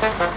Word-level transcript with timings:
Thank 0.00 0.20
you. 0.20 0.29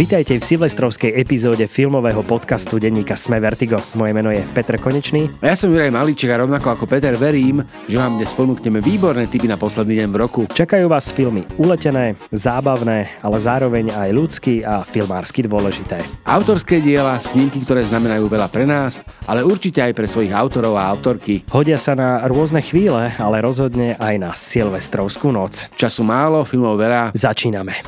Vítajte 0.00 0.40
v 0.40 0.48
silvestrovskej 0.56 1.12
epizóde 1.12 1.68
filmového 1.68 2.24
podcastu 2.24 2.80
denníka 2.80 3.20
Sme 3.20 3.36
Vertigo. 3.36 3.84
Moje 3.92 4.16
meno 4.16 4.32
je 4.32 4.40
Petr 4.56 4.80
Konečný. 4.80 5.28
A 5.44 5.52
ja 5.52 5.56
som 5.60 5.68
Juraj 5.68 5.92
Malíček 5.92 6.32
a 6.32 6.40
rovnako 6.40 6.72
ako 6.72 6.88
Peter 6.88 7.12
verím, 7.20 7.60
že 7.84 8.00
vám 8.00 8.16
dnes 8.16 8.32
ponúkneme 8.32 8.80
výborné 8.80 9.28
tipy 9.28 9.44
na 9.44 9.60
posledný 9.60 10.00
deň 10.00 10.08
v 10.08 10.16
roku. 10.16 10.40
Čakajú 10.48 10.88
vás 10.88 11.12
filmy 11.12 11.44
uletené, 11.60 12.16
zábavné, 12.32 13.20
ale 13.20 13.36
zároveň 13.44 13.92
aj 13.92 14.08
ľudský 14.16 14.64
a 14.64 14.80
filmársky 14.88 15.44
dôležité. 15.44 16.00
Autorské 16.24 16.80
diela, 16.80 17.20
snímky, 17.20 17.60
ktoré 17.60 17.84
znamenajú 17.84 18.24
veľa 18.24 18.48
pre 18.48 18.64
nás, 18.64 19.04
ale 19.28 19.44
určite 19.44 19.84
aj 19.84 19.92
pre 19.92 20.08
svojich 20.08 20.32
autorov 20.32 20.80
a 20.80 20.88
autorky. 20.88 21.44
Hodia 21.52 21.76
sa 21.76 21.92
na 21.92 22.24
rôzne 22.24 22.64
chvíle, 22.64 23.12
ale 23.20 23.44
rozhodne 23.44 24.00
aj 24.00 24.14
na 24.16 24.32
silvestrovskú 24.32 25.28
noc. 25.28 25.68
Času 25.76 26.00
málo, 26.08 26.48
filmov 26.48 26.80
veľa. 26.80 27.12
Začíname. 27.12 27.84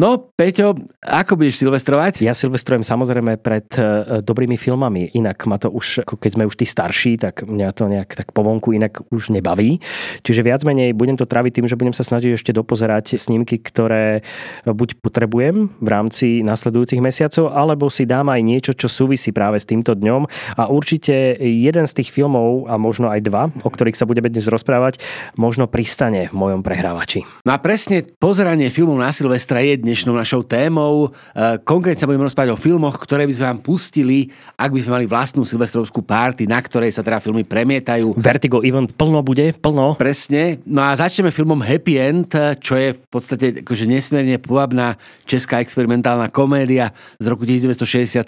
No, 0.00 0.32
Peťo, 0.32 0.80
ako 1.04 1.36
budeš 1.36 1.60
silvestrovať? 1.60 2.24
Ja 2.24 2.32
silvestrujem 2.32 2.80
samozrejme 2.80 3.36
pred 3.36 3.68
e, 3.76 4.24
dobrými 4.24 4.56
filmami, 4.56 5.12
inak 5.12 5.44
ma 5.44 5.60
to 5.60 5.68
už, 5.68 6.08
ako 6.08 6.16
keď 6.16 6.40
sme 6.40 6.48
už 6.48 6.56
tí 6.56 6.64
starší, 6.64 7.20
tak 7.20 7.44
mňa 7.44 7.68
to 7.76 7.84
nejak 7.84 8.16
tak 8.16 8.32
povonku 8.32 8.72
inak 8.72 9.04
už 9.12 9.28
nebaví. 9.28 9.76
Čiže 10.24 10.40
viac 10.40 10.64
menej 10.64 10.96
budem 10.96 11.20
to 11.20 11.28
traviť 11.28 11.52
tým, 11.60 11.68
že 11.68 11.76
budem 11.76 11.92
sa 11.92 12.00
snažiť 12.00 12.32
ešte 12.32 12.56
dopozerať 12.56 13.20
snímky, 13.20 13.60
ktoré 13.60 14.24
buď 14.64 15.04
potrebujem 15.04 15.68
v 15.68 15.88
rámci 15.92 16.40
nasledujúcich 16.48 17.04
mesiacov, 17.04 17.52
alebo 17.52 17.92
si 17.92 18.08
dám 18.08 18.32
aj 18.32 18.40
niečo, 18.40 18.72
čo 18.72 18.88
súvisí 18.88 19.36
práve 19.36 19.60
s 19.60 19.68
týmto 19.68 19.92
dňom. 19.92 20.24
A 20.56 20.72
určite 20.72 21.36
jeden 21.44 21.84
z 21.84 21.92
tých 22.00 22.08
filmov, 22.08 22.72
a 22.72 22.80
možno 22.80 23.12
aj 23.12 23.20
dva, 23.20 23.52
o 23.52 23.68
ktorých 23.68 24.00
sa 24.00 24.08
budeme 24.08 24.32
dnes 24.32 24.48
rozprávať, 24.48 24.96
možno 25.36 25.68
pristane 25.68 26.32
v 26.32 26.40
mojom 26.40 26.64
prehrávači. 26.64 27.28
No 27.44 27.52
a 27.52 27.60
presne 27.60 28.00
pozeranie 28.16 28.72
filmov 28.72 28.96
na 28.96 29.12
Silvestra 29.12 29.60
je 29.60 29.89
dnešnou 29.90 30.14
našou 30.14 30.46
témou. 30.46 31.10
E, 31.34 31.58
konkrétne 31.66 31.98
sa 31.98 32.06
budeme 32.06 32.30
rozprávať 32.30 32.54
o 32.54 32.62
filmoch, 32.62 32.94
ktoré 33.02 33.26
by 33.26 33.34
sme 33.34 33.46
vám 33.50 33.60
pustili, 33.66 34.30
ak 34.54 34.70
by 34.70 34.78
sme 34.78 35.02
mali 35.02 35.06
vlastnú 35.10 35.42
silvestrovskú 35.42 36.06
párty, 36.06 36.46
na 36.46 36.62
ktorej 36.62 36.94
sa 36.94 37.02
teda 37.02 37.18
filmy 37.18 37.42
premietajú. 37.42 38.14
Vertigo 38.14 38.62
event 38.62 38.94
plno 38.94 39.26
bude, 39.26 39.50
plno. 39.58 39.98
Presne. 39.98 40.62
No 40.62 40.86
a 40.86 40.94
začneme 40.94 41.34
filmom 41.34 41.58
Happy 41.58 41.98
End, 41.98 42.30
čo 42.62 42.78
je 42.78 42.94
v 42.94 43.02
podstate 43.10 43.66
akože 43.66 43.90
nesmierne 43.90 44.38
povabná 44.38 44.94
česká 45.26 45.58
experimentálna 45.58 46.30
komédia 46.30 46.94
z 47.18 47.26
roku 47.26 47.42
1967, 47.42 48.22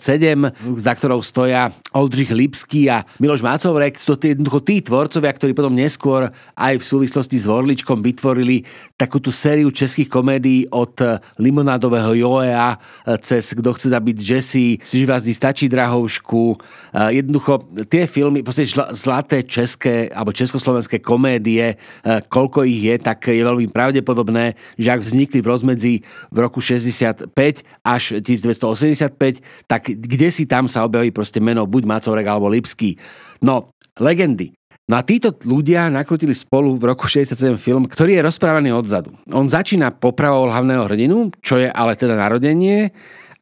za 0.83 0.93
ktorou 0.99 1.23
stoja 1.23 1.71
Oldřich 1.95 2.35
Lipský 2.35 2.91
a 2.91 3.07
Miloš 3.23 3.47
Mácovrek. 3.47 4.03
Sú 4.03 4.19
to 4.19 4.27
jednoducho 4.27 4.67
tí 4.67 4.83
tvorcovia, 4.83 5.31
ktorí 5.31 5.55
potom 5.55 5.79
neskôr 5.79 6.27
aj 6.59 6.75
v 6.83 6.85
súvislosti 6.85 7.39
s 7.39 7.47
Vorličkom 7.47 8.03
vytvorili 8.03 8.67
takú 8.99 9.23
tú 9.23 9.31
sériu 9.31 9.71
českých 9.71 10.11
komédií 10.11 10.67
od 10.75 11.23
limonádového 11.53 12.17
Joea 12.17 12.73
e, 12.73 12.79
cez 13.21 13.53
Kto 13.53 13.77
chce 13.77 13.93
zabiť 13.93 14.17
Jesse, 14.17 14.81
Živazný 14.89 15.37
stačí 15.37 15.69
drahovšku. 15.69 16.57
E, 16.57 17.21
jednoducho 17.21 17.69
tie 17.93 18.09
filmy, 18.09 18.41
proste 18.41 18.65
zlaté 18.97 19.45
české 19.45 20.09
alebo 20.09 20.33
československé 20.33 21.05
komédie, 21.05 21.77
e, 21.77 21.77
koľko 22.33 22.65
ich 22.65 22.89
je, 22.89 22.97
tak 22.97 23.29
je 23.29 23.45
veľmi 23.45 23.69
pravdepodobné, 23.69 24.57
že 24.81 24.89
ak 24.89 25.05
vznikli 25.05 25.45
v 25.45 25.51
rozmedzi 25.53 25.95
v 26.33 26.37
roku 26.41 26.65
65 26.65 27.29
až 27.85 28.03
1985, 28.25 29.45
tak 29.69 29.93
kde 29.93 30.29
si 30.33 30.49
tam 30.49 30.65
sa 30.65 30.89
objaví 30.89 31.13
proste 31.13 31.45
meno 31.45 31.69
buď 31.69 31.85
Macovrek 31.85 32.25
alebo 32.25 32.49
Lipský. 32.49 32.97
No, 33.45 33.69
legendy. 34.01 34.57
No 34.91 34.99
a 34.99 35.07
títo 35.07 35.31
ľudia 35.47 35.87
nakrutili 35.89 36.35
spolu 36.35 36.75
v 36.75 36.91
roku 36.91 37.07
67 37.07 37.55
film, 37.55 37.87
ktorý 37.87 38.19
je 38.19 38.27
rozprávaný 38.27 38.75
odzadu. 38.75 39.15
On 39.31 39.47
začína 39.47 39.95
popravou 39.95 40.51
hlavného 40.51 40.83
hrdinu, 40.91 41.31
čo 41.39 41.63
je 41.63 41.71
ale 41.71 41.95
teda 41.95 42.19
narodenie 42.19 42.91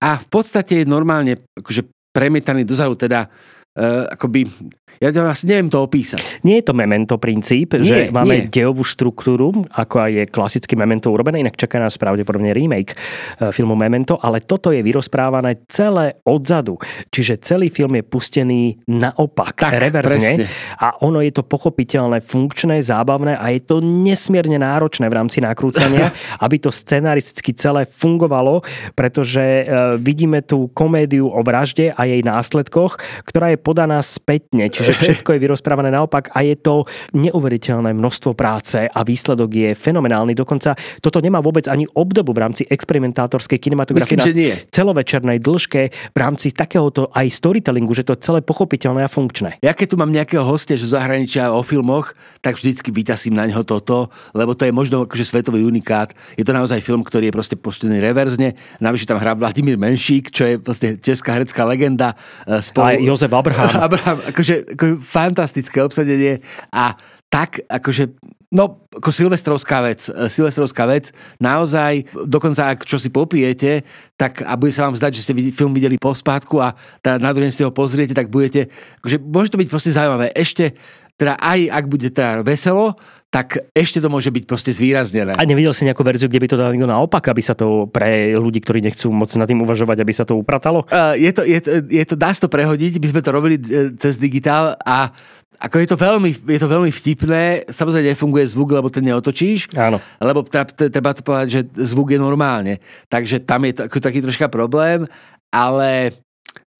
a 0.00 0.20
v 0.20 0.26
podstate 0.28 0.84
je 0.84 0.86
normálne 0.88 1.40
akože 1.56 1.88
premietaný 2.12 2.68
dozadu, 2.68 2.92
teda 2.98 3.24
uh, 3.24 4.04
akoby 4.12 4.52
ja 4.98 5.08
asi 5.24 5.48
neviem 5.48 5.70
to 5.70 5.80
opísať. 5.80 6.44
Nie 6.44 6.60
je 6.60 6.64
to 6.68 6.74
memento 6.76 7.16
princíp, 7.16 7.78
nie, 7.78 7.88
že 7.88 7.96
máme 8.12 8.44
nie. 8.44 8.52
dejovú 8.52 8.84
štruktúru, 8.84 9.64
ako 9.72 9.96
aj 9.96 10.10
je 10.10 10.24
klasicky 10.28 10.74
memento 10.76 11.08
urobené, 11.08 11.40
inak 11.40 11.56
čaká 11.56 11.80
nás 11.80 11.96
pravdepodobne 11.96 12.52
remake 12.52 12.92
e, 12.92 13.48
filmu 13.48 13.72
Memento, 13.78 14.20
ale 14.20 14.44
toto 14.44 14.74
je 14.74 14.84
vyrozprávané 14.84 15.64
celé 15.72 16.20
odzadu. 16.26 16.76
Čiže 17.08 17.40
celý 17.40 17.72
film 17.72 17.96
je 17.96 18.04
pustený 18.04 18.62
naopak, 18.88 19.56
tak, 19.56 19.80
reverzne. 19.80 20.44
Presne. 20.44 20.46
A 20.80 20.96
ono 21.00 21.24
je 21.24 21.32
to 21.32 21.48
pochopiteľné, 21.48 22.20
funkčné, 22.20 22.84
zábavné 22.84 23.40
a 23.40 23.52
je 23.56 23.60
to 23.64 23.80
nesmierne 23.80 24.60
náročné 24.60 25.08
v 25.08 25.16
rámci 25.16 25.40
nakrúcania, 25.40 26.12
aby 26.44 26.56
to 26.60 26.68
scenaristicky 26.68 27.56
celé 27.56 27.88
fungovalo, 27.88 28.60
pretože 28.92 29.40
e, 29.40 29.64
vidíme 29.96 30.44
tú 30.44 30.68
komédiu 30.76 31.32
o 31.32 31.40
vražde 31.40 31.92
a 31.96 32.04
jej 32.04 32.20
následkoch, 32.20 33.00
ktorá 33.24 33.52
je 33.52 33.58
podaná 33.60 34.00
spätne. 34.00 34.68
Čiže 34.80 34.90
že 34.90 35.00
všetko 35.20 35.36
je 35.36 35.38
vyrozprávané 35.44 35.92
naopak 35.92 36.32
a 36.32 36.40
je 36.40 36.56
to 36.56 36.88
neuveriteľné 37.12 37.92
množstvo 37.92 38.32
práce 38.32 38.80
a 38.80 39.00
výsledok 39.04 39.50
je 39.52 39.70
fenomenálny. 39.76 40.32
Dokonca 40.32 40.72
toto 41.04 41.20
nemá 41.20 41.44
vôbec 41.44 41.68
ani 41.68 41.84
obdobu 41.92 42.32
v 42.32 42.48
rámci 42.48 42.62
experimentátorskej 42.64 43.60
kinematografie 43.60 44.16
Myslím, 44.16 44.24
že 44.24 44.32
nie. 44.32 44.54
celovečernej 44.72 45.38
dĺžke 45.38 45.82
v 46.16 46.18
rámci 46.18 46.56
takéhoto 46.56 47.12
aj 47.12 47.28
storytellingu, 47.28 47.92
že 47.92 48.08
to 48.08 48.16
je 48.16 48.24
celé 48.24 48.40
pochopiteľné 48.40 49.04
a 49.04 49.10
funkčné. 49.10 49.60
Ja 49.60 49.76
keď 49.76 49.92
tu 49.92 49.96
mám 50.00 50.10
nejakého 50.10 50.42
hostia 50.42 50.80
zo 50.80 50.88
zahraničia 50.88 51.52
o 51.52 51.60
filmoch, 51.60 52.16
tak 52.40 52.56
vždycky 52.56 52.88
vytasím 52.88 53.36
na 53.36 53.44
neho 53.44 53.62
toto, 53.62 54.08
lebo 54.32 54.56
to 54.56 54.64
je 54.64 54.72
možno 54.72 55.04
akože 55.04 55.28
svetový 55.28 55.62
unikát. 55.66 56.16
Je 56.40 56.44
to 56.46 56.56
naozaj 56.56 56.80
film, 56.80 57.04
ktorý 57.04 57.28
je 57.28 57.34
proste 57.36 57.56
postený 57.60 58.00
reverzne. 58.00 58.56
Navyše 58.80 59.04
tam 59.10 59.20
hrá 59.20 59.36
Vladimír 59.36 59.76
Menšík, 59.76 60.32
čo 60.32 60.48
je 60.48 60.54
vlastne 60.56 60.96
česká 61.02 61.36
herecká 61.36 61.66
legenda. 61.68 62.16
E, 62.46 62.62
spolu... 62.62 62.86
A 62.86 62.90
Jozef 62.96 63.32
Abraham. 63.32 63.70
Abraham, 63.90 64.18
akože 64.30 64.69
ako 64.74 65.00
fantastické 65.02 65.82
obsadenie 65.82 66.42
a 66.70 66.94
tak 67.30 67.62
akože 67.70 68.14
No, 68.50 68.82
ako 68.90 69.14
silvestrovská 69.14 69.78
vec, 69.78 70.10
e, 70.10 70.26
silvestrovská 70.26 70.82
vec, 70.90 71.14
naozaj, 71.38 72.02
dokonca 72.26 72.74
ak 72.74 72.82
čo 72.82 72.98
si 72.98 73.06
popijete, 73.06 73.86
tak 74.18 74.42
a 74.42 74.58
bude 74.58 74.74
sa 74.74 74.90
vám 74.90 74.98
zdať, 74.98 75.12
že 75.14 75.22
ste 75.22 75.54
film 75.54 75.70
videli 75.70 75.94
po 75.94 76.10
spátku 76.10 76.58
a 76.58 76.74
tá, 76.98 77.14
na 77.14 77.30
druhý 77.30 77.54
si 77.54 77.62
ho 77.62 77.70
pozriete, 77.70 78.10
tak 78.10 78.26
budete, 78.26 78.66
akože 79.06 79.22
môže 79.22 79.54
to 79.54 79.60
byť 79.62 79.68
proste 79.70 79.94
zaujímavé. 79.94 80.34
Ešte, 80.34 80.74
teda 81.14 81.38
aj 81.38 81.60
ak 81.70 81.84
bude 81.86 82.10
teda 82.10 82.42
veselo, 82.42 82.98
tak 83.30 83.70
ešte 83.70 84.02
to 84.02 84.10
môže 84.10 84.26
byť 84.34 84.44
proste 84.44 84.74
zvýraznené. 84.74 85.38
A 85.38 85.46
nevidel 85.46 85.70
si 85.70 85.86
nejakú 85.86 86.02
verziu, 86.02 86.26
kde 86.26 86.42
by 86.42 86.48
to 86.50 86.58
dal 86.58 86.74
niekto 86.74 86.90
naopak, 86.90 87.30
aby 87.30 87.38
sa 87.38 87.54
to 87.54 87.86
pre 87.86 88.34
ľudí, 88.34 88.58
ktorí 88.58 88.82
nechcú 88.82 89.14
moc 89.14 89.30
nad 89.38 89.46
tým 89.46 89.62
uvažovať, 89.62 90.02
aby 90.02 90.12
sa 90.12 90.26
to 90.26 90.34
upratalo? 90.34 90.82
Uh, 90.90 91.14
je, 91.14 91.30
to, 91.30 91.46
je, 91.46 91.58
to, 91.62 91.70
je 91.86 92.04
to, 92.10 92.14
dá 92.18 92.34
sa 92.34 92.44
to 92.44 92.50
prehodiť, 92.50 92.98
by 92.98 93.08
sme 93.14 93.22
to 93.22 93.30
robili 93.30 93.56
e, 93.62 93.94
cez 93.94 94.18
digitál 94.18 94.74
a 94.82 95.14
ako 95.60 95.76
je 95.76 95.88
to 95.92 95.96
veľmi, 96.00 96.30
je 96.48 96.58
to 96.58 96.72
veľmi 96.72 96.90
vtipné, 96.90 97.68
samozrejme 97.68 98.16
nefunguje 98.16 98.48
zvuk, 98.48 98.72
lebo 98.72 98.88
ten 98.88 99.04
neotočíš. 99.04 99.76
Áno. 99.76 100.00
Lebo 100.16 100.40
treba 100.48 101.12
to 101.12 101.20
povedať, 101.20 101.48
že 101.52 101.60
zvuk 101.92 102.16
je 102.16 102.18
normálne. 102.18 102.80
Takže 103.12 103.44
tam 103.44 103.68
je 103.68 103.76
to 103.76 103.80
ako 103.86 104.00
taký 104.00 104.24
troška 104.24 104.48
problém, 104.48 105.04
ale 105.52 106.16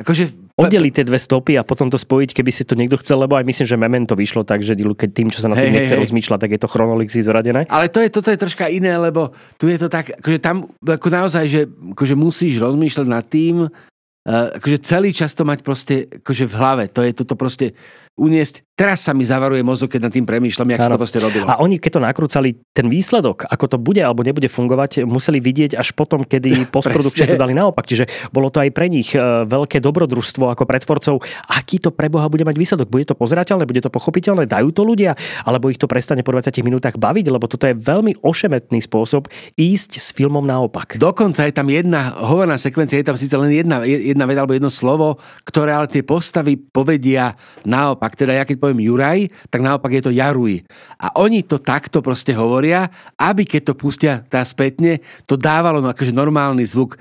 akože 0.01 0.33
oddeliť 0.61 0.93
tie 0.93 1.05
dve 1.09 1.17
stopy 1.17 1.57
a 1.57 1.65
potom 1.65 1.89
to 1.89 1.97
spojiť, 1.97 2.37
keby 2.37 2.51
si 2.53 2.69
to 2.69 2.77
niekto 2.77 3.01
chcel, 3.01 3.25
lebo 3.25 3.35
aj 3.41 3.49
myslím, 3.49 3.67
že 3.67 3.77
Memento 3.81 4.15
vyšlo 4.15 4.45
tak, 4.45 4.61
že 4.61 4.77
keď 4.77 5.11
tým, 5.11 5.29
čo 5.33 5.41
sa 5.41 5.49
na 5.49 5.57
tým 5.57 5.73
hey, 5.73 5.77
nechce 5.83 5.97
hey, 5.97 6.03
rozmýšľať, 6.05 6.39
tak 6.45 6.51
je 6.53 6.61
to 6.61 6.69
chronologicky 6.69 7.21
zoradené. 7.25 7.65
Ale 7.73 7.89
to 7.89 8.05
je, 8.05 8.09
toto 8.13 8.29
je 8.29 8.39
troška 8.39 8.69
iné, 8.69 8.95
lebo 9.01 9.33
tu 9.57 9.67
je 9.67 9.81
to 9.81 9.89
tak, 9.89 10.13
akože 10.21 10.39
tam 10.39 10.69
ako 10.85 11.09
naozaj, 11.09 11.45
že 11.49 11.61
akože 11.97 12.15
musíš 12.15 12.61
rozmýšľať 12.61 13.07
nad 13.09 13.25
tým, 13.25 13.67
uh, 13.67 14.49
akože 14.61 14.79
celý 14.85 15.11
čas 15.17 15.33
to 15.33 15.49
mať 15.49 15.65
proste 15.65 16.07
akože 16.21 16.45
v 16.45 16.55
hlave. 16.55 16.85
To 16.93 17.01
je 17.01 17.13
toto 17.17 17.35
proste 17.35 17.73
uniesť. 18.21 18.69
Teraz 18.81 19.05
sa 19.05 19.13
mi 19.13 19.29
zavaruje 19.29 19.61
mozog, 19.61 19.93
keď 19.93 20.09
nad 20.09 20.13
tým 20.13 20.25
premýšľam, 20.25 20.73
jak 20.73 20.81
sa 20.81 20.97
to 20.97 21.05
proste 21.05 21.21
robilo. 21.21 21.45
A 21.45 21.61
oni, 21.61 21.77
keď 21.77 22.01
to 22.01 22.01
nakrúcali, 22.01 22.57
ten 22.73 22.89
výsledok, 22.89 23.45
ako 23.45 23.77
to 23.77 23.77
bude 23.77 24.01
alebo 24.01 24.25
nebude 24.25 24.49
fungovať, 24.49 25.05
museli 25.05 25.37
vidieť 25.37 25.77
až 25.77 25.93
potom, 25.93 26.25
kedy 26.25 26.65
postprodukčne 26.75 27.37
to 27.37 27.37
dali 27.37 27.53
naopak. 27.53 27.85
Čiže 27.85 28.33
bolo 28.33 28.49
to 28.49 28.65
aj 28.65 28.73
pre 28.73 28.89
nich 28.89 29.13
e, 29.13 29.21
veľké 29.45 29.85
dobrodružstvo 29.85 30.49
ako 30.49 30.65
pretvorcov. 30.65 31.21
Aký 31.53 31.77
to 31.77 31.93
pre 31.93 32.09
Boha 32.09 32.33
bude 32.33 32.49
mať 32.49 32.57
výsledok? 32.57 32.89
Bude 32.89 33.05
to 33.05 33.13
pozerateľné, 33.13 33.69
bude 33.69 33.85
to 33.85 33.93
pochopiteľné? 33.93 34.49
Dajú 34.49 34.73
to 34.73 34.81
ľudia? 34.81 35.13
Alebo 35.45 35.69
ich 35.69 35.77
to 35.77 35.85
prestane 35.85 36.25
po 36.25 36.33
20 36.33 36.49
minútach 36.65 36.97
baviť? 36.97 37.29
Lebo 37.29 37.53
toto 37.53 37.69
je 37.69 37.77
veľmi 37.77 38.25
ošemetný 38.25 38.81
spôsob 38.81 39.29
ísť 39.61 40.01
s 40.01 40.09
filmom 40.17 40.49
naopak. 40.49 40.97
Dokonca 40.97 41.45
je 41.45 41.53
tam 41.53 41.69
jedna 41.69 42.17
hovorná 42.17 42.57
sekvencia, 42.57 42.97
je 42.97 43.13
tam 43.13 43.21
síce 43.21 43.37
len 43.37 43.53
jedna, 43.53 43.85
jedna 43.85 44.25
veda 44.25 44.41
alebo 44.41 44.57
jedno 44.57 44.73
slovo, 44.73 45.21
ktoré 45.45 45.77
ale 45.77 45.93
tie 45.93 46.01
postavy 46.01 46.57
povedia 46.57 47.37
naopak 47.69 48.10
naopak, 48.11 48.19
teda 48.19 48.33
ja 48.35 48.45
keď 48.45 48.57
poviem 48.59 48.83
Juraj, 48.83 49.31
tak 49.51 49.63
naopak 49.63 49.93
je 49.95 50.03
to 50.03 50.11
Jaruj. 50.11 50.67
A 50.99 51.15
oni 51.23 51.47
to 51.47 51.63
takto 51.63 52.03
proste 52.03 52.35
hovoria, 52.35 52.91
aby 53.15 53.47
keď 53.47 53.71
to 53.71 53.75
pustia 53.79 54.27
tá 54.27 54.43
spätne, 54.43 54.99
to 55.31 55.39
dávalo 55.39 55.79
no 55.79 55.89
akože 55.91 56.11
normálny 56.11 56.67
zvuk. 56.67 56.99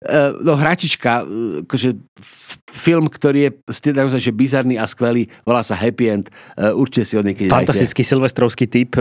Uh, 0.00 0.32
no 0.40 0.56
hračička, 0.56 1.28
uh, 1.28 1.60
akože 1.68 1.92
film, 2.72 3.12
ktorý 3.12 3.52
je 3.52 3.92
naozaj 3.92 4.16
že 4.16 4.32
bizarný 4.32 4.80
a 4.80 4.88
skvelý, 4.88 5.28
volá 5.44 5.60
sa 5.60 5.76
Happy 5.76 6.08
End, 6.08 6.32
uh, 6.56 6.72
určite 6.72 7.04
si 7.04 7.14
ho 7.18 7.22
niekedy 7.22 7.52
Fantastický 7.52 8.00
dajte. 8.00 8.12
silvestrovský 8.16 8.64
typ, 8.64 8.96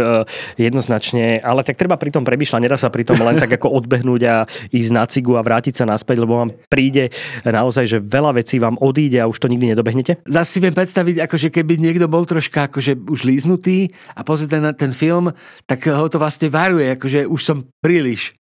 jednoznačne, 0.60 1.40
ale 1.40 1.64
tak 1.64 1.80
treba 1.80 1.96
pri 1.96 2.12
tom 2.12 2.28
premyšľať, 2.28 2.60
nedá 2.60 2.76
sa 2.76 2.92
pri 2.92 3.08
tom 3.08 3.16
len 3.16 3.40
tak 3.40 3.48
ako 3.48 3.80
odbehnúť 3.80 4.22
a 4.28 4.44
ísť 4.76 4.92
na 4.92 5.08
cigu 5.08 5.40
a 5.40 5.46
vrátiť 5.46 5.80
sa 5.80 5.88
naspäť, 5.88 6.20
lebo 6.20 6.36
vám 6.36 6.52
príde 6.68 7.16
naozaj, 7.48 7.88
že 7.88 7.98
veľa 8.04 8.36
vecí 8.36 8.60
vám 8.60 8.76
odíde 8.84 9.24
a 9.24 9.30
už 9.32 9.40
to 9.40 9.48
nikdy 9.48 9.72
nedobehnete? 9.72 10.20
Zase 10.28 10.50
si 10.52 10.60
viem 10.60 10.76
predstaviť, 10.76 11.24
akože 11.24 11.48
keby 11.48 11.80
niekto 11.80 12.12
bol 12.12 12.28
troška 12.28 12.68
akože 12.68 13.08
už 13.08 13.24
líznutý 13.24 13.88
a 14.20 14.28
pozrie 14.28 14.52
ten, 14.52 14.68
ten 14.76 14.92
film, 14.92 15.32
tak 15.64 15.88
ho 15.88 16.12
to 16.12 16.20
vlastne 16.20 16.52
varuje, 16.52 16.92
akože 17.00 17.24
už 17.24 17.40
som 17.40 17.64
príliš 17.80 18.39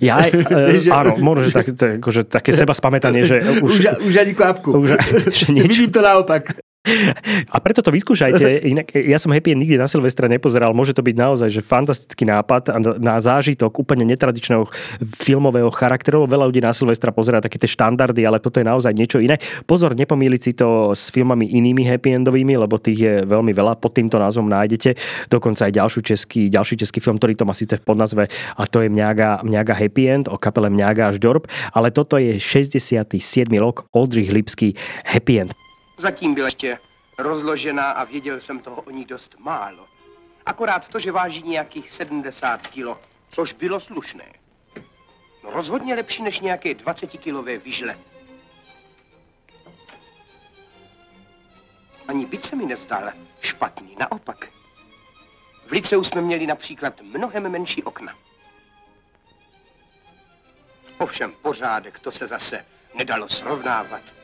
ja 0.00 0.22
e, 0.28 0.80
áno, 0.88 1.18
možno, 1.18 1.48
že, 1.48 1.52
tak, 1.52 1.66
to, 1.74 1.84
akože, 1.98 2.20
také 2.28 2.50
seba 2.52 2.74
spamätanie, 2.76 3.22
že 3.24 3.40
už... 3.66 3.70
Už, 3.72 3.84
už 4.04 4.14
ani 4.16 4.32
kvapku. 4.34 4.70
Už, 4.82 4.96
že. 5.32 5.46
Vidím 5.52 5.90
to 5.92 6.02
naopak. 6.02 6.56
A 7.54 7.56
preto 7.62 7.78
to 7.78 7.94
vyskúšajte. 7.94 8.42
Inak, 8.74 8.90
ja 8.98 9.14
som 9.22 9.30
Happy 9.30 9.54
nikdy 9.54 9.78
na 9.78 9.86
Silvestra 9.86 10.26
nepozeral. 10.26 10.74
Môže 10.74 10.90
to 10.90 11.02
byť 11.06 11.14
naozaj 11.14 11.48
že 11.54 11.62
fantastický 11.62 12.26
nápad 12.26 12.74
na 12.98 13.22
zážitok 13.22 13.70
úplne 13.78 14.02
netradičného 14.02 14.66
filmového 15.14 15.70
charakteru. 15.70 16.26
Veľa 16.26 16.50
ľudí 16.50 16.58
na 16.58 16.74
Silvestra 16.74 17.14
pozerá 17.14 17.38
také 17.38 17.62
tie 17.62 17.70
štandardy, 17.70 18.26
ale 18.26 18.42
toto 18.42 18.58
je 18.58 18.66
naozaj 18.66 18.90
niečo 18.98 19.22
iné. 19.22 19.38
Pozor, 19.62 19.94
nepomíliť 19.94 20.40
si 20.42 20.52
to 20.58 20.90
s 20.90 21.14
filmami 21.14 21.54
inými 21.54 21.86
happy 21.86 22.18
endovými, 22.18 22.58
lebo 22.58 22.82
tých 22.82 22.98
je 22.98 23.14
veľmi 23.22 23.54
veľa. 23.54 23.78
Pod 23.78 23.94
týmto 23.94 24.18
názvom 24.18 24.50
nájdete 24.50 24.98
dokonca 25.30 25.70
aj 25.70 25.72
ďalší 25.78 26.00
český, 26.02 26.40
ďalší 26.50 26.82
český 26.82 26.98
film, 26.98 27.22
ktorý 27.22 27.38
to 27.38 27.46
má 27.46 27.54
síce 27.54 27.78
v 27.78 27.84
podnazve 27.86 28.26
a 28.58 28.62
to 28.66 28.82
je 28.82 28.90
Mňaga, 28.90 29.46
Mňaga 29.46 29.74
Happy 29.78 30.10
End 30.10 30.26
o 30.26 30.34
kapele 30.34 30.66
Mňaga 30.66 31.14
až 31.14 31.22
Dorp, 31.22 31.46
ale 31.70 31.94
toto 31.94 32.18
je 32.18 32.42
67. 32.42 33.14
rok 33.62 33.86
Oldřich 33.94 34.34
Lipský 34.34 34.74
Happy 35.06 35.46
End. 35.46 35.61
Zatím 36.02 36.34
byla 36.34 36.46
ještě 36.46 36.78
rozložená 37.18 37.90
a 37.90 38.04
věděl 38.04 38.40
jsem 38.40 38.58
toho 38.58 38.82
o 38.82 38.90
ní 38.90 39.04
dost 39.04 39.36
málo. 39.38 39.86
Akorát 40.46 40.88
to, 40.88 40.98
že 40.98 41.12
váží 41.12 41.42
nějakých 41.42 41.92
70 41.92 42.66
kilo, 42.66 43.00
což 43.28 43.52
bylo 43.52 43.80
slušné. 43.80 44.32
No 45.44 45.50
rozhodně 45.50 45.94
lepší 45.94 46.22
než 46.22 46.40
nějaké 46.40 46.70
20-kilové 46.70 47.58
vyžle. 47.58 47.98
Ani 52.08 52.26
byt 52.26 52.44
se 52.44 52.56
mi 52.56 52.66
nezdal 52.66 53.12
špatný, 53.40 53.96
naopak. 53.98 54.48
V 55.66 55.70
liceu 55.70 56.04
jsme 56.04 56.20
měli 56.20 56.46
například 56.46 57.00
mnohem 57.00 57.48
menší 57.48 57.82
okna. 57.82 58.14
Ovšem 60.98 61.32
pořádek, 61.32 61.98
to 61.98 62.12
se 62.12 62.26
zase 62.26 62.66
nedalo 62.94 63.28
srovnávat. 63.28 64.21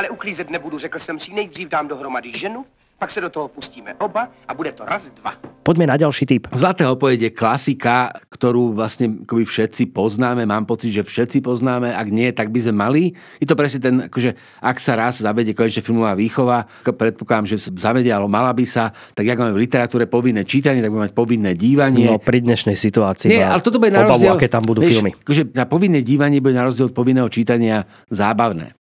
Ale 0.00 0.08
uklízet 0.08 0.50
nebudu, 0.50 0.78
řekl 0.78 0.98
jsem 0.98 1.18
si, 1.18 1.32
nejdřív 1.32 1.68
dám 1.68 1.88
dohromady 1.88 2.32
ženu, 2.32 2.64
pak 2.98 3.10
se 3.10 3.20
do 3.20 3.28
toho 3.30 3.48
pustíme 3.48 3.94
oba 3.94 4.28
a 4.48 4.54
bude 4.54 4.72
to 4.72 4.84
raz, 4.84 5.10
dva. 5.10 5.36
Poďme 5.60 5.92
na 5.92 5.96
ďalší 6.00 6.24
typ. 6.24 6.48
Zlaté 6.56 6.88
opojede 6.88 7.28
klasika, 7.36 8.08
ktorú 8.32 8.72
vlastne 8.72 9.20
akoby 9.28 9.44
všetci 9.44 9.92
poznáme. 9.92 10.48
Mám 10.48 10.64
pocit, 10.64 10.88
že 10.96 11.04
všetci 11.04 11.44
poznáme. 11.44 11.92
Ak 11.92 12.08
nie, 12.08 12.32
tak 12.32 12.48
by 12.48 12.64
sme 12.64 12.74
mali. 12.80 13.02
Je 13.40 13.44
to 13.44 13.52
presne 13.52 13.80
ten, 13.84 13.94
akože 14.08 14.40
ak 14.64 14.76
sa 14.80 14.96
raz 14.96 15.20
zavede 15.20 15.52
konečne 15.52 15.84
filmová 15.84 16.16
výchova, 16.16 16.64
predpokladám, 16.80 17.44
že 17.52 17.60
sa 17.60 17.92
zavedie, 17.92 18.08
ale 18.08 18.24
mala 18.24 18.56
by 18.56 18.64
sa, 18.64 18.96
tak 19.12 19.28
jak 19.28 19.36
máme 19.36 19.52
v 19.52 19.68
literatúre 19.68 20.08
povinné 20.08 20.48
čítanie, 20.48 20.80
tak 20.80 20.88
budeme 20.88 21.12
mať 21.12 21.14
povinné 21.14 21.52
dívanie. 21.52 22.08
No 22.08 22.16
pri 22.16 22.40
dnešnej 22.40 22.80
situácii. 22.80 23.28
Nie, 23.28 23.44
ale 23.44 23.60
toto 23.60 23.76
bude 23.76 23.92
na 23.92 24.08
rozdiel, 24.08 24.40
aké 24.40 24.48
tam 24.48 24.64
budú 24.64 24.80
vieš, 24.80 24.96
filmy. 24.96 25.12
Akože 25.12 25.52
na 25.52 25.68
povinné 25.68 26.00
dívanie 26.00 26.40
bude 26.40 26.56
na 26.56 26.64
rozdiel 26.64 26.88
od 26.88 26.96
povinného 26.96 27.28
čítania 27.28 27.84
zábavné. 28.08 28.80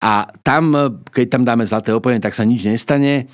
A 0.00 0.30
tam, 0.42 0.74
keď 1.10 1.26
tam 1.28 1.42
dáme 1.42 1.68
zlaté 1.68 1.94
opojenie, 1.94 2.22
tak 2.22 2.36
sa 2.36 2.46
nič 2.46 2.66
nestane. 2.66 3.30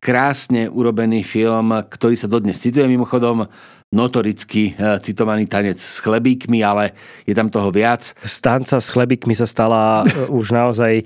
Krásne 0.00 0.68
urobený 0.68 1.22
film, 1.24 1.72
ktorý 1.72 2.14
sa 2.18 2.28
dodnes 2.28 2.60
cituje 2.60 2.84
mimochodom, 2.86 3.48
notoricky 3.92 4.72
e, 4.72 4.98
citovaný 5.04 5.44
tanec 5.46 5.76
s 5.76 6.00
chlebíkmi, 6.00 6.64
ale 6.64 6.96
je 7.28 7.36
tam 7.36 7.52
toho 7.52 7.68
viac. 7.68 8.16
Stanca 8.24 8.80
s 8.80 8.88
chlebíkmi 8.88 9.36
sa 9.36 9.44
stala 9.44 10.08
e, 10.08 10.32
už 10.32 10.56
naozaj 10.56 11.04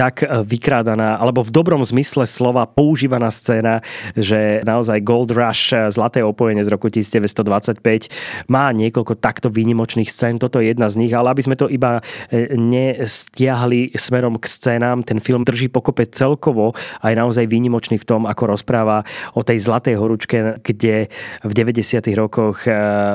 tak 0.00 0.24
e, 0.24 0.32
vykrádaná, 0.48 1.20
alebo 1.20 1.44
v 1.44 1.52
dobrom 1.52 1.84
zmysle 1.84 2.24
slova 2.24 2.64
používaná 2.64 3.28
scéna, 3.28 3.84
že 4.16 4.64
naozaj 4.64 5.04
Gold 5.04 5.28
Rush, 5.36 5.76
e, 5.76 5.92
Zlaté 5.92 6.24
opojenie 6.24 6.64
z 6.64 6.72
roku 6.72 6.88
1925 6.88 8.08
má 8.48 8.72
niekoľko 8.72 9.20
takto 9.20 9.52
výnimočných 9.52 10.08
scén. 10.08 10.40
Toto 10.40 10.56
je 10.64 10.72
jedna 10.72 10.88
z 10.88 11.04
nich, 11.04 11.12
ale 11.12 11.36
aby 11.36 11.44
sme 11.44 11.52
to 11.60 11.68
iba 11.68 12.00
e, 12.32 12.56
nestiahli 12.56 13.92
smerom 13.92 14.40
k 14.40 14.48
scénám, 14.48 15.04
ten 15.04 15.20
film 15.20 15.44
drží 15.44 15.68
pokope 15.68 16.08
celkovo 16.08 16.72
a 17.04 17.12
je 17.12 17.20
naozaj 17.20 17.44
výnimočný 17.44 18.00
v 18.00 18.08
tom, 18.08 18.24
ako 18.24 18.56
rozpráva 18.56 19.04
o 19.36 19.44
tej 19.44 19.60
Zlatej 19.60 20.00
horúčke, 20.00 20.64
kde 20.64 21.12
v 21.44 21.52
90. 21.52 22.00
rokoch 22.16 22.64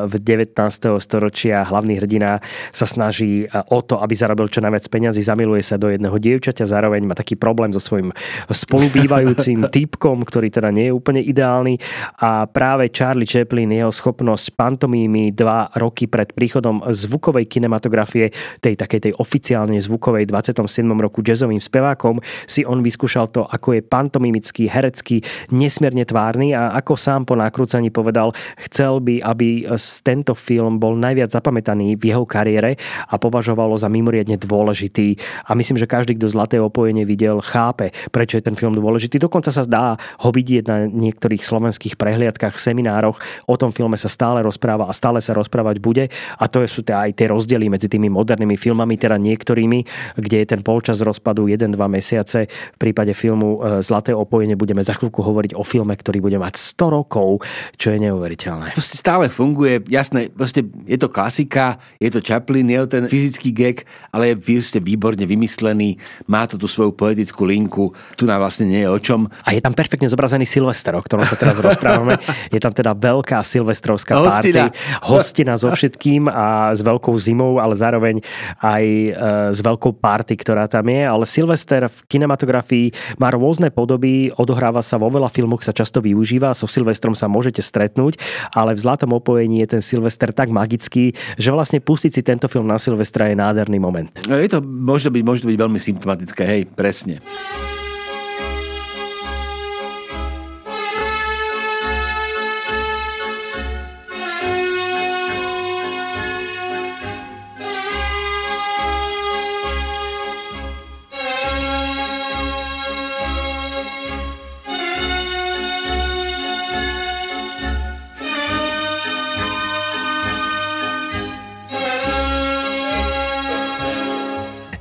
v 0.06 0.14
19. 0.22 0.54
storočia 1.02 1.66
hlavný 1.66 1.98
hrdina 1.98 2.46
sa 2.70 2.86
snaží 2.86 3.50
o 3.50 3.80
to, 3.82 3.98
aby 3.98 4.14
zarobil 4.14 4.52
čo 4.52 4.62
najviac 4.62 4.86
peňazí, 4.86 5.26
zamiluje 5.26 5.64
sa 5.66 5.82
do 5.82 5.90
jedného 5.90 6.14
dievčaťa, 6.20 6.75
zároveň 6.76 7.08
má 7.08 7.16
taký 7.16 7.40
problém 7.40 7.72
so 7.72 7.80
svojím 7.80 8.12
spolubývajúcim 8.52 9.64
typkom, 9.76 10.28
ktorý 10.28 10.52
teda 10.52 10.76
nie 10.76 10.92
je 10.92 10.94
úplne 10.94 11.24
ideálny 11.24 11.80
a 12.20 12.44
práve 12.52 12.92
Charlie 12.92 13.30
Chaplin, 13.30 13.72
jeho 13.72 13.96
schopnosť 13.96 14.52
pantomímy 14.60 15.32
dva 15.32 15.72
roky 15.80 16.12
pred 16.12 16.36
príchodom 16.36 16.84
zvukovej 16.92 17.48
kinematografie, 17.48 18.36
tej 18.60 18.76
takej 18.76 19.00
tej 19.10 19.14
oficiálne 19.16 19.80
zvukovej 19.80 20.28
27. 20.28 20.84
roku 21.00 21.24
jazzovým 21.24 21.64
spevákom, 21.64 22.20
si 22.44 22.68
on 22.68 22.84
vyskúšal 22.84 23.32
to, 23.32 23.48
ako 23.48 23.80
je 23.80 23.82
pantomimický, 23.86 24.68
herecký, 24.68 25.24
nesmierne 25.54 26.04
tvárny 26.04 26.52
a 26.52 26.76
ako 26.76 27.00
sám 27.00 27.24
po 27.24 27.38
nakrúcaní 27.40 27.94
povedal, 27.94 28.36
chcel 28.68 29.00
by, 29.00 29.22
aby 29.24 29.70
tento 30.04 30.34
film 30.36 30.82
bol 30.82 30.98
najviac 30.98 31.32
zapamätaný 31.32 31.96
v 31.96 32.12
jeho 32.12 32.26
kariére 32.26 32.76
a 33.08 33.16
považovalo 33.16 33.78
za 33.78 33.88
mimoriadne 33.88 34.36
dôležitý. 34.42 35.16
A 35.46 35.54
myslím, 35.54 35.78
že 35.80 35.90
každý, 35.90 36.18
kto 36.18 36.32
Zlaté 36.32 36.55
opojenie 36.62 37.04
videl, 37.04 37.40
chápe, 37.42 37.92
prečo 38.12 38.38
je 38.38 38.46
ten 38.46 38.56
film 38.58 38.76
dôležitý. 38.76 39.18
Dokonca 39.22 39.50
sa 39.52 39.64
dá 39.64 39.96
ho 39.96 40.30
vidieť 40.30 40.64
na 40.68 40.78
niektorých 40.86 41.42
slovenských 41.42 41.96
prehliadkách, 42.00 42.58
seminároch. 42.58 43.20
O 43.50 43.56
tom 43.60 43.76
filme 43.76 43.96
sa 44.00 44.08
stále 44.08 44.42
rozpráva 44.46 44.88
a 44.88 44.94
stále 44.94 45.20
sa 45.20 45.36
rozprávať 45.36 45.78
bude. 45.82 46.08
A 46.40 46.46
to 46.48 46.64
sú 46.66 46.82
aj 46.86 47.16
tie 47.18 47.28
rozdiely 47.30 47.68
medzi 47.68 47.92
tými 47.92 48.08
modernými 48.08 48.56
filmami, 48.56 48.96
teda 48.96 49.18
niektorými, 49.20 49.80
kde 50.20 50.38
je 50.44 50.48
ten 50.48 50.62
polčas 50.62 51.02
rozpadu 51.02 51.50
1-2 51.50 51.76
mesiace. 51.90 52.48
V 52.76 52.78
prípade 52.80 53.14
filmu 53.14 53.60
e, 53.60 53.82
Zlaté 53.82 54.14
opojenie 54.16 54.58
budeme 54.58 54.82
za 54.82 54.96
chvíľku 54.98 55.22
hovoriť 55.22 55.58
o 55.58 55.64
filme, 55.64 55.94
ktorý 55.94 56.22
bude 56.22 56.38
mať 56.38 56.58
100 56.78 56.98
rokov, 56.98 57.44
čo 57.76 57.94
je 57.94 57.98
neuveriteľné. 58.06 58.78
Proste 58.78 58.98
stále 58.98 59.30
funguje, 59.30 59.84
jasné, 59.90 60.30
proste 60.32 60.66
je 60.86 60.98
to 60.98 61.10
klasika, 61.12 61.78
je 62.00 62.10
to 62.10 62.24
Chaplin, 62.24 62.70
je 62.70 62.80
to 62.86 62.88
ten 62.88 63.04
fyzický 63.10 63.50
gag, 63.52 63.78
ale 64.14 64.34
je 64.34 64.80
výborne 64.80 65.24
vymyslený, 65.26 65.98
má 66.30 66.45
to 66.50 66.56
tú 66.56 66.68
svoju 66.70 66.94
poetickú 66.94 67.44
linku, 67.46 67.92
tu 68.16 68.30
nám 68.30 68.42
vlastne 68.42 68.70
nie 68.70 68.82
je 68.86 68.90
o 68.90 69.00
čom. 69.00 69.28
A 69.46 69.54
je 69.54 69.62
tam 69.62 69.74
perfektne 69.74 70.10
zobrazený 70.10 70.48
Silvester, 70.48 70.96
o 70.98 71.02
ktorom 71.02 71.26
sa 71.26 71.38
teraz 71.38 71.58
rozprávame. 71.58 72.18
Je 72.56 72.62
tam 72.62 72.72
teda 72.72 72.96
veľká 72.96 73.42
silvestrovská 73.44 74.16
hostina. 74.16 74.70
party, 74.72 74.78
hostina 75.04 75.54
so 75.60 75.68
všetkým 75.72 76.30
a 76.30 76.72
s 76.72 76.80
veľkou 76.80 77.12
zimou, 77.20 77.60
ale 77.60 77.76
zároveň 77.76 78.22
aj 78.64 78.84
e, 78.86 79.10
s 79.52 79.60
veľkou 79.60 79.98
party, 80.00 80.34
ktorá 80.40 80.70
tam 80.72 80.88
je. 80.88 81.02
Ale 81.04 81.26
Silvester 81.28 81.88
v 81.90 81.98
kinematografii 82.08 83.18
má 83.20 83.34
rôzne 83.34 83.74
podoby, 83.74 84.32
odohráva 84.36 84.80
sa 84.86 84.96
vo 84.96 85.12
veľa 85.12 85.28
filmoch, 85.32 85.66
sa 85.66 85.76
často 85.76 86.00
využíva, 86.00 86.56
so 86.56 86.70
Silvestrom 86.70 87.18
sa 87.18 87.28
môžete 87.28 87.60
stretnúť, 87.60 88.20
ale 88.56 88.78
v 88.78 88.80
Zlatom 88.84 89.16
opojení 89.16 89.66
je 89.66 89.80
ten 89.80 89.82
Silvester 89.84 90.32
tak 90.32 90.52
magický, 90.52 91.16
že 91.36 91.50
vlastne 91.52 91.80
pustiť 91.84 92.12
si 92.12 92.22
tento 92.22 92.48
film 92.52 92.68
na 92.68 92.80
Silvestra 92.80 93.32
je 93.32 93.36
nádherný 93.40 93.78
moment. 93.80 94.10
No, 94.28 94.36
je 94.36 94.50
to, 94.52 94.60
môže 94.64 95.08
byť, 95.08 95.24
môže 95.24 95.44
byť 95.48 95.58
veľmi 95.58 95.80
symptomatické 95.80 96.35
hej, 96.44 96.66
presne. 96.66 97.24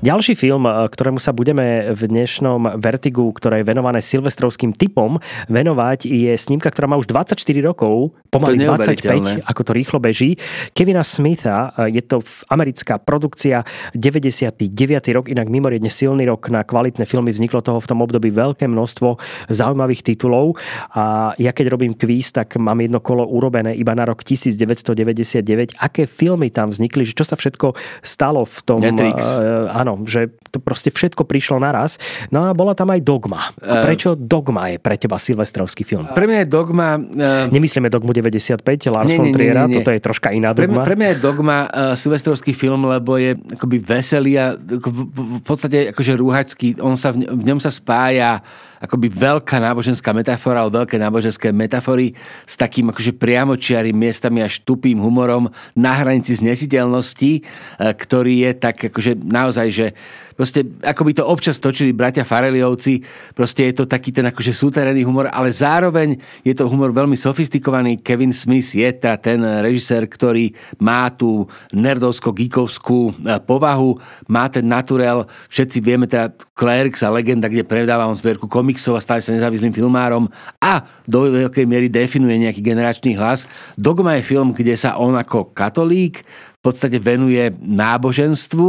Ďalší 0.05 0.37
film, 0.37 0.69
e, 0.69 0.85
ktorému 0.85 1.17
sa 1.17 1.33
budeme 1.33 1.89
v 1.97 2.13
dnešnom 2.13 2.77
Vertigu, 2.77 3.25
ktoré 3.33 3.65
je 3.65 3.73
venované 3.73 4.05
silvestrovským 4.05 4.77
typom, 4.77 5.17
venovať, 5.49 6.05
je 6.05 6.29
snímka, 6.37 6.69
ktorá 6.69 6.93
má 6.93 7.01
už 7.01 7.09
24 7.09 7.41
rokov, 7.65 8.13
pomaly 8.29 8.69
25, 8.69 9.49
ako 9.49 9.61
to 9.65 9.73
rýchlo 9.73 10.05
beží. 10.05 10.37
Kevina 10.77 11.01
Smitha, 11.01 11.73
e, 11.89 11.97
je 11.97 12.05
to 12.05 12.21
americká 12.53 13.01
produkcia, 13.01 13.65
99. 13.97 15.09
rok, 15.17 15.33
inak 15.33 15.49
mimoriadne 15.49 15.89
silný 15.89 16.29
rok 16.29 16.53
na 16.53 16.69
kvalitné 16.69 17.09
filmy, 17.09 17.33
vzniklo 17.33 17.65
toho 17.65 17.81
v 17.81 17.89
tom 17.89 18.05
období 18.05 18.29
veľké 18.29 18.69
množstvo 18.69 19.17
zaujímavých 19.57 20.05
titulov 20.05 20.61
a 20.93 21.33
ja 21.41 21.57
keď 21.57 21.81
robím 21.81 21.97
kvíz, 21.97 22.29
tak 22.29 22.61
mám 22.61 22.77
jedno 22.85 23.01
kolo 23.01 23.25
urobené 23.25 23.73
iba 23.73 23.97
na 23.97 24.05
rok 24.05 24.21
1999. 24.21 25.81
Aké 25.81 26.05
filmy 26.05 26.53
tam 26.53 26.77
vznikli, 26.77 27.09
že 27.09 27.17
čo 27.17 27.25
sa 27.25 27.41
všetko 27.41 27.73
stalo 28.05 28.45
v 28.45 28.59
tom... 28.69 28.85
Netflix. 28.85 29.41
Uh, 29.41 29.73
áno, 29.73 29.94
že 30.03 30.35
to 30.51 30.59
proste 30.59 30.91
všetko 30.91 31.23
prišlo 31.23 31.63
naraz. 31.63 32.03
No 32.35 32.51
a 32.51 32.51
bola 32.51 32.75
tam 32.75 32.91
aj 32.91 33.01
Dogma. 33.07 33.55
A 33.63 33.87
prečo 33.87 34.19
Dogma 34.19 34.75
je 34.75 34.83
pre 34.83 34.99
teba 34.99 35.23
silvestrovský 35.23 35.87
film? 35.87 36.11
Pre 36.11 36.27
mňa 36.27 36.39
je 36.43 36.49
Dogma... 36.51 36.99
Uh, 36.99 37.47
Nemyslíme 37.55 37.87
Dogmu 37.87 38.11
95, 38.11 38.59
Lars 38.91 39.11
nie, 39.15 39.19
von 39.19 39.31
Triera, 39.31 39.71
toto 39.71 39.91
je 39.95 40.01
troška 40.03 40.35
iná 40.35 40.51
Dogma. 40.51 40.83
Pre, 40.83 40.91
pre 40.91 40.97
mňa 40.99 41.09
je 41.15 41.19
Dogma 41.23 41.59
uh, 41.71 41.95
silvestrovský 41.95 42.51
film, 42.51 42.91
lebo 42.91 43.15
je 43.15 43.39
akoby 43.55 43.79
veselý 43.79 44.35
a 44.35 44.59
v 44.59 45.43
podstate 45.47 45.95
akože 45.95 46.13
rúhačský. 46.19 46.83
On 46.83 46.99
sa 46.99 47.15
v, 47.15 47.31
v 47.31 47.43
ňom 47.47 47.63
sa 47.63 47.71
spája 47.71 48.43
akoby 48.85 49.09
veľká 49.09 49.57
náboženská 49.59 50.13
metafora, 50.13 50.61
alebo 50.61 50.85
veľké 50.85 51.01
náboženské 51.01 51.49
metafory 51.51 52.13
s 52.45 52.55
takým 52.61 52.93
akože 52.93 53.17
priamočiarým 53.17 53.97
miestami 53.97 54.45
až 54.45 54.61
tupým 54.63 55.01
humorom 55.01 55.49
na 55.73 55.93
hranici 55.97 56.37
znesiteľnosti, 56.37 57.33
e, 57.39 57.43
ktorý 57.81 58.45
je 58.45 58.51
tak 58.61 58.77
akože 58.93 59.17
naozaj, 59.25 59.69
že 59.73 59.87
proste 60.35 60.67
ako 60.83 61.03
by 61.07 61.13
to 61.15 61.25
občas 61.25 61.63
točili 61.63 61.95
bratia 61.95 62.27
Fareliovci, 62.27 63.01
proste 63.33 63.71
je 63.71 63.83
to 63.83 63.85
taký 63.87 64.11
ten 64.11 64.27
akože 64.29 64.53
súterený 64.53 65.07
humor, 65.07 65.31
ale 65.31 65.55
zároveň 65.55 66.19
je 66.43 66.55
to 66.55 66.67
humor 66.67 66.91
veľmi 66.91 67.15
sofistikovaný. 67.15 68.03
Kevin 68.03 68.35
Smith 68.35 68.75
je 68.75 68.87
teda 68.91 69.17
ten 69.19 69.41
režisér, 69.41 70.07
ktorý 70.11 70.53
má 70.83 71.09
tú 71.15 71.47
nerdovsko-geekovskú 71.73 73.01
e, 73.11 73.13
povahu, 73.43 73.97
má 74.27 74.51
ten 74.51 74.67
naturel, 74.67 75.27
všetci 75.49 75.79
vieme 75.81 76.11
teda 76.11 76.35
Clerks 76.55 77.03
a 77.07 77.11
Legenda, 77.15 77.51
kde 77.51 77.67
predáva 77.67 78.11
on 78.11 78.19
zbierku 78.19 78.51
komiksov 78.51 78.99
a 78.99 79.03
stále 79.03 79.23
sa 79.23 79.35
nezávislým 79.35 79.75
filmárom 79.75 80.31
a 80.59 80.87
do 81.07 81.27
veľkej 81.31 81.67
miery 81.67 81.87
definuje 81.91 82.39
nejaký 82.43 82.63
generačný 82.63 83.15
hlas. 83.19 83.47
Dogma 83.75 84.19
je 84.19 84.27
film, 84.27 84.55
kde 84.55 84.75
sa 84.75 84.99
on 84.99 85.15
ako 85.19 85.51
katolík 85.51 86.27
podstate 86.65 86.97
venuje 86.97 87.53
náboženstvu 87.61 88.69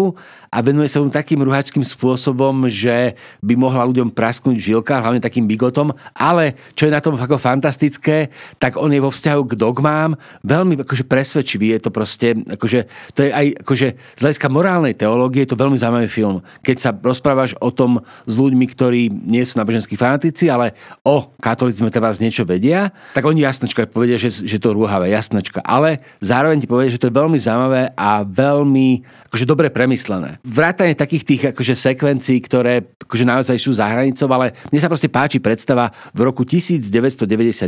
a 0.56 0.64
venuje 0.64 0.88
sa 0.88 1.04
mu 1.04 1.12
takým 1.12 1.44
ruhačským 1.44 1.84
spôsobom, 1.84 2.72
že 2.72 3.20
by 3.44 3.60
mohla 3.60 3.84
ľuďom 3.84 4.16
prasknúť 4.16 4.56
žilka, 4.56 5.04
hlavne 5.04 5.20
takým 5.20 5.44
bigotom, 5.44 5.92
ale 6.16 6.56
čo 6.80 6.88
je 6.88 6.96
na 6.96 7.04
tom 7.04 7.20
ako 7.20 7.36
fantastické, 7.36 8.32
tak 8.56 8.80
on 8.80 8.88
je 8.96 9.04
vo 9.04 9.12
vzťahu 9.12 9.42
k 9.52 9.60
dogmám 9.60 10.16
veľmi 10.48 10.80
akože 10.80 11.04
presvedčivý. 11.04 11.76
Je 11.76 11.84
to 11.84 11.92
proste, 11.92 12.40
akože, 12.48 12.88
to 13.12 13.28
je 13.28 13.36
aj 13.36 13.68
akože 13.68 13.88
z 14.00 14.22
hľadiska 14.24 14.48
morálnej 14.48 14.96
teológie 14.96 15.44
je 15.44 15.52
to 15.52 15.60
veľmi 15.60 15.76
zaujímavý 15.76 16.08
film. 16.08 16.40
Keď 16.64 16.78
sa 16.80 16.96
rozprávaš 16.96 17.60
o 17.60 17.68
tom 17.74 18.00
s 18.24 18.34
ľuďmi, 18.40 18.66
ktorí 18.72 19.12
nie 19.12 19.44
sú 19.44 19.60
náboženskí 19.60 20.00
fanatici, 20.00 20.48
ale 20.48 20.72
o 21.04 21.36
katolizme 21.44 21.92
teda 21.92 22.16
z 22.16 22.24
niečo 22.24 22.48
vedia, 22.48 22.96
tak 23.12 23.28
oni 23.28 23.44
jasnačka 23.44 23.92
povedia, 23.92 24.16
že, 24.16 24.32
že 24.32 24.56
to 24.56 24.72
rúhavé, 24.72 25.12
jasnačka. 25.12 25.60
Ale 25.60 26.00
zároveň 26.24 26.64
ti 26.64 26.72
povedia, 26.72 26.96
že 26.96 27.02
to 27.02 27.12
je 27.12 27.20
veľmi 27.20 27.36
zaujímavé 27.36 27.92
a 28.00 28.24
veľmi 28.24 29.04
akože 29.36 29.52
dobre 29.52 29.68
premyslené. 29.68 30.40
Vrátane 30.48 30.96
takých 30.96 31.28
tých 31.28 31.42
akože 31.52 31.76
sekvencií, 31.76 32.40
ktoré 32.40 32.96
akože 33.04 33.28
naozaj 33.28 33.60
sú 33.60 33.76
za 33.76 33.84
hranicou, 33.84 34.32
ale 34.32 34.56
mne 34.72 34.80
sa 34.80 34.88
proste 34.88 35.12
páči 35.12 35.44
predstava 35.44 35.92
v 36.16 36.24
roku 36.24 36.48
1999 36.48 37.68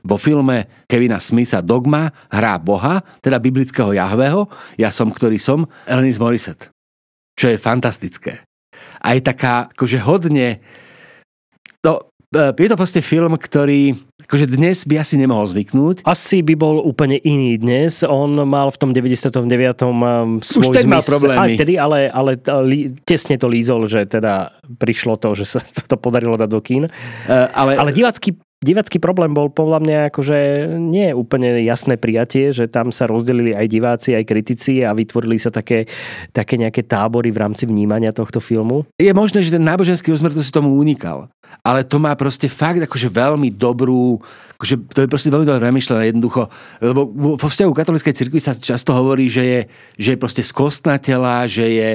vo 0.00 0.16
filme 0.16 0.64
Kevina 0.88 1.20
Smitha 1.20 1.60
Dogma 1.60 2.08
hrá 2.32 2.56
Boha, 2.56 3.04
teda 3.20 3.36
biblického 3.36 3.92
Jahveho, 3.92 4.48
ja 4.80 4.88
som, 4.88 5.12
ktorý 5.12 5.36
som, 5.36 5.68
Elenis 5.84 6.16
Morissette. 6.16 6.72
Čo 7.36 7.52
je 7.52 7.60
fantastické. 7.60 8.40
A 9.04 9.12
taká 9.20 9.68
akože 9.76 10.00
hodne... 10.00 10.64
No, 11.84 12.00
e, 12.32 12.48
je 12.56 12.70
to 12.72 12.80
proste 12.80 13.04
film, 13.04 13.36
ktorý 13.36 13.92
akože 14.24 14.50
dnes 14.50 14.84
by 14.88 15.00
asi 15.00 15.14
nemohol 15.20 15.46
zvyknúť. 15.48 16.04
Asi 16.08 16.40
by 16.40 16.54
bol 16.56 16.80
úplne 16.80 17.20
iný 17.20 17.60
dnes. 17.60 18.02
On 18.02 18.28
mal 18.44 18.72
v 18.72 18.78
tom 18.80 18.90
99. 18.90 19.44
Um, 19.84 20.40
svoj 20.40 20.62
Už 20.64 20.66
zmys- 20.82 20.88
mal 20.88 21.02
problémy. 21.04 21.38
Aj 21.38 21.48
vtedy, 21.52 21.74
ale, 21.76 22.08
ale 22.08 22.40
li, 22.64 22.90
tesne 23.04 23.36
to 23.36 23.46
lízol, 23.46 23.86
že 23.86 24.08
teda 24.08 24.56
prišlo 24.80 25.20
to, 25.20 25.36
že 25.36 25.44
sa 25.46 25.60
to 25.90 25.96
podarilo 26.00 26.34
dať 26.40 26.48
do 26.48 26.60
kín. 26.64 26.88
Uh, 27.28 27.48
ale, 27.52 27.76
ale 27.76 27.90
divácky 27.92 28.34
divácky 28.64 28.96
problém 28.96 29.36
bol 29.36 29.52
podľa 29.52 29.78
mňa 29.84 29.98
akože 30.08 30.38
nie 30.80 31.12
je 31.12 31.14
úplne 31.14 31.60
jasné 31.60 32.00
prijatie, 32.00 32.48
že 32.50 32.64
tam 32.64 32.88
sa 32.88 33.04
rozdelili 33.04 33.52
aj 33.52 33.66
diváci, 33.68 34.16
aj 34.16 34.24
kritici 34.24 34.80
a 34.80 34.96
vytvorili 34.96 35.36
sa 35.36 35.52
také, 35.52 35.84
také 36.32 36.56
nejaké 36.56 36.88
tábory 36.88 37.28
v 37.28 37.44
rámci 37.44 37.68
vnímania 37.68 38.16
tohto 38.16 38.40
filmu. 38.40 38.88
Je 38.96 39.12
možné, 39.12 39.44
že 39.44 39.52
ten 39.52 39.62
náboženský 39.62 40.08
rozmer 40.08 40.32
to 40.32 40.40
si 40.40 40.48
tomu 40.48 40.72
unikal 40.72 41.28
ale 41.62 41.86
to 41.86 42.02
má 42.02 42.10
proste 42.18 42.50
fakt 42.50 42.82
akože 42.82 43.12
veľmi 43.12 43.54
dobrú, 43.54 44.18
akože 44.58 44.74
to 44.90 44.98
je 45.04 45.08
proste 45.08 45.30
veľmi 45.30 45.46
dobre 45.46 45.62
premyšlené 45.62 46.10
jednoducho, 46.10 46.50
lebo 46.82 47.06
vo 47.38 47.46
vzťahu 47.46 47.70
katolíckej 47.70 48.16
cirkvi 48.16 48.40
sa 48.42 48.56
často 48.56 48.90
hovorí, 48.96 49.30
že 49.30 49.44
je, 49.44 49.60
že 50.00 50.08
je 50.16 50.18
proste 50.18 50.42
skostnatela, 50.42 51.46
že 51.46 51.66
je, 51.68 51.90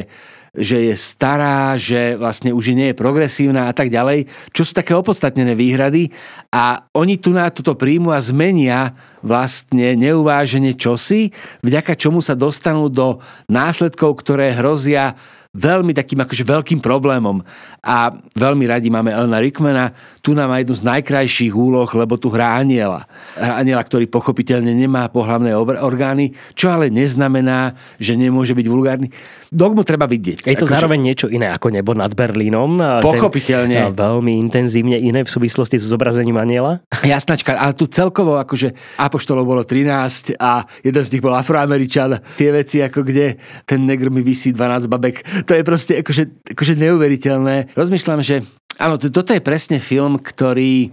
že 0.55 0.91
je 0.91 0.95
stará, 0.97 1.77
že 1.77 2.17
vlastne 2.17 2.53
už 2.53 2.73
nie 2.73 2.91
je 2.91 2.97
progresívna 2.97 3.69
a 3.69 3.73
tak 3.73 3.93
ďalej, 3.93 4.25
čo 4.53 4.65
sú 4.65 4.73
také 4.73 4.97
opodstatnené 4.97 5.53
výhrady 5.53 6.09
a 6.49 6.89
oni 6.93 7.21
tu 7.21 7.29
na 7.29 7.49
túto 7.53 7.77
príjmu 7.77 8.09
a 8.09 8.19
zmenia 8.21 8.93
vlastne 9.19 9.99
neuváženie 9.99 10.79
čosi, 10.79 11.29
vďaka 11.61 11.93
čomu 11.99 12.23
sa 12.23 12.33
dostanú 12.33 12.87
do 12.87 13.19
následkov, 13.51 14.23
ktoré 14.23 14.55
hrozia 14.55 15.13
veľmi 15.49 15.97
takým 15.97 16.21
akože 16.21 16.45
veľkým 16.45 16.79
problémom. 16.79 17.41
A 17.81 18.13
veľmi 18.37 18.69
radi 18.69 18.93
máme 18.93 19.09
Elena 19.09 19.41
Rickmana, 19.41 19.91
tu 20.29 20.37
nám 20.37 20.53
má 20.53 20.61
jednu 20.61 20.77
z 20.77 20.85
najkrajších 20.85 21.57
úloh, 21.57 21.89
lebo 21.89 22.13
tu 22.13 22.29
hrá 22.29 22.61
aniela. 22.61 23.09
Aniela, 23.33 23.81
ktorý 23.81 24.05
pochopiteľne 24.05 24.69
nemá 24.77 25.09
pohlavné 25.09 25.57
orgány, 25.57 26.37
čo 26.53 26.69
ale 26.69 26.93
neznamená, 26.93 27.73
že 27.97 28.13
nemôže 28.13 28.53
byť 28.53 28.67
vulgárny. 28.69 29.09
Dogmu 29.49 29.81
treba 29.81 30.05
vidieť. 30.05 30.45
Je 30.45 30.53
to 30.53 30.69
akože... 30.69 30.77
zároveň 30.77 30.99
niečo 31.01 31.25
iné 31.33 31.49
ako 31.49 31.73
nebo 31.73 31.97
nad 31.97 32.13
Berlínom. 32.13 33.01
Pochopiteľne. 33.01 33.89
Ten, 33.89 33.97
veľmi 33.97 34.37
intenzívne 34.37 35.01
iné 35.01 35.25
v 35.25 35.29
súvislosti 35.33 35.81
s 35.81 35.89
zobrazením 35.89 36.37
aniela. 36.37 36.85
Jasnačka, 37.01 37.57
ale 37.57 37.73
tu 37.73 37.89
celkovo 37.89 38.37
akože 38.37 39.01
apoštolov 39.01 39.49
bolo 39.49 39.65
13 39.65 40.37
a 40.37 40.61
jeden 40.85 41.01
z 41.01 41.09
nich 41.17 41.25
bol 41.25 41.33
afroameričan. 41.33 42.21
Tie 42.37 42.53
veci 42.53 42.85
ako 42.85 43.01
kde 43.01 43.41
ten 43.65 43.81
negr 43.89 44.13
mi 44.13 44.21
vysí 44.21 44.53
12 44.53 44.85
babek. 44.85 45.25
To 45.49 45.57
je 45.57 45.65
proste 45.65 46.05
akože, 46.05 46.53
akože 46.53 46.73
neuveriteľné. 46.77 47.73
Rozmýšľam, 47.73 48.21
že 48.21 48.45
áno, 48.79 48.95
toto 48.95 49.35
je 49.35 49.43
presne 49.43 49.83
film, 49.83 50.15
ktorý 50.17 50.89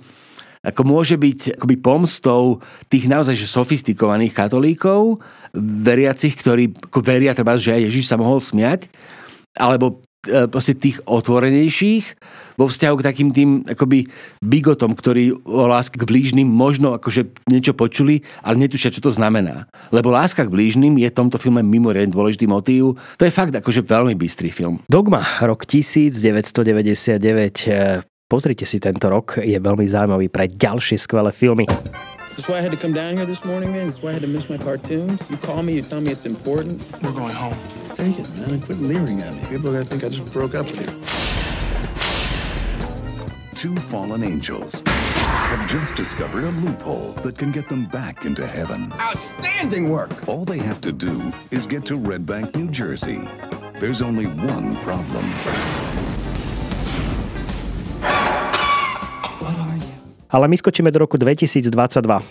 ako 0.67 0.83
môže 0.83 1.15
byť 1.15 1.63
akoby 1.63 1.77
pomstou 1.79 2.59
tých 2.91 3.07
naozaj 3.07 3.39
že 3.39 3.47
sofistikovaných 3.47 4.35
katolíkov, 4.35 5.23
veriacich, 5.63 6.35
ktorí 6.35 6.75
ako 6.91 6.99
veria 7.07 7.31
treba, 7.39 7.55
že 7.55 7.71
aj 7.71 7.87
Ježiš 7.87 8.11
sa 8.11 8.19
mohol 8.19 8.43
smiať, 8.43 8.91
alebo 9.55 10.03
proste 10.51 10.75
tých 10.75 11.01
otvorenejších 11.07 12.05
vo 12.57 12.67
vzťahu 12.67 12.95
k 12.97 13.07
takým 13.07 13.31
tým 13.37 13.51
akoby 13.69 14.09
bigotom, 14.41 14.97
ktorí 14.97 15.33
o 15.45 15.69
láske 15.69 16.01
k 16.01 16.09
blížnym 16.09 16.49
možno 16.49 16.97
akože 16.97 17.29
niečo 17.53 17.77
počuli, 17.77 18.25
ale 18.41 18.57
netušia, 18.65 18.91
čo 18.91 19.05
to 19.05 19.13
znamená. 19.13 19.69
Lebo 19.93 20.09
láska 20.09 20.49
k 20.49 20.53
blížnym 20.53 20.97
je 20.97 21.13
v 21.13 21.17
tomto 21.17 21.37
filme 21.37 21.61
mimoriadne 21.61 22.17
dôležitý 22.17 22.49
motív. 22.49 22.97
To 23.21 23.29
je 23.29 23.33
fakt 23.35 23.53
akože 23.53 23.85
veľmi 23.85 24.17
bystrý 24.17 24.49
film. 24.49 24.81
Dogma, 24.89 25.21
rok 25.45 25.69
1999. 25.69 27.21
Pozrite 28.27 28.67
si 28.67 28.83
tento 28.83 29.07
rok, 29.07 29.39
je 29.39 29.55
veľmi 29.55 29.87
zaujímavý 29.87 30.27
pre 30.33 30.51
ďalšie 30.51 30.99
skvelé 30.99 31.31
filmy. 31.31 31.69
That's 32.37 32.49
why 32.49 32.59
I 32.59 32.61
had 32.61 32.71
to 32.73 32.77
come 32.77 32.93
down 32.93 33.17
here 33.17 33.25
this 33.25 33.47
morning, 33.47 33.73
man. 33.73 33.87
That's 33.87 34.03
why 34.03 34.11
I 34.11 34.13
had 34.13 34.21
to 34.21 34.29
miss 34.29 34.51
my 34.51 34.59
cartoons. 34.59 35.23
You 35.31 35.39
call 35.39 35.63
me, 35.63 35.73
you 35.73 35.81
tell 35.81 36.03
me 36.03 36.11
it's 36.11 36.27
important. 36.27 36.83
We're 37.03 37.13
going 37.13 37.35
home. 37.35 37.57
Take 37.95 38.19
it, 38.19 38.29
man, 38.37 38.51
and 38.51 38.63
quit 38.63 38.79
leering 38.79 39.23
at 39.23 39.33
me. 39.33 39.41
People 39.49 39.71
are 39.71 39.73
gonna 39.73 39.87
think 39.87 40.05
I 40.05 40.11
just 40.11 40.31
broke 40.33 40.55
up 40.55 40.67
with 40.67 40.81
you. 40.83 40.87
Two 43.55 43.75
fallen 43.81 44.23
angels 44.23 44.83
have 44.85 45.67
just 45.67 45.95
discovered 45.95 46.45
a 46.45 46.51
loophole 46.51 47.13
that 47.23 47.39
can 47.39 47.53
get 47.53 47.71
them 47.71 47.87
back 47.87 48.27
into 48.27 48.47
heaven. 48.47 48.93
Outstanding 49.01 49.89
work! 49.89 50.29
All 50.29 50.45
they 50.45 50.59
have 50.59 50.83
to 50.83 50.93
do 50.93 51.33
is 51.51 51.65
get 51.65 51.87
to 51.87 51.97
Red 51.97 52.27
Bank, 52.27 52.55
New 52.55 52.69
Jersey. 52.69 53.27
There's 53.81 54.03
only 54.03 54.27
one 54.27 54.77
problem. 54.83 55.25
Ale 60.37 60.53
my 60.53 60.57
skočíme 60.61 60.93
do 60.93 61.01
roku 61.01 61.17
2022, 61.17 61.73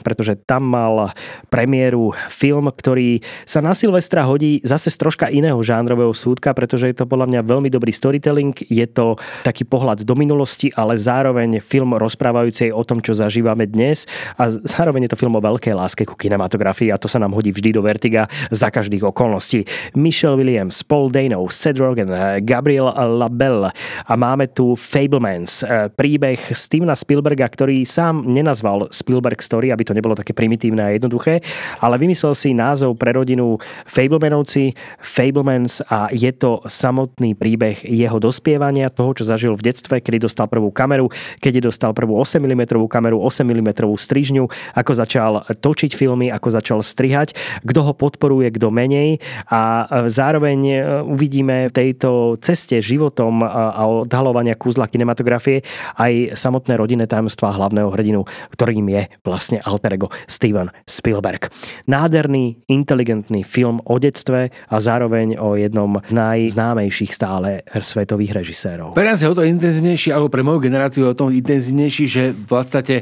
pretože 0.06 0.38
tam 0.46 0.62
mal 0.70 1.10
premiéru 1.50 2.14
film, 2.30 2.70
ktorý 2.70 3.18
sa 3.50 3.66
na 3.66 3.74
Silvestra 3.74 4.22
hodí 4.30 4.62
zase 4.62 4.94
z 4.94 5.02
troška 5.02 5.26
iného 5.34 5.58
žánrového 5.66 6.14
súdka, 6.14 6.54
pretože 6.54 6.86
je 6.86 7.02
to 7.02 7.10
podľa 7.10 7.34
mňa 7.34 7.42
veľmi 7.42 7.74
dobrý 7.74 7.90
storytelling. 7.90 8.54
Je 8.70 8.86
to 8.86 9.18
taký 9.42 9.66
pohľad 9.66 10.06
do 10.06 10.14
minulosti, 10.14 10.70
ale 10.78 11.02
zároveň 11.02 11.58
film 11.66 11.98
rozprávajúcej 11.98 12.70
o 12.70 12.86
tom, 12.86 13.02
čo 13.02 13.18
zažívame 13.18 13.66
dnes 13.66 14.06
a 14.38 14.54
zároveň 14.54 15.10
je 15.10 15.18
to 15.18 15.22
film 15.26 15.34
o 15.34 15.42
veľkej 15.42 15.74
láske 15.74 16.06
ku 16.06 16.14
kinematografii 16.14 16.94
a 16.94 17.02
to 17.02 17.10
sa 17.10 17.18
nám 17.18 17.34
hodí 17.34 17.50
vždy 17.50 17.74
do 17.74 17.82
Vertiga 17.82 18.30
za 18.54 18.70
každých 18.70 19.02
okolností. 19.02 19.66
Michelle 19.98 20.38
Williams, 20.38 20.86
Paul 20.86 21.10
Dano, 21.10 21.42
Seth 21.50 21.82
Rogen, 21.82 22.14
Gabriel 22.46 22.94
Labelle 23.18 23.74
a 24.06 24.14
máme 24.14 24.46
tu 24.54 24.78
Fablemans, 24.78 25.66
príbeh 25.98 26.54
Stevena 26.54 26.94
Spielberga, 26.94 27.50
ktorý 27.50 27.82
sám 27.96 28.28
nenazval 28.28 28.92
Spielberg 28.92 29.40
Story, 29.40 29.72
aby 29.72 29.88
to 29.88 29.96
nebolo 29.96 30.20
také 30.20 30.36
primitívne 30.36 30.84
a 30.84 30.92
jednoduché, 30.92 31.40
ale 31.80 31.96
vymyslel 31.96 32.36
si 32.36 32.52
názov 32.52 33.00
pre 33.00 33.16
rodinu 33.16 33.56
Fablemanovci, 33.88 34.76
Fablemans 35.00 35.80
a 35.88 36.12
je 36.12 36.28
to 36.36 36.60
samotný 36.68 37.40
príbeh 37.40 37.88
jeho 37.88 38.20
dospievania, 38.20 38.92
toho, 38.92 39.16
čo 39.16 39.24
zažil 39.24 39.56
v 39.56 39.72
detstve, 39.72 40.04
kedy 40.04 40.28
dostal 40.28 40.52
prvú 40.52 40.76
kameru, 40.76 41.08
keď 41.40 41.72
dostal 41.72 41.96
prvú 41.96 42.20
8 42.20 42.44
mm 42.44 42.68
kameru, 42.92 43.24
8 43.24 43.48
mm 43.48 43.70
strižňu, 43.96 44.44
ako 44.76 44.92
začal 44.92 45.48
točiť 45.48 45.96
filmy, 45.96 46.28
ako 46.28 46.48
začal 46.52 46.80
strihať, 46.84 47.38
kto 47.64 47.80
ho 47.86 47.94
podporuje, 47.96 48.52
kto 48.52 48.74
menej 48.74 49.24
a 49.48 49.88
zároveň 50.10 50.84
uvidíme 51.06 51.70
v 51.70 51.74
tejto 51.74 52.36
ceste 52.42 52.82
životom 52.82 53.46
a 53.46 53.86
odhalovania 53.86 54.58
kúzla 54.58 54.90
kinematografie 54.90 55.62
aj 55.96 56.36
samotné 56.36 56.74
rodinné 56.76 57.06
tajomstvá 57.06 57.54
hlavného 57.56 57.85
hrdinu, 57.92 58.26
ktorým 58.54 58.86
je 58.90 59.04
vlastne 59.26 59.58
alter 59.62 59.98
ego 59.98 60.08
Steven 60.26 60.70
Spielberg. 60.86 61.50
Nádherný, 61.90 62.66
inteligentný 62.70 63.46
film 63.46 63.82
o 63.86 63.98
detstve 63.98 64.50
a 64.50 64.76
zároveň 64.78 65.38
o 65.38 65.58
jednom 65.58 66.02
z 66.06 66.14
najznámejších 66.14 67.12
stále 67.12 67.66
svetových 67.78 68.42
režisérov. 68.44 68.94
Pre 68.94 69.08
nás 69.08 69.22
je 69.22 69.30
o 69.30 69.38
to 69.38 69.46
intenzívnejší, 69.46 70.14
alebo 70.14 70.30
pre 70.30 70.46
moju 70.46 70.62
generáciu 70.62 71.06
je 71.06 71.12
o 71.12 71.18
to 71.18 71.34
intenzívnejší, 71.34 72.06
že 72.06 72.24
v 72.34 72.46
podstate 72.46 72.96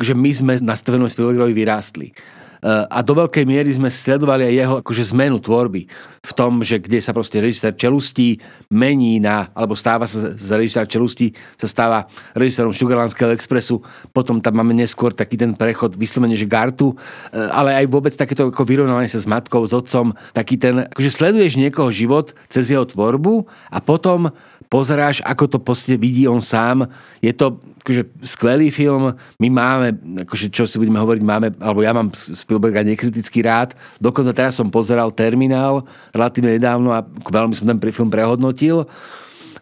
že 0.00 0.16
my 0.16 0.30
sme 0.32 0.52
na 0.64 0.72
Stevenom 0.72 1.12
Spielbergovi 1.12 1.52
vyrástli 1.52 2.16
a 2.64 3.00
do 3.00 3.16
veľkej 3.16 3.44
miery 3.48 3.72
sme 3.72 3.88
sledovali 3.88 4.44
aj 4.44 4.54
jeho 4.54 4.74
akože 4.84 5.02
zmenu 5.16 5.40
tvorby 5.40 5.88
v 6.20 6.32
tom, 6.36 6.60
že 6.60 6.76
kde 6.76 7.00
sa 7.00 7.16
proste 7.16 7.40
režisér 7.40 7.72
čelustí 7.72 8.36
mení 8.68 9.16
na, 9.16 9.48
alebo 9.56 9.72
stáva 9.72 10.04
sa 10.04 10.36
z 10.36 10.50
režisér 10.52 10.84
čelustí, 10.84 11.32
sa 11.56 11.64
stáva 11.64 11.98
režisérom 12.36 12.76
Sugarlandského 12.76 13.32
expresu, 13.32 13.80
potom 14.12 14.44
tam 14.44 14.60
máme 14.60 14.76
neskôr 14.76 15.16
taký 15.16 15.40
ten 15.40 15.56
prechod 15.56 15.96
vyslovene, 15.96 16.36
že 16.36 16.44
Gartu, 16.44 16.92
e, 16.92 16.96
ale 17.32 17.72
aj 17.80 17.86
vôbec 17.88 18.12
takéto 18.12 18.52
ako 18.52 18.68
vyrovnávanie 18.68 19.08
sa 19.08 19.16
s 19.16 19.24
matkou, 19.24 19.64
s 19.64 19.72
otcom, 19.72 20.12
taký 20.36 20.60
ten, 20.60 20.84
akože 20.92 21.08
sleduješ 21.08 21.56
niekoho 21.56 21.88
život 21.88 22.36
cez 22.52 22.68
jeho 22.68 22.84
tvorbu 22.84 23.48
a 23.72 23.80
potom 23.80 24.28
pozeráš, 24.70 25.18
ako 25.26 25.44
to 25.50 25.58
proste 25.58 25.98
vidí 25.98 26.30
on 26.30 26.38
sám. 26.38 26.86
Je 27.18 27.34
to 27.34 27.58
akože 27.82 28.06
skvelý 28.22 28.70
film. 28.70 29.18
My 29.42 29.48
máme, 29.50 29.98
akože 30.22 30.46
čo 30.54 30.62
si 30.64 30.78
budeme 30.78 31.02
hovoriť, 31.02 31.22
máme, 31.26 31.48
alebo 31.58 31.82
ja 31.82 31.90
mám 31.90 32.14
Spielberga 32.14 32.86
nekriticky 32.86 33.42
rád. 33.42 33.74
Dokonca 33.98 34.30
teraz 34.30 34.54
som 34.54 34.70
pozeral 34.70 35.10
Terminál 35.10 35.82
relatívne 36.14 36.54
nedávno 36.54 36.94
a 36.94 37.02
veľmi 37.04 37.58
som 37.58 37.66
ten 37.66 37.82
film 37.90 38.08
prehodnotil. 38.08 38.86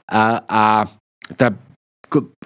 A, 0.05 0.45
a 0.45 0.63
tá 1.41 1.57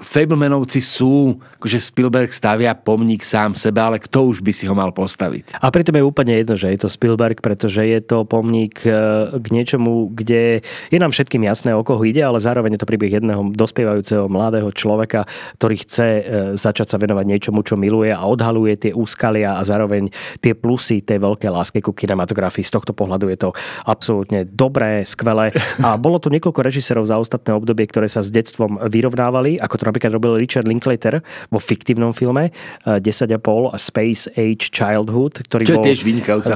Fablemanovci 0.03 0.83
sú, 0.83 1.39
akože 1.63 1.79
Spielberg 1.79 2.35
stavia 2.35 2.75
pomník 2.75 3.23
sám 3.23 3.55
sebe, 3.55 3.79
ale 3.79 4.03
kto 4.03 4.27
už 4.27 4.43
by 4.43 4.51
si 4.51 4.67
ho 4.67 4.75
mal 4.75 4.91
postaviť? 4.91 5.63
A 5.63 5.71
pritom 5.71 5.95
je 5.95 6.03
úplne 6.03 6.35
jedno, 6.35 6.59
že 6.59 6.75
je 6.75 6.83
to 6.83 6.91
Spielberg, 6.91 7.39
pretože 7.39 7.79
je 7.87 8.03
to 8.03 8.27
pomník 8.27 8.83
e, 8.83 8.91
k 9.39 9.47
niečomu, 9.55 10.11
kde 10.11 10.67
je 10.67 10.99
nám 10.99 11.15
všetkým 11.15 11.47
jasné, 11.47 11.71
o 11.71 11.87
koho 11.87 12.03
ide, 12.03 12.19
ale 12.19 12.43
zároveň 12.43 12.75
je 12.75 12.81
to 12.83 12.91
príbeh 12.91 13.15
jedného 13.23 13.55
dospievajúceho 13.55 14.27
mladého 14.27 14.75
človeka, 14.75 15.31
ktorý 15.63 15.77
chce 15.87 16.09
e, 16.11 16.23
začať 16.59 16.91
sa 16.91 16.99
venovať 16.99 17.25
niečomu, 17.31 17.63
čo 17.63 17.79
miluje 17.79 18.11
a 18.11 18.27
odhaluje 18.27 18.91
tie 18.91 18.93
úskalia 18.93 19.57
a 19.57 19.63
zároveň 19.63 20.11
tie 20.43 20.59
plusy 20.59 21.07
tej 21.07 21.23
veľké 21.23 21.47
lásky 21.47 21.79
ku 21.79 21.95
kinematografii. 21.95 22.67
Z 22.67 22.83
tohto 22.83 22.91
pohľadu 22.91 23.31
je 23.31 23.39
to 23.39 23.51
absolútne 23.87 24.43
dobré, 24.43 25.07
skvelé. 25.07 25.55
A 25.79 25.95
bolo 25.95 26.19
tu 26.19 26.27
niekoľko 26.35 26.59
režisérov 26.59 27.07
za 27.07 27.23
ostatné 27.23 27.55
obdobie, 27.55 27.87
ktoré 27.87 28.11
sa 28.11 28.19
s 28.19 28.35
detstvom 28.35 28.91
vyrovnávali 28.91 29.52
ako 29.59 29.75
to 29.81 29.85
napríklad 29.89 30.13
robil 30.17 30.39
Richard 30.39 30.69
Linklater 30.69 31.21
vo 31.51 31.59
fiktívnom 31.59 32.15
filme 32.17 32.55
10,5 32.87 33.41
a 33.73 33.79
Space 33.81 34.31
Age 34.37 34.71
Childhood, 34.73 35.45
ktorý 35.49 35.65
Čo 35.67 35.77
bol 35.81 35.85
tiež 35.85 36.01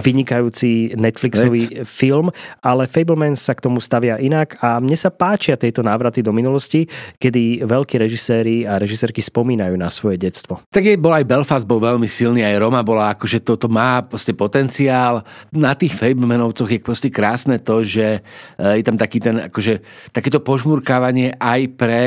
vynikajúci 0.00 0.96
Netflixový 0.96 1.82
Vec. 1.82 1.88
film, 1.88 2.30
ale 2.62 2.86
Fableman 2.86 3.34
sa 3.34 3.52
k 3.52 3.64
tomu 3.66 3.82
stavia 3.82 4.16
inak 4.20 4.56
a 4.62 4.78
mne 4.80 4.96
sa 4.96 5.12
páčia 5.12 5.58
tieto 5.58 5.82
návraty 5.82 6.20
do 6.20 6.30
minulosti, 6.30 6.86
kedy 7.18 7.66
veľkí 7.66 7.96
režiséri 8.00 8.64
a 8.64 8.78
režisérky 8.80 9.20
spomínajú 9.20 9.74
na 9.74 9.88
svoje 9.92 10.20
detstvo. 10.20 10.62
Tak 10.70 10.84
je, 10.84 10.94
bol 11.00 11.12
aj 11.12 11.26
Belfast 11.26 11.66
bol 11.66 11.82
veľmi 11.82 12.06
silný, 12.06 12.44
aj 12.44 12.60
Roma 12.60 12.80
bola, 12.86 13.12
akože 13.14 13.42
toto 13.42 13.66
má 13.66 14.04
proste 14.04 14.32
potenciál. 14.32 15.24
Na 15.52 15.74
tých 15.74 15.96
Fablemanovcoch 15.96 16.68
je 16.68 16.80
proste 16.80 17.08
krásne 17.08 17.58
to, 17.58 17.82
že 17.82 18.20
e, 18.56 18.80
je 18.80 18.82
tam 18.84 18.96
taký 19.00 19.18
ten, 19.18 19.48
akože, 19.50 19.82
takéto 20.12 20.38
požmurkávanie 20.40 21.34
aj 21.36 21.60
pre 21.74 22.00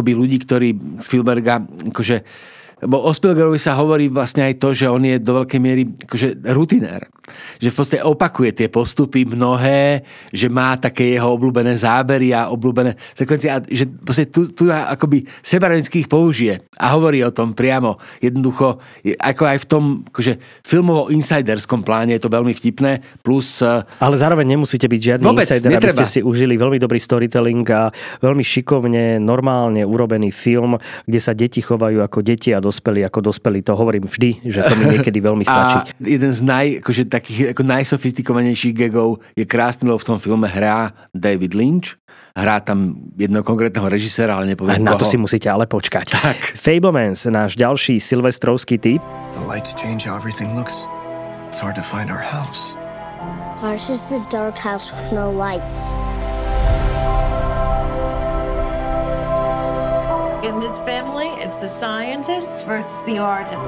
akoby 0.00 0.16
ľudí, 0.16 0.40
ktorí 0.40 0.68
Spielberga 1.04 1.60
akože 1.92 2.24
Bo 2.86 3.04
o 3.04 3.10
Spielbergovi 3.12 3.60
sa 3.60 3.76
hovorí 3.76 4.08
vlastne 4.08 4.46
aj 4.48 4.54
to, 4.56 4.72
že 4.72 4.88
on 4.88 5.04
je 5.04 5.20
do 5.20 5.44
veľkej 5.44 5.60
miery 5.60 5.82
akože 6.06 6.44
rutinár 6.52 7.08
že 7.60 7.68
v 7.70 7.76
podstate 7.76 8.02
opakuje 8.02 8.50
tie 8.54 8.68
postupy 8.68 9.24
mnohé, 9.24 10.02
že 10.30 10.50
má 10.50 10.76
také 10.76 11.14
jeho 11.16 11.34
obľúbené 11.36 11.76
zábery 11.76 12.34
a 12.34 12.50
obľúbené 12.50 12.96
sekvencie 13.14 13.48
a 13.50 13.62
že 13.62 13.86
proste 13.86 14.28
tu, 14.28 14.48
tu 14.50 14.68
akoby 14.70 15.24
sebarenických 15.44 16.06
použije 16.10 16.64
a 16.76 16.86
hovorí 16.96 17.22
o 17.22 17.34
tom 17.34 17.54
priamo. 17.54 18.00
Jednoducho, 18.18 18.80
ako 19.20 19.42
aj 19.46 19.58
v 19.62 19.66
tom 19.66 19.84
akože 20.10 20.32
filmovo-insiderskom 20.64 21.84
pláne 21.84 22.16
je 22.16 22.22
to 22.22 22.30
veľmi 22.32 22.52
vtipné, 22.54 23.04
plus... 23.20 23.60
E, 23.60 23.84
Ale 24.00 24.16
zároveň 24.16 24.56
nemusíte 24.56 24.88
byť 24.88 25.00
žiadny 25.00 25.24
Vôbec, 25.24 25.46
insider, 25.46 25.70
netreba. 25.70 25.92
aby 25.94 25.98
ste 26.04 26.06
si 26.08 26.20
užili 26.24 26.56
veľmi 26.56 26.78
dobrý 26.80 26.98
storytelling 26.98 27.64
a 27.70 27.92
veľmi 28.24 28.44
šikovne, 28.44 29.20
normálne 29.20 29.84
urobený 29.84 30.32
film, 30.32 30.80
kde 31.04 31.20
sa 31.20 31.36
deti 31.36 31.60
chovajú 31.60 32.00
ako 32.00 32.24
deti 32.24 32.52
a 32.56 32.62
dospelí 32.70 33.02
ako 33.02 33.18
dospelí. 33.20 33.60
To 33.66 33.74
hovorím 33.74 34.06
vždy, 34.06 34.46
že 34.46 34.62
to 34.62 34.78
mi 34.78 34.94
niekedy 34.94 35.18
veľmi 35.18 35.42
stačí. 35.50 35.76
A 35.82 35.90
jeden 35.98 36.30
z 36.30 36.40
naj, 36.46 36.66
akože, 36.80 37.02
tak 37.10 37.20
takých 37.20 37.52
ako 37.52 37.62
najsofistikovanejších 37.68 38.72
gegov 38.72 39.20
je 39.36 39.44
krásny, 39.44 39.84
lebo 39.84 40.00
v 40.00 40.08
tom 40.08 40.18
filme 40.22 40.48
hrá 40.48 40.96
David 41.12 41.52
Lynch. 41.52 42.00
Hrá 42.32 42.62
tam 42.62 42.96
jedného 43.18 43.42
konkrétneho 43.44 43.90
režiséra, 43.90 44.38
ale 44.38 44.54
nepoviem 44.54 44.80
Na 44.80 44.94
koho. 44.94 45.02
to 45.02 45.06
si 45.10 45.18
musíte 45.18 45.50
ale 45.50 45.66
počkať. 45.66 46.14
Tak. 46.14 46.56
Fablemans, 46.56 47.26
náš 47.28 47.58
ďalší 47.58 47.98
silvestrovský 48.00 48.78
typ. 48.78 49.02
The 49.36 49.44
lights 49.50 49.74
change 49.76 50.06
how 50.08 50.14
everything 50.16 50.54
looks. 50.56 50.86
It's 51.50 51.58
hard 51.60 51.74
to 51.76 51.82
find 51.84 52.08
our 52.08 52.22
house. 52.22 52.78
Ours 53.60 53.90
is 53.92 54.00
the 54.08 54.22
dark 54.32 54.56
house 54.56 54.88
with 54.94 55.10
no 55.12 55.28
lights. 55.28 55.98
In 60.42 60.58
this 60.58 60.78
family, 60.80 61.26
it's 61.42 61.56
the 61.56 61.68
scientists 61.68 62.62
versus 62.62 62.98
the 63.04 63.18
artists. 63.18 63.66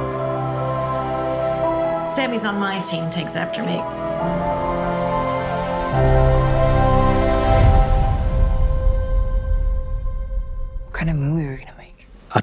Sammy's 2.15 2.47
on 2.47 2.59
my 2.59 2.83
team, 2.85 3.11
takes 3.11 3.37
after 3.37 3.63
me. 3.63 4.62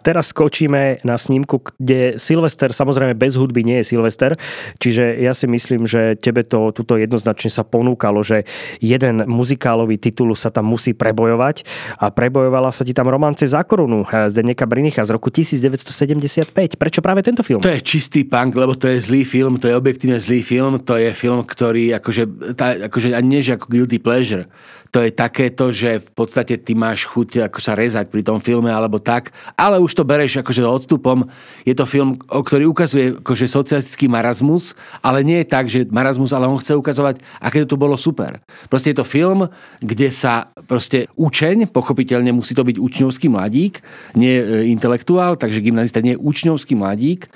Teraz 0.02 0.32
skočíme 0.32 1.04
na 1.04 1.16
snímku, 1.20 1.62
kde 1.78 2.16
Silvester, 2.18 2.72
samozrejme 2.72 3.14
bez 3.14 3.36
hudby 3.36 3.62
nie 3.68 3.84
je 3.84 3.96
Silvester, 3.96 4.40
čiže 4.80 5.20
ja 5.20 5.36
si 5.36 5.46
myslím, 5.46 5.86
že 5.86 6.16
tebe 6.18 6.42
to 6.48 6.72
tuto 6.72 6.96
jednoznačne 6.96 7.52
sa 7.52 7.68
ponúkalo, 7.68 8.24
že 8.24 8.48
jeden 8.80 9.28
muzikálový 9.28 10.00
titul 10.00 10.32
sa 10.34 10.50
tam 10.50 10.72
musí 10.72 10.96
prebojovať 10.96 11.68
a 12.00 12.10
prebojovala 12.10 12.72
sa 12.72 12.88
ti 12.88 12.96
tam 12.96 13.12
romance 13.12 13.44
za 13.44 13.62
korunu 13.68 14.08
Zdeneka 14.08 14.66
Brinicha 14.66 15.04
z 15.04 15.14
roku 15.14 15.30
1975. 15.30 16.54
Prečo 16.80 17.00
práve 17.04 17.22
tento 17.22 17.44
film? 17.44 17.60
To 17.60 17.72
je 17.72 17.82
čistý 17.84 18.24
punk, 18.24 18.56
lebo 18.56 18.74
to 18.74 18.88
je 18.88 18.98
zlý 19.04 19.28
film, 19.28 19.60
to 19.60 19.68
je 19.68 19.76
objektívne 19.76 20.18
zlý 20.18 20.42
film, 20.42 20.80
to 20.80 20.96
je 20.96 21.12
film, 21.12 21.44
ktorý 21.44 21.98
akože, 22.00 22.56
tá, 22.56 22.76
akože 22.88 23.12
nie, 23.26 23.44
že 23.44 23.60
ako 23.60 23.66
guilty 23.68 24.00
pleasure 24.00 24.48
to 24.90 25.06
je 25.06 25.12
takéto, 25.14 25.70
že 25.70 26.02
v 26.02 26.12
podstate 26.18 26.58
ty 26.58 26.74
máš 26.74 27.06
chuť 27.06 27.46
ako 27.50 27.60
sa 27.62 27.78
rezať 27.78 28.10
pri 28.10 28.26
tom 28.26 28.42
filme 28.42 28.74
alebo 28.74 28.98
tak, 28.98 29.30
ale 29.54 29.78
už 29.78 29.94
to 30.00 30.08
bereš 30.08 30.40
akože 30.40 30.64
odstupom. 30.64 31.28
Je 31.68 31.76
to 31.76 31.84
film, 31.84 32.16
ktorý 32.24 32.72
ukazuje 32.72 33.20
akože 33.20 33.52
socialistický 33.52 34.08
marazmus, 34.08 34.80
ale 35.04 35.28
nie 35.28 35.44
je 35.44 35.48
tak, 35.52 35.68
že 35.68 35.84
marazmus, 35.92 36.32
ale 36.32 36.48
on 36.48 36.56
chce 36.56 36.80
ukazovať, 36.80 37.20
aké 37.44 37.68
to 37.68 37.76
bolo 37.76 38.00
super. 38.00 38.40
Proste 38.72 38.96
je 38.96 39.04
to 39.04 39.06
film, 39.06 39.52
kde 39.84 40.08
sa 40.16 40.56
proste 40.64 41.12
učeň, 41.20 41.68
pochopiteľne 41.76 42.32
musí 42.32 42.56
to 42.56 42.64
byť 42.64 42.80
učňovský 42.80 43.28
mladík, 43.28 43.84
nie 44.16 44.40
e, 44.40 44.72
intelektuál, 44.72 45.36
takže 45.36 45.60
gymnazista 45.60 46.00
nie 46.00 46.16
je 46.16 46.24
učňovský 46.24 46.80
mladík, 46.80 47.28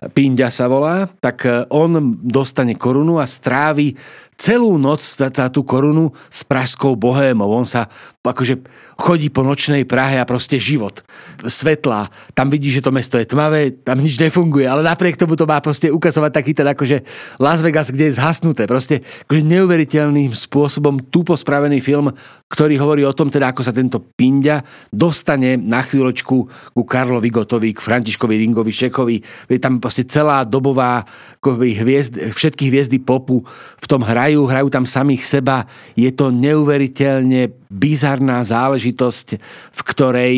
Pindia 0.00 0.48
sa 0.48 0.64
volá, 0.64 1.04
tak 1.20 1.44
e, 1.44 1.68
on 1.68 2.16
dostane 2.24 2.72
korunu 2.80 3.20
a 3.20 3.28
strávi 3.28 3.92
celú 4.40 4.80
noc 4.80 5.04
za, 5.04 5.28
za 5.28 5.52
tú 5.52 5.60
korunu 5.60 6.16
s 6.32 6.40
pražskou 6.48 6.96
bohémou. 6.96 7.52
On 7.52 7.68
sa 7.68 7.92
akože 8.24 8.64
chodí 8.96 9.28
po 9.28 9.44
nočnej 9.44 9.84
Prahe 9.84 10.16
a 10.16 10.24
proste 10.24 10.56
život. 10.56 11.04
Svetlá. 11.44 12.08
Tam 12.32 12.48
vidí, 12.48 12.72
že 12.72 12.80
to 12.80 12.88
mesto 12.88 13.20
je 13.20 13.28
tmavé, 13.28 13.72
tam 13.84 14.00
nič 14.00 14.16
nefunguje, 14.16 14.64
ale 14.64 14.80
napriek 14.80 15.20
tomu 15.20 15.36
to 15.36 15.44
má 15.44 15.60
proste 15.60 15.92
ukazovať 15.92 16.32
taký 16.32 16.52
ten 16.56 16.68
akože 16.68 17.04
Las 17.36 17.60
Vegas, 17.60 17.92
kde 17.92 18.08
je 18.08 18.16
zhasnuté. 18.16 18.64
Proste 18.64 19.04
akože 19.28 19.44
neuveriteľným 19.44 20.32
spôsobom 20.32 21.12
tupo 21.12 21.36
spravený 21.36 21.84
film, 21.84 22.12
ktorý 22.50 22.74
hovorí 22.82 23.06
o 23.06 23.14
tom 23.14 23.30
teda, 23.30 23.54
ako 23.54 23.62
sa 23.62 23.70
tento 23.70 24.02
Pindia 24.02 24.58
dostane 24.90 25.54
na 25.54 25.86
chvíľočku 25.86 26.36
ku 26.74 26.82
Karlovi 26.82 27.30
Gotovi, 27.30 27.70
k 27.70 27.78
Františkovi 27.78 28.34
Ringovi 28.34 28.74
Šekovi. 28.74 29.16
Je 29.46 29.62
tam 29.62 29.78
proste 29.78 30.02
celá 30.10 30.42
dobová 30.42 31.06
hviezd, 31.46 32.34
všetky 32.34 32.66
hviezdy 32.74 32.98
popu 32.98 33.46
v 33.78 33.86
tom 33.86 34.02
hrajú 34.02 34.50
hrajú, 34.50 34.66
tam 34.66 34.82
samých 34.82 35.22
seba. 35.22 35.70
Je 35.94 36.10
to 36.10 36.34
neuveriteľne 36.34 37.54
bizarná 37.70 38.42
záležitosť, 38.42 39.26
v 39.70 39.80
ktorej 39.86 40.34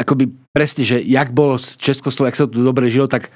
akoby 0.00 0.32
presne, 0.54 0.88
že 0.88 0.96
jak 1.04 1.34
bolo 1.36 1.60
Československo, 1.60 2.24
jak 2.24 2.40
sa 2.40 2.48
tu 2.48 2.64
dobre 2.64 2.88
žilo, 2.88 3.10
tak 3.10 3.28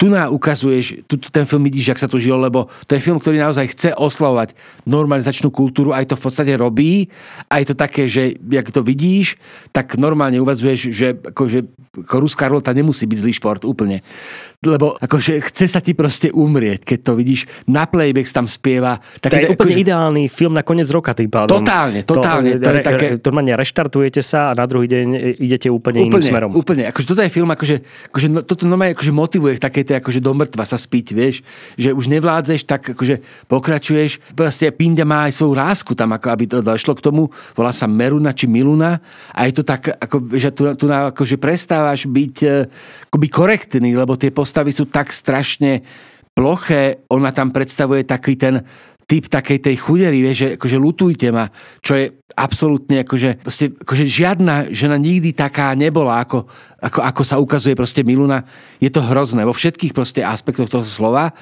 tu 0.00 0.08
na 0.08 0.32
ukazuješ, 0.32 1.04
tu 1.04 1.20
ten 1.20 1.44
film 1.44 1.60
vidíš, 1.68 1.92
jak 1.92 2.00
sa 2.00 2.08
to 2.08 2.16
žilo, 2.16 2.40
lebo 2.40 2.72
to 2.88 2.96
je 2.96 3.04
film, 3.04 3.20
ktorý 3.20 3.36
naozaj 3.36 3.76
chce 3.76 3.92
oslavovať 3.92 4.56
normalizačnú 4.88 5.52
kultúru, 5.52 5.92
aj 5.92 6.08
to 6.08 6.16
v 6.16 6.24
podstate 6.24 6.56
robí, 6.56 7.12
aj 7.52 7.68
to 7.68 7.74
také, 7.76 8.08
že 8.08 8.32
jak 8.48 8.72
to 8.72 8.80
vidíš, 8.80 9.36
tak 9.76 10.00
normálne 10.00 10.40
uvazuješ, 10.40 10.80
že 10.88 11.20
akože, 11.20 11.68
ako 12.08 12.16
ruská 12.16 12.48
rolta 12.48 12.72
nemusí 12.72 13.04
byť 13.04 13.18
zlý 13.20 13.32
šport 13.36 13.60
úplne 13.68 14.00
lebo 14.60 14.92
akože 14.92 15.40
chce 15.48 15.72
sa 15.72 15.80
ti 15.80 15.96
proste 15.96 16.28
umrieť, 16.28 16.84
keď 16.84 16.98
to 17.00 17.12
vidíš. 17.16 17.48
Na 17.64 17.88
playback 17.88 18.28
tam 18.28 18.44
spieva. 18.44 19.00
Tak 19.24 19.32
to 19.32 19.36
je 19.40 19.48
úplne 19.56 19.72
akože... 19.72 19.84
ideálny 19.88 20.22
film 20.28 20.52
na 20.52 20.60
koniec 20.60 20.84
roka 20.92 21.16
tým 21.16 21.32
pádom. 21.32 21.64
Totálne, 21.64 22.04
totálne. 22.04 22.60
To, 22.60 22.68
to, 22.68 22.68
je 22.68 22.84
také... 22.84 23.06
to 23.16 23.28
re, 23.32 23.56
reštartujete 23.56 24.20
sa 24.20 24.52
a 24.52 24.60
na 24.60 24.68
druhý 24.68 24.84
deň 24.84 25.06
idete 25.40 25.72
úplne, 25.72 26.04
úplne 26.04 26.12
iným 26.12 26.28
smerom. 26.28 26.50
Úplne, 26.52 26.92
akože 26.92 27.06
toto 27.08 27.24
je 27.24 27.32
film, 27.32 27.48
akože, 27.48 27.76
akože 28.12 28.26
no, 28.28 28.44
toto 28.44 28.68
normálne 28.68 28.92
akože 28.92 29.12
motivuje 29.16 29.56
v 29.56 29.64
takej 29.64 29.84
tej, 29.88 29.96
akože 29.96 30.20
do 30.20 30.32
mŕtva 30.36 30.68
sa 30.68 30.76
spiť, 30.76 31.06
vieš, 31.16 31.40
že 31.80 31.96
už 31.96 32.12
nevládzeš, 32.12 32.68
tak 32.68 32.92
akože 32.92 33.48
pokračuješ. 33.48 34.36
Proste 34.36 34.68
Pindia 34.76 35.08
má 35.08 35.24
aj 35.24 35.40
svoju 35.40 35.56
lásku 35.56 35.96
tam, 35.96 36.12
ako 36.12 36.36
aby 36.36 36.44
to 36.44 36.60
došlo 36.60 36.92
k 36.92 37.04
tomu. 37.08 37.32
Volá 37.56 37.72
sa 37.72 37.88
Meruna 37.88 38.36
či 38.36 38.44
Miluna 38.44 39.00
a 39.32 39.48
je 39.48 39.56
to 39.56 39.64
tak, 39.64 39.88
ako, 39.88 40.36
že 40.36 40.52
tu, 40.52 40.68
tu 40.76 40.84
akože 40.84 41.40
prestávaš 41.40 42.04
byť 42.04 42.36
eh, 42.44 42.68
akoby 43.08 43.26
korektný, 43.32 43.96
lebo 43.96 44.20
tie 44.20 44.28
postavy 44.50 44.74
sú 44.74 44.90
tak 44.90 45.14
strašne 45.14 45.86
ploché, 46.34 47.06
ona 47.06 47.30
tam 47.30 47.54
predstavuje 47.54 48.02
taký 48.02 48.34
ten 48.34 48.66
typ 49.06 49.30
takej 49.30 49.62
tej 49.62 49.76
chudery, 49.78 50.22
vieš, 50.26 50.38
že 50.38 50.48
akože 50.58 50.76
lutujte 50.78 51.30
ma, 51.30 51.50
čo 51.82 51.94
je 51.94 52.10
absolútne 52.34 53.02
akože, 53.06 53.42
proste, 53.42 53.70
akože 53.74 54.06
žiadna 54.06 54.70
žena 54.74 54.98
nikdy 54.98 55.34
taká 55.34 55.74
nebola, 55.74 56.22
ako, 56.22 56.50
ako, 56.82 56.98
ako 57.02 57.22
sa 57.26 57.42
ukazuje 57.42 57.74
proste 57.74 58.02
Miluna. 58.06 58.46
Je 58.78 58.90
to 58.90 59.02
hrozné 59.02 59.42
vo 59.46 59.54
všetkých 59.54 59.94
proste 59.94 60.22
aspektoch 60.22 60.70
toho 60.70 60.86
slova 60.86 61.34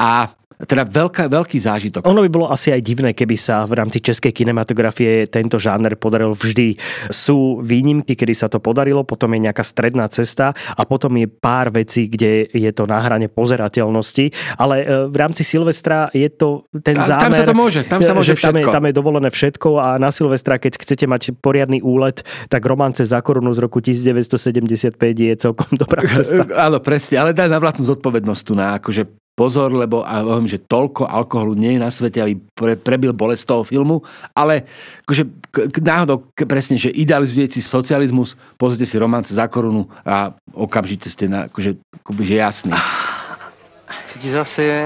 a 0.00 0.32
teda 0.64 0.84
veľká, 0.84 1.32
veľký 1.32 1.58
zážitok. 1.60 2.02
Ono 2.04 2.20
by 2.24 2.30
bolo 2.30 2.46
asi 2.52 2.72
aj 2.72 2.82
divné, 2.84 3.10
keby 3.16 3.36
sa 3.36 3.64
v 3.64 3.80
rámci 3.80 4.04
českej 4.04 4.32
kinematografie 4.34 5.24
tento 5.28 5.56
žáner 5.56 5.96
podaril 5.96 6.36
vždy. 6.36 6.76
Sú 7.08 7.64
výnimky, 7.64 8.16
kedy 8.16 8.34
sa 8.36 8.46
to 8.52 8.60
podarilo, 8.60 9.04
potom 9.06 9.32
je 9.36 9.48
nejaká 9.48 9.64
stredná 9.64 10.08
cesta 10.12 10.52
a 10.52 10.82
potom 10.84 11.16
je 11.16 11.26
pár 11.28 11.72
vecí, 11.72 12.10
kde 12.10 12.48
je 12.52 12.70
to 12.72 12.84
na 12.84 13.00
hrane 13.00 13.28
pozerateľnosti, 13.32 14.56
ale 14.60 14.76
e, 14.82 14.84
v 15.08 15.16
rámci 15.16 15.42
Silvestra 15.46 16.12
je 16.12 16.28
to 16.28 16.68
ten 16.84 16.96
tam, 16.98 17.08
zámer... 17.08 17.24
Tam 17.24 17.32
sa 17.32 17.44
to 17.46 17.56
môže, 17.56 17.80
tam 17.88 18.00
sa 18.04 18.12
môže 18.12 18.32
všetko. 18.36 18.50
Tam 18.50 18.56
je, 18.60 18.76
tam 18.80 18.84
je 18.88 18.94
dovolené 18.94 19.28
všetko 19.32 19.68
a 19.80 19.88
na 19.96 20.12
Silvestra, 20.12 20.60
keď 20.60 20.80
chcete 20.80 21.04
mať 21.08 21.22
poriadny 21.40 21.80
úlet, 21.80 22.22
tak 22.52 22.64
romance 22.66 23.00
za 23.00 23.20
korunu 23.24 23.52
z 23.56 23.58
roku 23.64 23.80
1975 23.80 24.96
je 24.98 25.34
celkom 25.36 25.70
dobrá 25.76 26.04
cesta. 26.18 26.44
Áno, 26.56 26.82
presne, 26.82 27.20
ale 27.20 27.32
daj 27.32 27.48
na 27.48 27.58
vlastnú 27.62 27.86
zodpovednosť 27.88 28.42
tu 28.44 28.52
na 28.56 28.76
akože 28.76 29.19
pozor, 29.34 29.72
lebo 29.72 30.04
a 30.04 30.20
hovorím, 30.20 30.48
že 30.48 30.60
toľko 30.60 31.08
alkoholu 31.08 31.56
nie 31.56 31.76
je 31.76 31.80
na 31.80 31.90
svete, 31.90 32.20
aby 32.20 32.34
pre, 32.54 32.76
prebil 32.76 33.16
bolesť 33.16 33.48
toho 33.48 33.62
filmu, 33.64 34.04
ale 34.36 34.68
akože, 35.08 35.24
náhodou 35.80 36.28
presne, 36.44 36.76
že 36.76 36.92
idealizujete 36.92 37.56
si 37.56 37.64
socializmus, 37.64 38.36
pozrite 38.60 38.84
si 38.84 39.00
romance 39.00 39.32
za 39.32 39.48
korunu 39.48 39.88
a 40.04 40.36
okamžite 40.52 41.08
ste 41.08 41.24
na, 41.28 41.48
akože, 41.48 41.80
akoby, 42.04 42.22
že 42.26 42.34
jasný. 42.36 42.72
Co 44.04 44.14
ti 44.18 44.28
zase 44.30 44.62
je? 44.62 44.82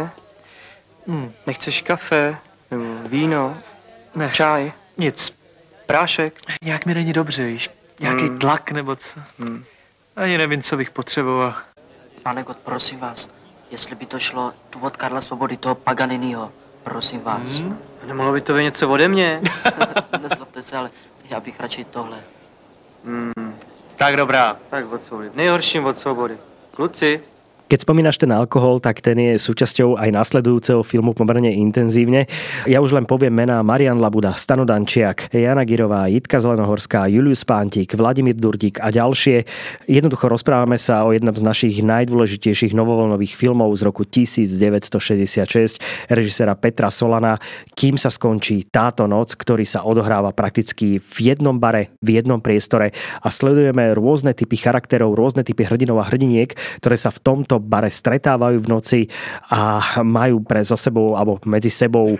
Hm, 1.06 1.28
nechceš 1.46 1.82
kafe? 1.82 2.36
Nebo 2.70 2.84
víno? 3.08 3.56
Ne. 4.16 4.30
Čaj? 4.32 4.72
Nic. 4.98 5.34
Prášek? 5.86 6.40
Nějak 6.62 6.86
mi 6.86 6.94
není 6.94 7.12
dobře, 7.12 7.46
víš. 7.46 7.70
Nějaký 8.00 8.24
hmm. 8.24 8.38
tlak 8.38 8.72
nebo 8.72 8.96
co. 8.96 9.20
Hmm. 9.38 9.64
Ani 10.16 10.38
nevím, 10.38 10.62
co 10.62 10.76
bych 10.76 10.90
potřeboval. 10.90 11.54
Pane 12.22 12.42
God, 12.42 12.56
prosím 12.56 12.98
vás, 12.98 13.28
jestli 13.74 13.94
by 13.94 14.06
to 14.06 14.18
šlo 14.18 14.52
tu 14.70 14.78
od 14.78 14.96
Karla 14.96 15.20
Svobody, 15.20 15.56
toho 15.56 15.74
Paganiniho. 15.74 16.52
Prosím 16.84 17.20
vás. 17.20 17.58
Hmm. 17.60 17.78
Nemohlo 18.06 18.32
by 18.32 18.40
to 18.40 18.54
být 18.54 18.62
něco 18.62 18.88
ode 18.88 19.08
mě? 19.08 19.42
Nezlobte 20.22 20.62
se, 20.62 20.76
ale 20.76 20.90
já 21.30 21.40
bych 21.40 21.60
radši 21.60 21.84
tohle. 21.84 22.18
Hmm. 23.04 23.58
Tak 23.96 24.16
dobrá, 24.16 24.56
tak 24.70 24.92
od 24.92 25.02
svobody. 25.02 25.30
Nejhorším 25.34 25.84
od 25.84 25.98
svobody. 25.98 26.38
Kluci, 26.70 27.22
keď 27.64 27.78
spomínaš 27.80 28.20
ten 28.20 28.28
alkohol, 28.28 28.76
tak 28.78 29.00
ten 29.00 29.16
je 29.16 29.40
súčasťou 29.40 29.96
aj 29.96 30.12
nasledujúceho 30.12 30.84
filmu 30.86 31.16
pomerne 31.16 31.48
intenzívne. 31.48 32.28
Ja 32.68 32.84
už 32.84 32.92
len 32.92 33.08
poviem 33.08 33.32
mená 33.32 33.64
Marian 33.64 33.96
Labuda, 33.98 34.36
Stano 34.36 34.62
Jana 34.64 35.64
Girová, 35.66 36.06
Jitka 36.06 36.38
Zelenohorská, 36.44 37.08
Julius 37.08 37.42
Pántik, 37.42 37.96
Vladimír 37.96 38.36
Durdík 38.36 38.78
a 38.84 38.92
ďalšie. 38.92 39.48
Jednoducho 39.88 40.28
rozprávame 40.28 40.76
sa 40.76 41.08
o 41.08 41.16
jednom 41.16 41.32
z 41.32 41.40
našich 41.40 41.80
najdôležitejších 41.80 42.76
novovolnových 42.76 43.32
filmov 43.32 43.72
z 43.80 43.82
roku 43.88 44.06
1966 44.06 45.80
režisera 46.12 46.52
Petra 46.54 46.92
Solana, 46.92 47.40
kým 47.72 47.96
sa 47.96 48.12
skončí 48.12 48.68
táto 48.68 49.08
noc, 49.08 49.34
ktorý 49.34 49.66
sa 49.66 49.82
odohráva 49.82 50.36
prakticky 50.36 51.02
v 51.02 51.16
jednom 51.32 51.56
bare, 51.56 51.96
v 52.04 52.20
jednom 52.20 52.38
priestore 52.44 52.94
a 53.18 53.28
sledujeme 53.32 53.96
rôzne 53.96 54.36
typy 54.36 54.60
charakterov, 54.60 55.16
rôzne 55.16 55.42
typy 55.42 55.66
hrdinov 55.66 56.04
a 56.04 56.08
hrdiniek, 56.12 56.54
ktoré 56.78 56.96
sa 57.00 57.08
v 57.08 57.18
tomto 57.24 57.53
bare 57.60 57.90
stretávajú 57.90 58.58
v 58.62 58.70
noci 58.70 59.00
a 59.50 60.00
majú 60.02 60.42
pre 60.44 60.62
so 60.62 60.78
sebou 60.78 61.18
alebo 61.18 61.38
medzi 61.46 61.68
sebou 61.70 62.14
e, 62.14 62.18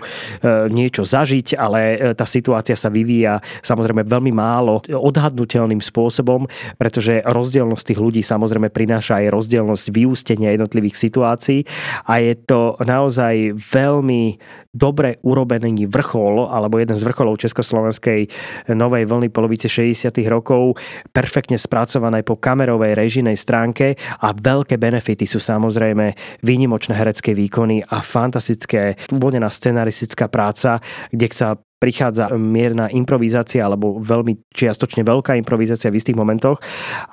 niečo 0.69 1.03
zažiť, 1.03 1.55
ale 1.57 1.79
e, 1.95 1.97
tá 2.13 2.27
situácia 2.27 2.75
sa 2.75 2.91
vyvíja 2.91 3.39
samozrejme 3.63 4.05
veľmi 4.05 4.31
málo 4.35 4.83
odhadnutelným 4.85 5.79
spôsobom, 5.79 6.47
pretože 6.75 7.23
rozdielnosť 7.23 7.83
tých 7.93 7.99
ľudí 7.99 8.21
samozrejme 8.21 8.69
prináša 8.69 9.23
aj 9.23 9.33
rozdielnosť 9.33 9.85
vyústenia 9.91 10.53
jednotlivých 10.53 10.95
situácií 10.97 11.59
a 12.05 12.19
je 12.21 12.33
to 12.37 12.79
naozaj 12.83 13.55
veľmi 13.57 14.37
dobre 14.75 15.23
urobený 15.23 15.87
vrchol, 15.87 16.51
alebo 16.51 16.83
jeden 16.83 16.99
z 16.99 17.07
vrcholov 17.07 17.39
československej 17.39 18.27
novej 18.75 19.07
vlny 19.07 19.31
polovice 19.31 19.71
60. 19.71 20.11
rokov, 20.27 20.75
perfektne 21.15 21.55
spracované 21.55 22.27
po 22.27 22.35
kamerovej 22.35 22.91
režinej 22.91 23.39
stránke 23.39 23.95
a 24.19 24.35
veľké 24.35 24.75
benefity 24.75 25.23
sú 25.25 25.41
samozrejme 25.41 26.13
výnimočné 26.45 26.95
herecké 26.95 27.33
výkony 27.33 27.81
a 27.85 28.01
fantastické 28.01 28.95
uvodená 29.11 29.49
scenaristická 29.49 30.29
práca, 30.29 30.79
kde 31.11 31.27
sa 31.33 31.57
prichádza 31.85 32.33
mierna 32.33 32.89
improvizácia 32.89 33.61
alebo 33.61 34.01
veľmi 34.01 34.49
čiastočne 34.49 35.05
veľká 35.05 35.37
improvizácia 35.37 35.93
v 35.93 36.01
istých 36.01 36.17
momentoch 36.17 36.57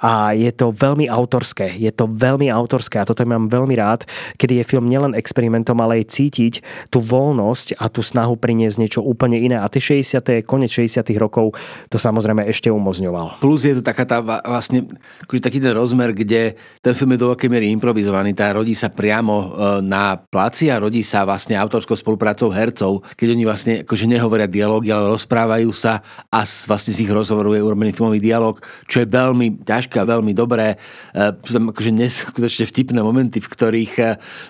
a 0.00 0.32
je 0.32 0.48
to 0.48 0.72
veľmi 0.72 1.12
autorské. 1.12 1.76
Je 1.76 1.92
to 1.92 2.08
veľmi 2.08 2.48
autorské 2.48 2.96
a 2.96 3.04
toto 3.04 3.20
mám 3.28 3.52
veľmi 3.52 3.76
rád, 3.76 4.08
kedy 4.40 4.64
je 4.64 4.64
film 4.64 4.88
nielen 4.88 5.12
experimentom, 5.12 5.76
ale 5.84 6.00
aj 6.00 6.16
cítiť 6.16 6.54
tú 6.88 7.04
voľnosť 7.04 7.76
a 7.76 7.92
tú 7.92 8.00
snahu 8.00 8.40
priniesť 8.40 8.80
niečo 8.80 9.00
úplne 9.04 9.36
iné. 9.36 9.60
A 9.60 9.68
tie 9.68 10.00
60. 10.00 10.40
konec 10.48 10.72
60. 10.72 11.04
rokov 11.20 11.52
to 11.92 12.00
samozrejme 12.00 12.48
ešte 12.48 12.72
umožňoval. 12.72 13.44
Plus 13.44 13.68
je 13.68 13.76
to 13.76 13.84
taká 13.84 14.08
tá 14.08 14.24
vlastne 14.24 14.88
akože 15.28 15.44
taký 15.44 15.60
ten 15.60 15.76
rozmer, 15.76 16.16
kde 16.16 16.56
ten 16.80 16.94
film 16.96 17.12
je 17.12 17.20
do 17.20 17.28
veľkej 17.36 17.50
miery 17.52 17.68
improvizovaný. 17.76 18.32
Tá 18.32 18.48
rodí 18.56 18.72
sa 18.72 18.88
priamo 18.88 19.34
e, 19.36 19.46
na 19.84 20.16
placi 20.16 20.72
a 20.72 20.80
rodí 20.80 21.04
sa 21.04 21.28
vlastne 21.28 21.60
autorskou 21.60 21.98
spoluprácou 21.98 22.48
hercov, 22.48 23.04
keď 23.20 23.28
oni 23.36 23.44
vlastne 23.44 23.72
akože 23.84 24.06
nehovoria 24.08 24.48
dialógy, 24.62 24.94
ale 24.94 25.10
rozprávajú 25.10 25.74
sa 25.74 26.06
a 26.30 26.46
z, 26.46 26.70
vlastne 26.70 26.94
z 26.94 27.02
ich 27.02 27.10
rozhovoru 27.10 27.58
je 27.58 27.66
urobený 27.66 27.90
filmový 27.90 28.22
dialog, 28.22 28.62
čo 28.86 29.02
je 29.02 29.10
veľmi 29.10 29.66
ťažké 29.66 29.98
a 29.98 30.06
veľmi 30.06 30.30
dobré. 30.30 30.78
E, 31.10 31.34
sú 31.42 31.58
tam 31.58 31.74
akože 31.74 31.90
neskutočne 31.90 32.70
vtipné 32.70 33.02
momenty, 33.02 33.42
v 33.42 33.50
ktorých 33.50 33.92
e, 33.98 34.04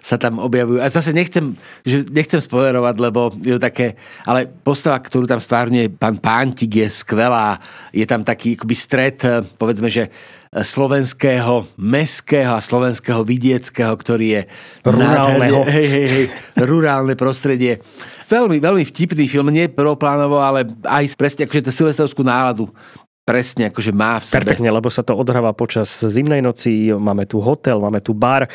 sa 0.05 0.21
tam 0.21 0.37
objavujú. 0.37 0.85
A 0.85 0.93
zase 0.93 1.17
nechcem, 1.17 1.57
že 1.89 2.05
nechcem 2.13 2.45
spoilerovať, 2.45 2.95
lebo 3.01 3.33
je 3.41 3.57
to 3.57 3.61
také, 3.65 3.97
ale 4.29 4.45
postava, 4.45 5.01
ktorú 5.01 5.25
tam 5.25 5.41
stvárňuje 5.41 5.97
pán 5.97 6.21
Pántik 6.21 6.77
je 6.77 6.93
skvelá. 6.93 7.57
Je 7.97 8.05
tam 8.05 8.21
taký 8.21 8.61
akoby 8.61 8.77
stret, 8.77 9.25
e, 9.25 9.41
povedzme, 9.57 9.89
že 9.89 10.13
slovenského 10.53 11.65
meského 11.81 12.53
a 12.53 12.61
slovenského 12.61 13.25
vidieckého, 13.25 13.97
ktorý 13.97 14.27
je 14.37 14.43
Rurálneho. 14.85 15.65
Hej, 15.65 15.87
hej, 15.89 16.07
hej, 16.13 16.27
rurálne 16.69 17.17
prostredie. 17.17 17.81
Veľmi, 18.33 18.65
veľmi 18.65 18.85
vtipný 18.89 19.29
film, 19.29 19.53
nie 19.53 19.69
prvoplánovo, 19.69 20.41
ale 20.41 20.65
aj 20.89 21.13
presne 21.21 21.45
akože 21.45 21.69
tú 21.69 21.73
silvestrovskú 21.73 22.25
náladu 22.25 22.73
presne 23.23 23.71
akože 23.71 23.95
má 23.95 24.19
v 24.19 24.27
sebe. 24.27 24.43
Perfektne, 24.43 24.67
lebo 24.75 24.91
sa 24.91 25.07
to 25.07 25.15
odhráva 25.15 25.55
počas 25.55 25.87
zimnej 26.03 26.43
noci, 26.43 26.91
máme 26.91 27.23
tu 27.31 27.39
hotel, 27.39 27.79
máme 27.79 28.03
tu 28.03 28.19
bar 28.19 28.51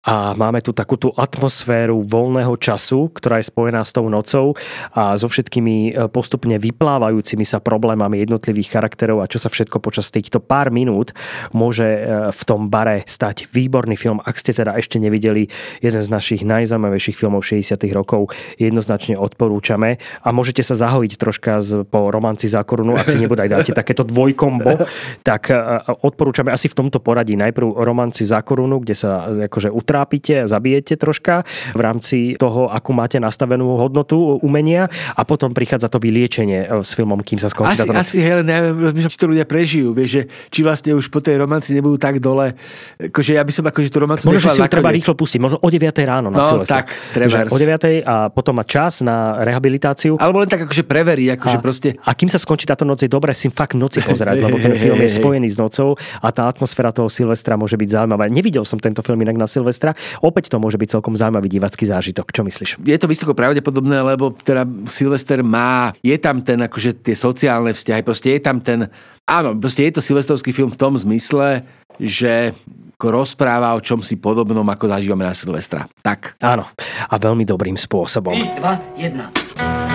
a 0.00 0.32
máme 0.32 0.64
tu 0.64 0.72
takú 0.72 0.96
tú 0.96 1.12
atmosféru 1.12 2.00
voľného 2.00 2.56
času, 2.56 3.12
ktorá 3.12 3.44
je 3.44 3.52
spojená 3.52 3.84
s 3.84 3.92
tou 3.92 4.08
nocou 4.08 4.56
a 4.96 5.20
so 5.20 5.28
všetkými 5.28 5.76
e, 5.92 6.08
postupne 6.08 6.56
vyplávajúcimi 6.56 7.44
sa 7.44 7.60
problémami 7.60 8.24
jednotlivých 8.24 8.80
charakterov 8.80 9.20
a 9.20 9.28
čo 9.28 9.36
sa 9.36 9.52
všetko 9.52 9.84
počas 9.84 10.08
týchto 10.08 10.40
pár 10.40 10.72
minút 10.72 11.12
môže 11.52 11.84
e, 11.84 12.00
v 12.32 12.42
tom 12.48 12.72
bare 12.72 13.04
stať. 13.04 13.52
Výborný 13.52 14.00
film, 14.00 14.24
ak 14.24 14.40
ste 14.40 14.56
teda 14.56 14.80
ešte 14.80 14.96
nevideli 14.96 15.52
jeden 15.84 16.00
z 16.00 16.08
našich 16.08 16.40
najzaujímavejších 16.40 17.20
filmov 17.20 17.44
60 17.44 17.76
rokov, 17.92 18.32
jednoznačne 18.56 19.20
odporúčame 19.20 20.00
a 20.24 20.28
môžete 20.32 20.64
sa 20.64 20.72
zahojiť 20.72 21.12
troška 21.20 21.52
po 21.92 22.08
romanci 22.08 22.48
za 22.48 22.64
korunu, 22.64 22.96
ak 22.96 23.12
si 23.12 23.20
nebodaj 23.20 23.52
dáte 23.52 23.76
takéto 23.76 24.05
dvojkombo, 24.06 24.88
tak 25.28 25.52
e, 25.52 25.58
odporúčame 26.00 26.50
asi 26.50 26.72
v 26.72 26.74
tomto 26.74 26.98
poradí. 26.98 27.36
Najprv 27.36 27.82
romanci 27.84 28.24
za 28.24 28.40
korunu, 28.40 28.80
kde 28.80 28.94
sa 28.96 29.28
akože 29.50 29.68
utrápite, 29.68 30.48
zabijete 30.48 30.96
troška 30.96 31.44
v 31.76 31.80
rámci 31.80 32.16
toho, 32.40 32.72
akú 32.72 32.96
máte 32.96 33.20
nastavenú 33.20 33.76
hodnotu 33.76 34.40
umenia 34.40 34.88
a 35.12 35.22
potom 35.28 35.52
prichádza 35.52 35.92
to 35.92 36.00
vyliečenie 36.00 36.64
e, 36.64 36.86
s 36.86 36.96
filmom, 36.96 37.20
kým 37.20 37.36
sa 37.36 37.52
skončí 37.52 37.76
Asi, 37.76 37.80
táto 37.84 37.92
asi 37.92 38.16
Helen, 38.24 38.48
ja 38.48 38.72
rozmýšľam, 38.72 39.12
či 39.12 39.18
to 39.20 39.28
ľudia 39.28 39.46
prežijú, 39.46 39.92
vieš, 39.92 40.10
že 40.10 40.22
či 40.48 40.60
vlastne 40.64 40.96
už 40.96 41.12
po 41.12 41.20
tej 41.20 41.36
romanci 41.36 41.76
nebudú 41.76 42.00
tak 42.00 42.18
dole, 42.22 42.56
akože 42.96 43.36
ja 43.36 43.42
by 43.44 43.52
som 43.52 43.64
akože 43.68 43.88
tú 43.92 43.98
romancu 44.00 44.24
Možno, 44.32 44.40
že 44.40 44.56
si 44.56 44.60
ju 44.64 44.70
treba 44.72 44.88
rýchlo 44.88 45.12
pustiť, 45.12 45.38
možno 45.38 45.58
o 45.60 45.68
9 45.68 45.84
ráno 46.06 46.32
na 46.32 46.46
No, 46.46 46.62
tak. 46.62 46.94
Že 47.12 47.50
O 47.50 47.56
9 47.58 48.06
a 48.06 48.14
potom 48.30 48.54
mať 48.56 48.66
čas 48.66 48.92
na 49.02 49.42
rehabilitáciu. 49.42 50.16
Alebo 50.20 50.42
len 50.42 50.50
tak 50.50 50.64
akože 50.68 50.84
preverí, 50.86 51.26
akože 51.34 51.58
A, 51.58 51.62
proste 51.62 51.88
a 51.98 52.10
kým 52.14 52.30
sa 52.30 52.38
skončí 52.38 52.64
táto 52.68 52.86
noc, 52.86 53.02
je 53.02 53.10
dobré 53.10 53.34
si 53.34 53.50
fakt 53.50 53.74
v 53.74 53.82
noci 53.96 54.04
pozerať, 54.04 54.36
lebo 54.44 54.60
ten 54.60 54.76
film 54.76 55.00
je 55.00 55.10
spojený 55.16 55.48
s 55.48 55.56
nocou 55.56 55.96
a 56.20 56.28
tá 56.28 56.44
atmosféra 56.52 56.92
toho 56.92 57.08
Silvestra 57.08 57.56
môže 57.56 57.80
byť 57.80 57.88
zaujímavá. 57.88 58.28
Nevidel 58.28 58.68
som 58.68 58.76
tento 58.76 59.00
film 59.00 59.24
inak 59.24 59.40
na 59.40 59.48
Silvestra, 59.48 59.96
opäť 60.20 60.52
to 60.52 60.60
môže 60.60 60.76
byť 60.76 61.00
celkom 61.00 61.16
zaujímavý 61.16 61.48
divácky 61.48 61.88
zážitok. 61.88 62.28
Čo 62.28 62.44
myslíš? 62.44 62.70
Je 62.84 62.98
to 63.00 63.08
vysoko 63.08 63.32
pravdepodobné, 63.32 64.04
lebo 64.04 64.36
teda 64.36 64.68
Silvester 64.84 65.40
má, 65.40 65.96
je 66.04 66.16
tam 66.20 66.44
ten, 66.44 66.60
akože 66.60 67.00
tie 67.00 67.16
sociálne 67.16 67.72
vzťahy, 67.72 68.04
proste 68.04 68.36
je 68.36 68.40
tam 68.44 68.60
ten, 68.60 68.92
áno, 69.24 69.56
proste 69.56 69.88
je 69.88 69.96
to 69.96 70.04
silvestrovský 70.04 70.52
film 70.52 70.68
v 70.68 70.80
tom 70.80 70.92
zmysle, 71.00 71.64
že 71.96 72.52
rozpráva 72.96 73.76
o 73.76 73.80
čom 73.80 74.00
si 74.00 74.16
podobnom, 74.16 74.64
ako 74.64 74.88
zažívame 74.88 75.24
na 75.24 75.36
Silvestra. 75.36 75.84
Tak. 76.00 76.40
Áno. 76.40 76.64
A 77.08 77.14
veľmi 77.20 77.44
dobrým 77.44 77.76
spôsobom. 77.76 78.32
3, 78.32 78.56
2, 78.60 79.84
1. 79.84 79.85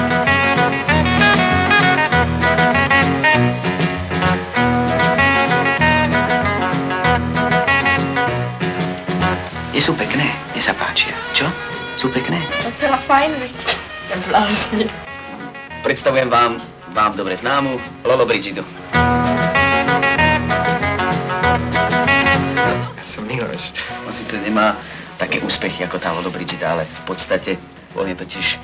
mne 10.62 10.78
sa 10.78 10.78
páčia. 10.78 11.18
Čo? 11.34 11.50
Sú 11.98 12.06
pekné? 12.14 12.38
Docela 12.62 13.02
fajn, 13.10 13.34
veď. 13.42 13.54
Ten 14.14 14.22
blázni. 14.30 14.86
Predstavujem 15.82 16.30
vám, 16.30 16.62
vám 16.94 17.18
dobre 17.18 17.34
známu, 17.34 17.82
Lolo 18.06 18.30
Brigidu. 18.30 18.62
Já 22.94 23.04
jsem 23.04 23.26
miluješ. 23.26 23.74
On 24.06 24.14
síce 24.14 24.38
nemá 24.38 24.78
také 25.18 25.42
úspechy 25.42 25.82
ako 25.82 25.98
tá 25.98 26.14
Lolo 26.14 26.30
Brigida, 26.30 26.78
ale 26.78 26.86
v 26.86 27.02
podstate 27.10 27.58
on 27.98 28.06
je 28.06 28.14
totiž 28.14 28.62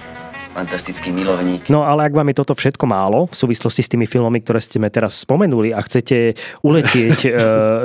fantastický 0.57 1.13
milovník. 1.13 1.69
No 1.69 1.85
ale 1.85 2.09
ak 2.09 2.17
vám 2.17 2.33
je 2.33 2.41
toto 2.41 2.57
všetko 2.57 2.89
málo 2.89 3.29
v 3.29 3.35
súvislosti 3.37 3.85
s 3.85 3.91
tými 3.93 4.09
filmami, 4.09 4.41
ktoré 4.41 4.57
ste 4.57 4.81
mi 4.81 4.89
teraz 4.89 5.21
spomenuli 5.21 5.69
a 5.69 5.85
chcete 5.85 6.33
uletieť 6.65 7.19
e, 7.27 7.31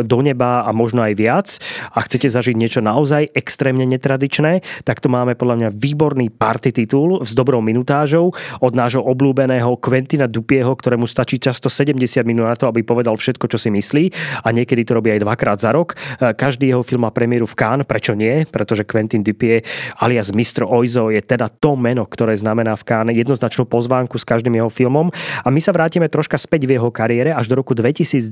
do 0.08 0.18
neba 0.24 0.64
a 0.64 0.72
možno 0.72 1.04
aj 1.04 1.12
viac 1.12 1.48
a 1.92 2.00
chcete 2.00 2.32
zažiť 2.32 2.56
niečo 2.56 2.80
naozaj 2.80 3.28
extrémne 3.36 3.84
netradičné, 3.84 4.64
tak 4.88 5.04
tu 5.04 5.12
máme 5.12 5.36
podľa 5.36 5.56
mňa 5.60 5.68
výborný 5.76 6.32
party 6.32 6.72
titul 6.72 7.20
s 7.20 7.36
dobrou 7.36 7.60
minutážou 7.60 8.32
od 8.64 8.72
nášho 8.72 9.04
obľúbeného 9.04 9.76
Quentina 9.76 10.24
Dupieho, 10.24 10.72
ktorému 10.72 11.04
stačí 11.04 11.36
často 11.36 11.68
70 11.68 12.24
minút 12.24 12.48
na 12.48 12.56
to, 12.56 12.72
aby 12.72 12.80
povedal 12.80 13.20
všetko, 13.20 13.52
čo 13.52 13.60
si 13.60 13.68
myslí 13.68 14.04
a 14.40 14.48
niekedy 14.48 14.88
to 14.88 14.96
robí 14.96 15.12
aj 15.12 15.20
dvakrát 15.20 15.60
za 15.60 15.76
rok. 15.76 15.92
E, 16.16 16.32
Každý 16.32 16.72
jeho 16.72 16.80
film 16.80 17.04
má 17.04 17.12
premiéru 17.12 17.44
v 17.44 17.52
Cannes, 17.52 17.84
prečo 17.84 18.16
nie? 18.16 18.48
Pretože 18.48 18.88
Quentin 18.88 19.20
Dupie 19.20 19.60
alias 20.00 20.32
Mr. 20.32 20.64
Oizo 20.64 21.12
je 21.12 21.20
teda 21.20 21.52
to 21.52 21.76
meno, 21.76 22.08
ktoré 22.08 22.32
znamená 22.38 22.61
v 22.78 22.82
Cannes 22.86 23.18
jednoznačnú 23.18 23.66
pozvánku 23.66 24.14
s 24.14 24.22
každým 24.22 24.54
jeho 24.54 24.70
filmom. 24.70 25.10
A 25.42 25.48
my 25.50 25.58
sa 25.58 25.74
vrátime 25.74 26.06
troška 26.06 26.38
späť 26.38 26.70
v 26.70 26.78
jeho 26.78 26.88
kariére 26.94 27.34
až 27.34 27.50
do 27.50 27.58
roku 27.58 27.74
2010, 27.74 28.22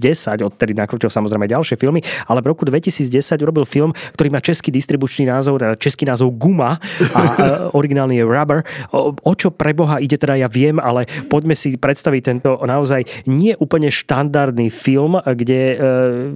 odtedy 0.46 0.72
nakrutil 0.78 1.10
samozrejme 1.10 1.50
ďalšie 1.50 1.74
filmy, 1.74 2.00
ale 2.30 2.38
v 2.38 2.54
roku 2.54 2.62
2010 2.62 3.10
urobil 3.42 3.66
film, 3.66 3.90
ktorý 4.14 4.28
má 4.30 4.38
český 4.38 4.70
distribučný 4.70 5.26
názov, 5.26 5.58
teda 5.58 5.74
český 5.74 6.06
názov 6.06 6.38
Guma 6.38 6.78
a 7.16 7.20
originálny 7.74 8.22
je 8.22 8.24
Rubber. 8.24 8.62
O, 8.94 9.10
o 9.10 9.32
čo 9.34 9.50
pre 9.50 9.74
Boha 9.74 9.98
ide 9.98 10.14
teda 10.14 10.38
ja 10.38 10.46
viem, 10.46 10.78
ale 10.78 11.10
poďme 11.26 11.58
si 11.58 11.74
predstaviť 11.74 12.22
tento 12.22 12.60
naozaj 12.62 13.26
nie 13.26 13.56
úplne 13.58 13.90
štandardný 13.90 14.70
film, 14.70 15.18
kde 15.18 15.60
e, 15.72 15.76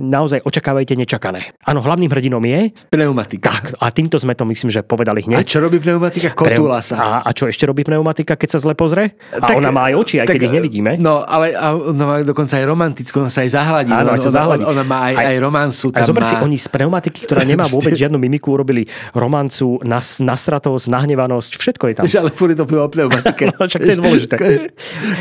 naozaj 0.00 0.42
očakávajte 0.42 0.96
nečakané. 0.98 1.54
Áno, 1.62 1.84
hlavným 1.84 2.10
hrdinom 2.10 2.42
je 2.42 2.72
Pneumatika. 2.90 3.52
tak, 3.52 3.64
a 3.78 3.92
týmto 3.92 4.16
sme 4.18 4.32
to 4.34 4.48
myslím, 4.48 4.72
že 4.72 4.80
povedali 4.82 5.22
A 5.22 5.26
hneď. 5.28 5.46
čo 5.46 5.60
robí 5.60 5.78
pneumatika? 5.78 6.32
Kotula 6.32 6.80
sa. 6.80 6.96
A, 6.96 7.08
a 7.28 7.30
čo 7.36 7.44
ešte 7.46 7.68
robí 7.68 7.83
pneumatika, 7.84 8.34
keď 8.34 8.56
sa 8.56 8.58
zle 8.58 8.72
pozrie? 8.72 9.12
A 9.30 9.44
Tak- 9.44 9.60
ona 9.60 9.70
má 9.70 9.92
aj 9.92 9.94
oči, 10.00 10.16
aj 10.18 10.26
keď 10.26 10.42
ich 10.48 10.54
nevidíme. 10.56 10.96
No, 10.96 11.20
ale 11.22 11.52
a 11.52 11.76
ona 11.76 12.04
má 12.04 12.14
dokonca 12.24 12.56
aj 12.56 12.64
romantickú, 12.64 13.20
ona 13.20 13.30
sa 13.30 13.44
aj 13.44 13.50
zahladí. 13.52 13.92
Áno, 13.92 14.10
ona, 14.10 14.16
aj 14.16 14.24
sa 14.24 14.32
zahladí. 14.32 14.64
Ona, 14.64 14.72
ona 14.72 14.82
má 14.82 14.98
aj, 15.12 15.14
aj, 15.14 15.26
aj 15.28 15.36
romansu. 15.38 15.86
A 15.92 16.00
Tam 16.00 16.08
zober 16.08 16.22
má... 16.24 16.30
si, 16.32 16.34
oni 16.40 16.56
z 16.56 16.68
pneumatiky, 16.72 17.20
ktorá 17.28 17.44
nemá 17.52 17.68
vôbec 17.68 17.92
žiadnu 17.92 18.16
mimiku, 18.16 18.56
urobili 18.56 18.88
romancu, 19.12 19.78
nas, 19.84 20.18
nasratosť, 20.24 20.88
nahnevanosť, 20.88 21.52
všetko 21.60 21.84
je 21.86 21.94
tam. 22.00 22.04
Ale 22.08 22.30
furt 22.32 22.56
to 22.56 22.64
o 22.64 22.88
pneumatike. 22.88 23.44
No, 23.54 23.68
však 23.70 23.86
to 23.86 23.92
je 23.92 23.98
dôležité. 24.00 24.34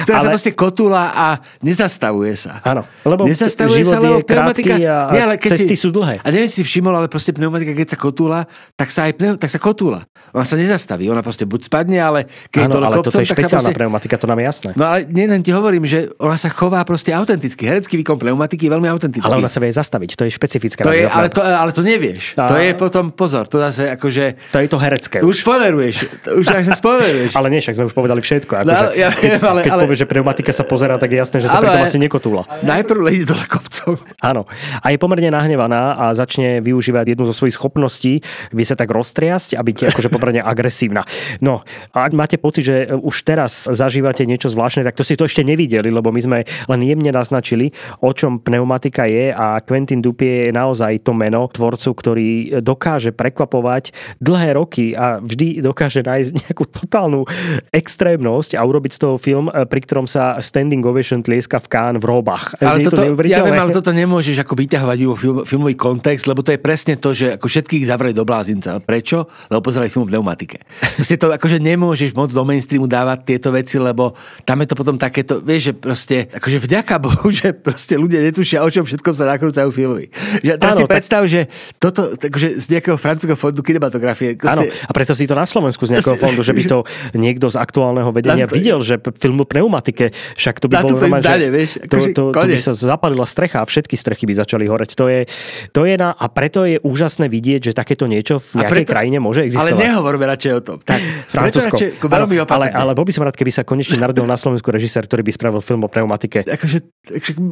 Ktorá 0.07 0.17
sa 0.17 0.21
Ale- 0.25 0.33
proste 0.33 0.51
kotula 0.55 1.11
a 1.13 1.27
nezastavuje 1.61 2.33
sa. 2.39 2.63
Áno, 2.63 2.87
lebo 3.03 3.27
nezastavuje 3.27 3.83
život 3.83 3.93
sa, 3.93 3.99
lebo 3.99 4.17
krátky 4.23 4.71
a 4.87 5.37
cesty 5.37 5.75
sú 5.75 5.91
dlhé. 5.91 6.23
A 6.23 6.27
neviem, 6.31 6.49
si 6.49 6.63
všimol, 6.63 6.95
ale 6.95 7.07
proste 7.11 7.35
pneumatika, 7.35 7.75
keď 7.75 7.93
sa 7.93 7.97
kotúla, 7.99 8.39
tak 8.79 8.89
sa 8.89 9.05
aj 9.09 9.13
pneu, 9.19 9.33
tak 9.35 9.49
sa 9.51 9.59
kotúla. 9.59 10.07
Ona 10.33 10.45
sa 10.47 10.55
nezastaví, 10.57 11.05
ona 11.11 11.21
proste 11.21 11.43
buď 11.45 11.67
spadne, 11.67 11.99
ale 11.99 12.25
keď 12.49 12.61
Áno, 12.63 12.73
dole 12.73 12.85
ale 12.85 12.95
kopcom, 12.97 13.07
toto 13.09 13.19
je 13.19 13.25
sa 13.25 13.33
špeciálna 13.33 13.61
proste... 13.63 13.77
pneumatika, 13.77 14.15
to 14.15 14.25
nám 14.25 14.37
je 14.37 14.45
jasné. 14.45 14.69
No 14.73 14.83
ale 14.83 14.97
nie, 15.05 15.25
len 15.25 15.39
ti 15.39 15.51
hovorím, 15.51 15.83
že 15.83 16.11
ona 16.17 16.35
sa 16.35 16.47
chová 16.47 16.81
proste 16.81 17.11
autenticky. 17.11 17.63
Herecký 17.63 17.95
výkon 17.95 18.17
pneumatiky 18.17 18.65
je 18.65 18.71
veľmi 18.71 18.87
autentický. 18.87 19.23
Ale 19.23 19.39
ona 19.39 19.47
sa 19.47 19.59
vie 19.59 19.69
zastaviť, 19.69 20.09
to 20.13 20.23
je 20.23 20.31
špecifická. 20.31 20.81
to 20.81 20.91
je, 20.91 21.05
ale, 21.05 21.27
to, 21.27 21.39
ale 21.39 21.69
to 21.69 21.79
nevieš. 21.79 22.35
A- 22.35 22.47
To 22.47 22.57
je 22.57 22.71
potom, 22.73 23.09
pozor, 23.09 23.45
to 23.45 23.61
zase 23.61 23.87
akože... 23.89 24.49
to 24.49 24.57
je 24.57 24.67
to 24.67 24.77
herecké. 24.77 25.17
To 25.19 25.27
už 25.27 25.39
spoileruješ. 25.39 25.95
To 26.23 26.29
už 26.35 26.45
až 26.49 26.65
spoileruješ. 26.73 27.31
Ale 27.37 27.47
nie, 27.47 27.59
však 27.59 27.75
sme 27.75 27.85
už 27.85 27.93
povedali 27.93 28.19
všetko. 28.19 28.51
Akože, 28.55 28.65
No, 28.65 28.73
ale 28.73 28.91
ja 28.95 29.09
keď, 29.09 29.31
ale- 29.41 29.61
keď 29.61 29.71
ale- 29.71 29.83
povieš, 29.85 29.99
že 29.99 30.07
pneumatika 30.07 30.51
sa 30.51 30.63
pozerá, 30.63 30.95
tak 30.95 31.09
je 31.09 31.17
jasné, 31.17 31.37
že 31.37 31.47
sa 31.47 31.57
Ale- 31.57 31.67
pri 31.67 31.75
tom 31.75 31.85
asi 31.85 31.99
nekotúla. 31.99 32.41
Najprv 32.61 32.99
lejde 33.01 33.25
dole 33.27 33.45
kopcom. 33.45 33.93
Áno. 34.19 34.47
A 34.79 34.89
je 34.89 34.97
pomerne 34.97 35.29
nahnevaná 35.29 35.93
a 35.93 36.05
začne 36.13 36.59
využívať 36.59 37.13
jednu 37.13 37.25
zo 37.25 37.35
svojich 37.35 37.53
schopností, 37.53 38.23
vie 38.49 38.65
sa 38.65 38.73
tak 38.73 38.87
roztriasť 38.87 39.53
a 39.53 39.61
byť 39.61 39.77
akože 39.91 40.09
pomerne 40.09 40.39
agresívna. 40.39 41.03
No, 41.39 41.61
a 41.91 42.03
ak 42.03 42.13
máte 42.13 42.32
pocit, 42.37 42.63
že 42.65 42.75
už 42.93 43.15
teraz 43.25 43.65
zažívate 43.69 44.25
niečo 44.27 44.51
zvláštne, 44.51 44.83
tak 44.85 44.97
to 44.97 45.03
si 45.05 45.17
to 45.17 45.25
ešte 45.25 45.41
nevideli, 45.45 45.89
lebo 45.89 46.11
my 46.11 46.21
sme 46.21 46.39
len 46.45 46.79
jemne 46.83 47.11
naznačili, 47.11 47.71
o 48.01 48.11
čom 48.11 48.39
pneumatika 48.39 49.07
je 49.07 49.33
a 49.33 49.59
Quentin 49.63 50.03
Dupie 50.03 50.49
je 50.49 50.51
naozaj 50.51 51.03
to 51.03 51.11
meno 51.15 51.47
tvorcu, 51.49 51.89
ktorý 51.93 52.29
dokáže 52.61 53.11
prekvapovať 53.15 53.95
dlhé 54.19 54.49
roky 54.57 54.85
a 54.93 55.19
vždy 55.19 55.63
dokáže 55.63 56.01
nájsť 56.03 56.29
nejakú 56.47 56.63
totálnu 56.69 57.25
extrémnosť 57.71 58.55
a 58.57 58.61
urobiť 58.61 58.91
z 58.95 58.99
toho 58.99 59.15
film, 59.17 59.47
pri 59.49 59.79
ktorom 59.83 60.05
sa 60.05 60.37
standing 60.39 60.83
ovation 60.83 61.23
tlieska 61.25 61.59
v 61.59 61.67
Cannes 61.69 61.99
v 61.99 62.05
robách. 62.05 62.57
Ale 62.59 62.83
Je 62.83 62.87
to 62.87 62.91
toto, 62.93 63.01
ja 63.01 63.07
neuveriteľné. 63.09 63.47
viem, 63.49 63.59
ale 63.59 63.71
toto 63.71 63.91
nemôžeš 63.91 64.35
ako 64.43 64.53
vyťahovať 64.59 64.97
film, 65.17 65.37
filmový 65.47 65.75
kontext, 65.75 66.25
lebo 66.29 66.45
to 66.45 66.53
je 66.53 66.59
presne 66.59 66.95
to, 66.99 67.15
že 67.15 67.37
ako 67.39 67.45
všetkých 67.47 67.83
zavreli 67.87 68.13
do 68.13 68.27
blázinca. 68.27 68.79
Prečo? 68.83 69.25
Lebo 69.49 69.61
pozerali 69.65 69.89
film 69.89 70.07
pneumatike. 70.07 70.61
Proste 70.99 71.15
to 71.17 71.31
akože 71.31 71.57
nemôžeš 71.63 72.13
moc 72.23 72.31
do 72.31 72.41
mainstreamu 72.41 72.87
dávať 72.87 73.19
tieto 73.25 73.49
veci, 73.49 73.75
lebo 73.75 74.15
tam 74.41 74.57
je 74.57 74.67
to 74.67 74.75
potom 74.75 74.95
takéto, 74.95 75.37
vieš, 75.37 75.61
že 75.65 75.73
proste, 75.73 76.15
akože 76.31 76.57
vďaka 76.57 76.95
Bohu, 76.97 77.27
že 77.29 77.51
proste 77.51 77.93
ľudia 77.93 78.23
netušia, 78.23 78.59
o 78.59 78.69
čom 78.69 78.81
všetkom 78.81 79.11
sa 79.11 79.27
nakrúcajú 79.27 79.69
filmy. 79.69 80.07
Že, 80.39 80.51
teraz 80.55 80.73
si 80.73 80.81
tak- 80.81 80.91
predstav, 80.93 81.21
že 81.25 81.41
toto, 81.75 82.15
takže 82.15 82.57
z 82.57 82.65
nejakého 82.69 82.95
francúzského 82.95 83.35
fondu 83.35 83.59
kinematografie. 83.59 84.39
Áno, 84.39 84.63
proste- 84.63 84.71
a 84.79 84.91
predstav 84.91 85.15
si 85.15 85.25
to 85.25 85.33
na 85.33 85.43
Slovensku 85.43 85.83
z 85.83 85.93
nejakého 85.93 86.15
fondu, 86.23 86.39
že 86.39 86.51
by 86.51 86.63
to 86.63 86.77
niekto 87.13 87.45
z 87.45 87.57
aktuálneho 87.57 88.09
vedenia 88.09 88.47
to- 88.47 88.55
videl, 88.55 88.79
že 88.79 88.95
film 89.17 89.37
o 89.37 89.45
pneumatike, 89.45 90.09
však 90.35 90.55
to 90.57 90.67
by 90.67 90.79
bolo 90.79 90.95
normálne, 90.95 91.25
že 91.25 91.49
vieš, 91.49 91.71
to, 91.75 91.83
akože 91.83 92.09
to, 92.09 92.23
to 92.23 92.31
by 92.31 92.35
koniec. 92.47 92.61
sa 92.61 92.71
zapalila 92.71 93.25
strecha 93.25 93.59
a 93.59 93.65
všetky 93.65 93.93
strechy 93.93 94.23
by 94.23 94.33
začali 94.35 94.63
horeť. 94.63 94.95
To 94.95 95.05
je, 95.05 95.25
to 95.69 95.83
je 95.83 95.95
na, 95.95 96.13
a 96.13 96.25
preto 96.27 96.63
je 96.63 96.77
úžasné 96.79 97.27
vidieť, 97.27 97.59
že 97.59 97.73
takéto 97.73 98.05
niečo 98.05 98.37
v 98.39 98.61
nejakej 98.61 98.71
preto- 98.79 98.91
krajine 98.93 99.17
môže 99.17 99.41
Ale 99.41 99.49
existovať. 99.49 99.79
nehovorme 99.81 100.23
radšej 100.25 100.51
o 100.53 100.61
tom. 100.61 100.77
Tak, 100.79 101.01
Francúzsko. 101.27 101.75
Radšej, 101.75 101.89
veľmi 102.13 102.37
ale, 102.45 102.67
ale 102.69 102.91
bol 102.93 103.05
by 103.07 103.13
som 103.15 103.23
rád, 103.25 103.33
keby 103.33 103.49
sa 103.49 103.65
konečne 103.65 103.97
narodil 103.97 104.23
na 104.29 104.37
Slovensku 104.37 104.69
režisér, 104.69 105.09
ktorý 105.09 105.25
by 105.25 105.31
spravil 105.33 105.61
film 105.65 105.81
o 105.81 105.89
pneumatike. 105.89 106.45
Akože, 106.45 106.77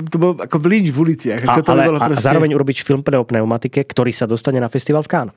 to 0.08 0.18
bolo 0.22 0.34
ako 0.38 0.58
blinč 0.62 0.94
v 0.94 0.98
uliciach. 1.02 1.42
A, 1.42 1.58
Ako 1.58 1.62
to 1.66 1.72
by 1.72 1.82
ale, 1.82 1.84
bolo 1.90 2.00
a 2.00 2.08
proste... 2.12 2.26
zároveň 2.26 2.50
urobiť 2.54 2.78
film 2.86 3.02
o 3.02 3.24
pneumatike, 3.26 3.82
ktorý 3.82 4.14
sa 4.14 4.30
dostane 4.30 4.62
na 4.62 4.70
festival 4.70 5.02
v 5.02 5.10
Cannes. 5.10 5.34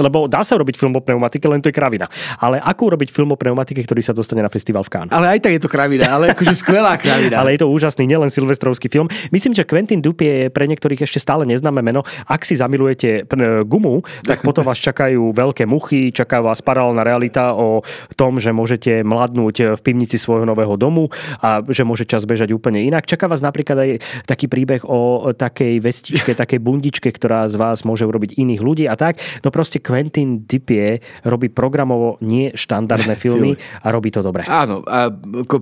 Lebo 0.00 0.24
dá 0.24 0.40
sa 0.40 0.56
urobiť 0.56 0.80
film 0.80 0.96
o 0.96 1.04
pneumatike, 1.04 1.44
len 1.44 1.60
to 1.60 1.68
je 1.68 1.76
kravina. 1.76 2.08
Ale 2.40 2.56
ako 2.64 2.96
urobiť 2.96 3.12
film 3.12 3.28
o 3.28 3.36
pneumatike, 3.36 3.84
ktorý 3.84 4.00
sa 4.00 4.16
dostane 4.16 4.40
na 4.40 4.48
festival 4.48 4.88
v 4.88 4.88
Cannes? 4.88 5.12
Ale 5.12 5.36
aj 5.36 5.44
tak 5.44 5.52
je 5.52 5.60
to 5.60 5.68
kravina, 5.68 6.08
ale 6.08 6.32
akože 6.32 6.56
skvelá 6.56 6.96
kravina. 6.96 7.36
Ale 7.42 7.52
je 7.52 7.60
to 7.60 7.68
úžasný, 7.68 8.08
nielen 8.08 8.32
silvestrovský 8.32 8.88
film. 8.88 9.12
Myslím, 9.34 9.52
že 9.52 9.68
Quentin 9.68 10.00
Dupie 10.00 10.46
je 10.46 10.48
pre 10.48 10.64
niektorých 10.64 11.04
ešte 11.04 11.20
stále 11.20 11.44
neznáme 11.44 11.84
meno. 11.84 12.08
Ak 12.24 12.48
si 12.48 12.56
zamilujete 12.56 13.28
gumu, 13.68 14.00
tak 14.24 14.40
potom 14.48 14.64
vás 14.64 14.80
čakajú 14.80 15.34
veľké 15.36 15.68
muchy, 15.68 16.08
čaká 16.08 16.40
vás 16.40 16.64
paralelná 16.64 17.04
realita 17.04 17.52
o 17.52 17.84
tom, 18.16 18.40
že 18.40 18.48
môžete 18.48 19.04
mladnúť 19.04 19.76
v 19.76 19.80
pivnici 19.84 20.16
svojho 20.16 20.48
nového 20.48 20.72
domu 20.80 21.12
a 21.44 21.60
že 21.68 21.84
môže 21.84 22.08
čas 22.08 22.24
bežať 22.24 22.56
úplne 22.56 22.80
inak. 22.80 23.04
Čaká 23.04 23.28
vás 23.28 23.44
napríklad 23.44 23.76
aj 23.76 23.90
taký 24.24 24.48
príbeh 24.48 24.88
o 24.88 25.34
takej 25.36 25.84
vestičke, 25.84 26.32
takej 26.42 26.64
bundičke, 26.64 27.12
ktorá 27.12 27.44
z 27.52 27.60
vás 27.60 27.84
môže 27.84 28.08
urobiť 28.08 28.40
iných 28.40 28.62
ľudí 28.64 28.84
a 28.88 28.96
tak. 28.96 29.20
No 29.44 29.52
proste 29.52 29.81
Quentin 29.82 30.46
Dupie 30.46 31.02
robí 31.26 31.50
programovo 31.50 32.16
nie 32.22 32.54
štandardné 32.54 33.18
filmy 33.22 33.58
a 33.82 33.90
robí 33.90 34.14
to 34.14 34.22
dobre. 34.22 34.46
Áno, 34.46 34.86
a 34.86 35.10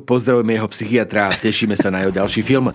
pozdravujeme 0.04 0.54
jeho 0.54 0.68
psychiatra 0.70 1.32
a 1.32 1.36
tešíme 1.40 1.74
sa 1.74 1.88
na 1.88 2.04
jeho 2.04 2.12
ďalší 2.12 2.44
film. 2.44 2.70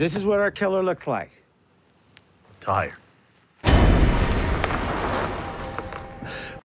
This 0.00 0.16
is 0.16 0.24
what 0.24 0.40
our 0.40 0.50
killer 0.50 0.82
looks 0.82 1.06
like. 1.06 1.42
Tired. 2.62 2.99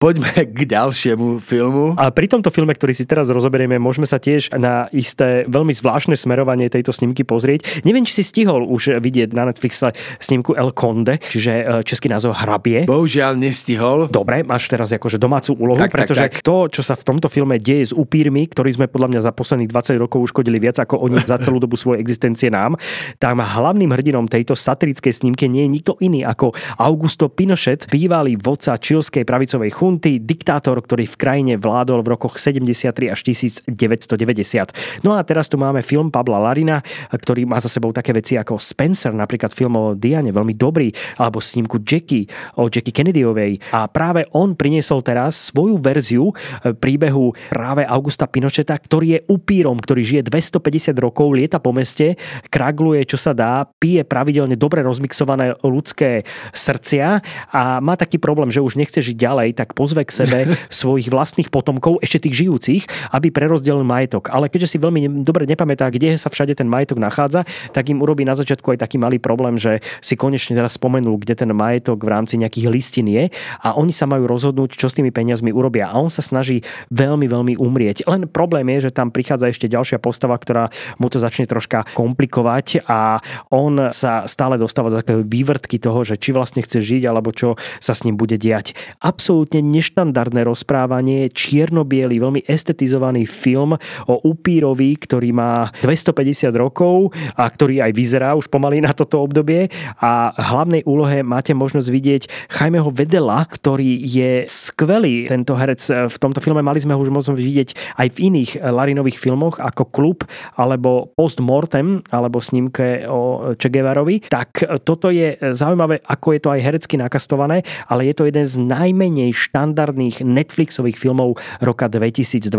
Poďme 0.05 0.37
k 0.53 0.69
ďalšiemu 0.69 1.40
filmu. 1.40 1.97
A 1.97 2.12
pri 2.12 2.29
tomto 2.29 2.53
filme, 2.53 2.77
ktorý 2.77 2.93
si 2.93 3.09
teraz 3.09 3.33
rozoberieme, 3.33 3.81
môžeme 3.81 4.05
sa 4.05 4.21
tiež 4.21 4.53
na 4.53 4.85
isté 4.93 5.49
veľmi 5.49 5.73
zvláštne 5.73 6.12
smerovanie 6.12 6.69
tejto 6.69 6.93
snímky 6.93 7.25
pozrieť. 7.25 7.64
Neviem, 7.88 8.05
či 8.05 8.21
si 8.21 8.25
stihol 8.29 8.69
už 8.69 9.01
vidieť 9.01 9.33
na 9.33 9.49
Netflixe 9.49 9.97
snímku 10.21 10.53
El 10.61 10.77
Conde, 10.77 11.25
čiže 11.25 11.53
e, 11.57 11.64
český 11.88 12.12
názov 12.12 12.37
Hrabie. 12.37 12.85
Bohužiaľ 12.85 13.40
nestihol. 13.40 14.12
Dobre, 14.12 14.45
máš 14.45 14.69
teraz 14.69 14.93
akože 14.93 15.17
domácu 15.17 15.57
úlohu, 15.57 15.81
Tak, 15.81 15.97
tak, 15.97 16.05
pretože 16.05 16.29
tak. 16.29 16.45
to, 16.45 16.69
čo 16.69 16.85
sa 16.85 17.01
v 17.01 17.05
tomto 17.09 17.33
filme 17.33 17.57
deje 17.57 17.88
s 17.88 17.93
upírmi, 17.97 18.45
ktorí 18.53 18.77
sme 18.77 18.93
podľa 18.93 19.09
mňa 19.09 19.21
za 19.25 19.33
posledných 19.33 19.73
20 19.73 20.05
rokov 20.05 20.21
uškodili 20.21 20.61
viac 20.61 20.85
ako 20.85 21.01
oni 21.01 21.25
za 21.25 21.40
celú 21.40 21.57
dobu 21.57 21.81
svojej 21.81 22.05
existencie 22.05 22.53
nám, 22.53 22.77
tam 23.17 23.40
hlavným 23.40 23.88
hrdinom 23.88 24.29
tejto 24.29 24.53
satirickej 24.53 25.17
snímke 25.17 25.49
nie 25.49 25.64
je 25.64 25.71
nikto 25.81 25.93
iný 26.05 26.29
ako 26.29 26.53
Augusto 26.77 27.33
Pinochet, 27.33 27.88
bývalý 27.88 28.37
vodca 28.37 28.77
čilskej 28.77 29.25
pravicovej 29.25 29.73
chunty, 29.73 29.94
diktátor, 30.01 30.79
ktorý 30.81 31.05
v 31.09 31.17
krajine 31.17 31.55
vládol 31.59 32.03
v 32.03 32.17
rokoch 32.17 32.39
73 32.41 33.13
až 33.13 33.21
1990. 33.23 35.05
No 35.05 35.15
a 35.17 35.21
teraz 35.23 35.47
tu 35.51 35.57
máme 35.61 35.85
film 35.85 36.09
Pabla 36.09 36.41
Larina, 36.41 36.81
ktorý 37.11 37.47
má 37.49 37.59
za 37.61 37.69
sebou 37.69 37.91
také 37.91 38.15
veci 38.15 38.39
ako 38.39 38.59
Spencer, 38.59 39.13
napríklad 39.15 39.53
film 39.53 39.75
o 39.77 39.85
Diane, 39.95 40.31
veľmi 40.31 40.55
dobrý, 40.55 40.91
alebo 41.19 41.43
snímku 41.43 41.83
Jackie, 41.83 42.27
o 42.59 42.67
Jackie 42.69 42.95
Kennedyovej. 42.95 43.75
A 43.75 43.87
práve 43.91 44.27
on 44.35 44.55
priniesol 44.55 45.05
teraz 45.05 45.51
svoju 45.51 45.79
verziu 45.79 46.31
e, 46.31 46.73
príbehu 46.73 47.35
práve 47.51 47.85
Augusta 47.85 48.27
Pinocheta, 48.31 48.77
ktorý 48.79 49.19
je 49.19 49.21
upírom, 49.29 49.77
ktorý 49.79 50.03
žije 50.03 50.23
250 50.31 50.95
rokov, 50.99 51.35
lieta 51.35 51.59
po 51.61 51.75
meste, 51.75 52.17
kragluje, 52.49 53.05
čo 53.05 53.19
sa 53.21 53.37
dá, 53.37 53.67
pije 53.67 54.07
pravidelne 54.07 54.55
dobre 54.55 54.81
rozmixované 54.85 55.57
ľudské 55.65 56.23
srdcia 56.55 57.21
a 57.51 57.81
má 57.81 57.95
taký 57.99 58.17
problém, 58.19 58.49
že 58.49 58.63
už 58.63 58.79
nechce 58.79 59.01
žiť 59.01 59.17
ďalej, 59.17 59.49
tak 59.59 59.77
pozve 59.85 60.09
k 60.09 60.16
sebe 60.25 60.38
svojich 60.81 61.12
vlastných 61.12 61.53
potomkov, 61.53 62.01
ešte 62.01 62.25
tých 62.25 62.49
žijúcich, 62.49 62.83
aby 63.12 63.29
prerozdelil 63.29 63.85
majetok. 63.85 64.33
Ale 64.33 64.49
keďže 64.49 64.73
si 64.73 64.79
veľmi 64.81 65.01
ne- 65.05 65.12
dobre 65.20 65.44
nepamätá, 65.44 65.92
kde 65.92 66.16
sa 66.16 66.33
všade 66.33 66.57
ten 66.57 66.64
majetok 66.64 66.97
nachádza, 66.97 67.44
tak 67.77 67.92
im 67.92 68.01
urobí 68.01 68.25
na 68.25 68.33
začiatku 68.33 68.73
aj 68.73 68.81
taký 68.81 68.97
malý 68.97 69.20
problém, 69.20 69.61
že 69.61 69.85
si 70.01 70.16
konečne 70.16 70.57
teraz 70.57 70.81
spomenul, 70.81 71.20
kde 71.20 71.44
ten 71.44 71.53
majetok 71.53 72.01
v 72.01 72.09
rámci 72.09 72.40
nejakých 72.40 72.73
listín 72.73 73.12
je 73.12 73.29
a 73.61 73.77
oni 73.77 73.92
sa 73.92 74.09
majú 74.09 74.25
rozhodnúť, 74.25 74.81
čo 74.81 74.88
s 74.88 74.97
tými 74.97 75.12
peniazmi 75.12 75.53
urobia. 75.53 75.92
A 75.92 76.01
on 76.01 76.09
sa 76.09 76.25
snaží 76.25 76.64
veľmi, 76.88 77.29
veľmi 77.29 77.55
umrieť. 77.61 78.09
Len 78.09 78.25
problém 78.31 78.64
je, 78.79 78.88
že 78.88 78.97
tam 78.97 79.12
prichádza 79.12 79.53
ešte 79.53 79.66
ďalšia 79.68 80.01
postava, 80.01 80.38
ktorá 80.38 80.73
mu 80.97 81.11
to 81.11 81.20
začne 81.20 81.44
troška 81.44 81.85
komplikovať 81.92 82.87
a 82.87 83.20
on 83.51 83.90
sa 83.90 84.25
stále 84.31 84.57
dostáva 84.57 84.88
do 84.88 85.01
takého 85.03 85.20
vývrtky 85.27 85.77
toho, 85.83 86.07
že 86.07 86.16
či 86.16 86.31
vlastne 86.31 86.62
chce 86.62 86.81
žiť 86.81 87.03
alebo 87.11 87.35
čo 87.35 87.59
sa 87.83 87.92
s 87.92 88.07
ním 88.07 88.14
bude 88.14 88.38
diať. 88.38 88.73
Absolútne 89.03 89.63
neštandardné 89.64 90.44
rozprávanie, 90.44 91.33
čierno-biely, 91.33 92.20
veľmi 92.20 92.44
estetizovaný 92.44 93.24
film 93.24 93.81
o 94.05 94.14
upírovi, 94.20 94.94
ktorý 95.00 95.33
má 95.33 95.72
250 95.81 96.53
rokov 96.53 97.16
a 97.35 97.48
ktorý 97.48 97.81
aj 97.81 97.92
vyzerá 97.96 98.37
už 98.37 98.53
pomaly 98.53 98.85
na 98.85 98.92
toto 98.92 99.24
obdobie 99.24 99.72
a 99.98 100.37
hlavnej 100.37 100.85
úlohe 100.85 101.24
máte 101.24 101.57
možnosť 101.57 101.88
vidieť 101.88 102.22
Chajmeho 102.53 102.92
Vedela, 102.92 103.48
ktorý 103.48 104.05
je 104.05 104.44
skvelý 104.44 105.27
tento 105.33 105.57
herec 105.57 105.81
v 106.12 106.16
tomto 106.20 106.44
filme. 106.44 106.61
Mali 106.61 106.85
sme 106.85 106.92
ho 106.92 107.00
už 107.00 107.09
možnosť 107.09 107.40
vidieť 107.40 107.68
aj 107.96 108.09
v 108.12 108.18
iných 108.29 108.50
Larinových 108.61 109.16
filmoch 109.16 109.57
ako 109.57 109.88
Klub 109.88 110.18
alebo 110.61 111.09
Post 111.16 111.40
Mortem 111.40 112.05
alebo 112.12 112.44
snímke 112.44 113.09
o 113.09 113.55
Che 113.57 113.68
Guevarovi. 113.72 114.29
Tak 114.29 114.85
toto 114.85 115.09
je 115.09 115.38
zaujímavé, 115.40 116.05
ako 116.05 116.37
je 116.37 116.40
to 116.42 116.53
aj 116.53 116.61
herecky 116.61 116.94
nakastované, 117.00 117.64
ale 117.88 118.11
je 118.11 118.14
to 118.14 118.29
jeden 118.29 118.44
z 118.44 118.55
najmenej 118.61 119.33
štandardných 119.55 120.27
Netflixových 120.27 120.99
filmov 120.99 121.38
roka 121.62 121.87
2023. 121.87 122.51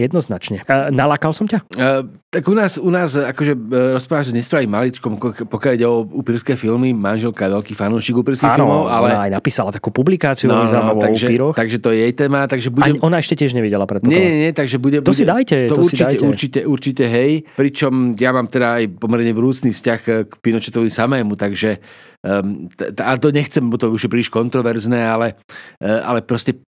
Jednoznačne. 0.00 0.64
E, 0.64 0.88
Nalakal 0.88 1.36
som 1.36 1.44
ťa? 1.44 1.60
Uh, 1.76 2.08
tak 2.32 2.48
u 2.48 2.56
nás, 2.56 2.80
u 2.80 2.88
nás 2.88 3.12
akože 3.12 3.52
uh, 3.52 3.60
rozprávaš, 3.92 4.32
že 4.32 4.40
nespraví 4.40 4.64
maličkom, 4.64 5.20
ko- 5.20 5.36
pokiaľ 5.44 5.72
ide 5.76 5.84
o 5.84 6.08
upírske 6.08 6.56
filmy, 6.56 6.96
manželka 6.96 7.44
je 7.44 7.52
veľký 7.52 7.72
fanúšik 7.76 8.16
upírskych 8.16 8.48
filmov, 8.48 8.88
ale... 8.88 9.12
ona 9.12 9.28
aj 9.28 9.32
napísala 9.36 9.68
takú 9.68 9.92
publikáciu 9.92 10.48
No, 10.48 10.64
no, 10.64 10.96
takže, 10.96 11.28
upíroch. 11.28 11.52
takže 11.52 11.76
to 11.76 11.92
je 11.92 12.00
jej 12.00 12.12
téma, 12.16 12.48
takže 12.48 12.72
Ani 12.72 12.96
budem... 12.96 13.04
ona 13.04 13.20
ešte 13.20 13.36
tiež 13.36 13.52
nevidela, 13.52 13.84
Nie, 13.84 13.90
predpokladám. 13.92 14.16
nie, 14.24 14.40
nie, 14.48 14.52
takže 14.56 14.76
bude... 14.80 15.04
To 15.04 15.12
bude, 15.12 15.20
si 15.20 15.28
dajte, 15.28 15.56
to 15.68 15.76
si 15.76 15.92
určite, 15.92 16.04
dajte. 16.08 16.24
Určite, 16.24 16.58
určite, 16.64 17.04
hej. 17.04 17.44
Pričom 17.52 18.16
ja 18.16 18.32
mám 18.32 18.48
teda 18.48 18.80
aj 18.80 18.96
pomerne 18.96 19.36
vrúcný 19.36 19.76
vzťah 19.76 20.00
k 20.24 20.32
Pinochetovi 20.40 20.88
samému, 20.88 21.36
takže 21.36 21.76
um, 22.24 22.70
t- 22.72 22.88
t- 22.88 23.04
a 23.04 23.12
to 23.18 23.28
nechcem, 23.28 23.66
bo 23.68 23.76
to 23.76 23.90
už 23.90 24.06
je 24.06 24.10
príliš 24.10 24.30
kontroverzné, 24.30 25.02
ale, 25.02 25.36
uh, 25.82 26.08
ale 26.22 26.28
proste 26.28 26.62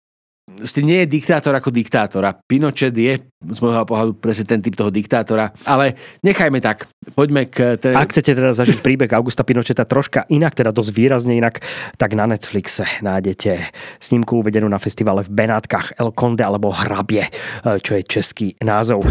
Proste 0.43 0.83
nie 0.83 0.99
je 0.99 1.07
diktátor 1.07 1.55
ako 1.55 1.71
diktátor 1.71 2.19
a 2.27 2.35
Pinochet 2.35 2.91
je 2.91 3.15
z 3.23 3.59
môjho 3.63 3.87
pohľadu 3.87 4.19
presne 4.19 4.43
ten 4.43 4.59
typ 4.59 4.75
toho 4.75 4.91
diktátora, 4.91 5.55
ale 5.63 5.95
nechajme 6.19 6.59
tak. 6.59 6.91
Poďme 7.15 7.47
k... 7.47 7.79
Te... 7.79 7.95
Ak 7.95 8.11
chcete 8.11 8.35
teda 8.35 8.51
zažiť 8.51 8.83
príbeh 8.83 9.07
Augusta 9.15 9.47
Pinocheta 9.47 9.87
troška 9.87 10.27
inak, 10.27 10.51
teda 10.51 10.75
dosť 10.75 10.91
výrazne 10.91 11.39
inak, 11.39 11.63
tak 11.95 12.11
na 12.19 12.27
Netflixe 12.27 12.83
nájdete 12.99 13.71
snímku 14.03 14.43
uvedenú 14.43 14.67
na 14.67 14.83
festivale 14.83 15.23
v 15.23 15.31
Benátkach 15.31 15.95
El 15.95 16.11
Conde 16.11 16.43
alebo 16.43 16.75
Hrabie, 16.75 17.31
čo 17.63 17.95
je 17.95 18.03
český 18.03 18.59
názov. 18.59 19.07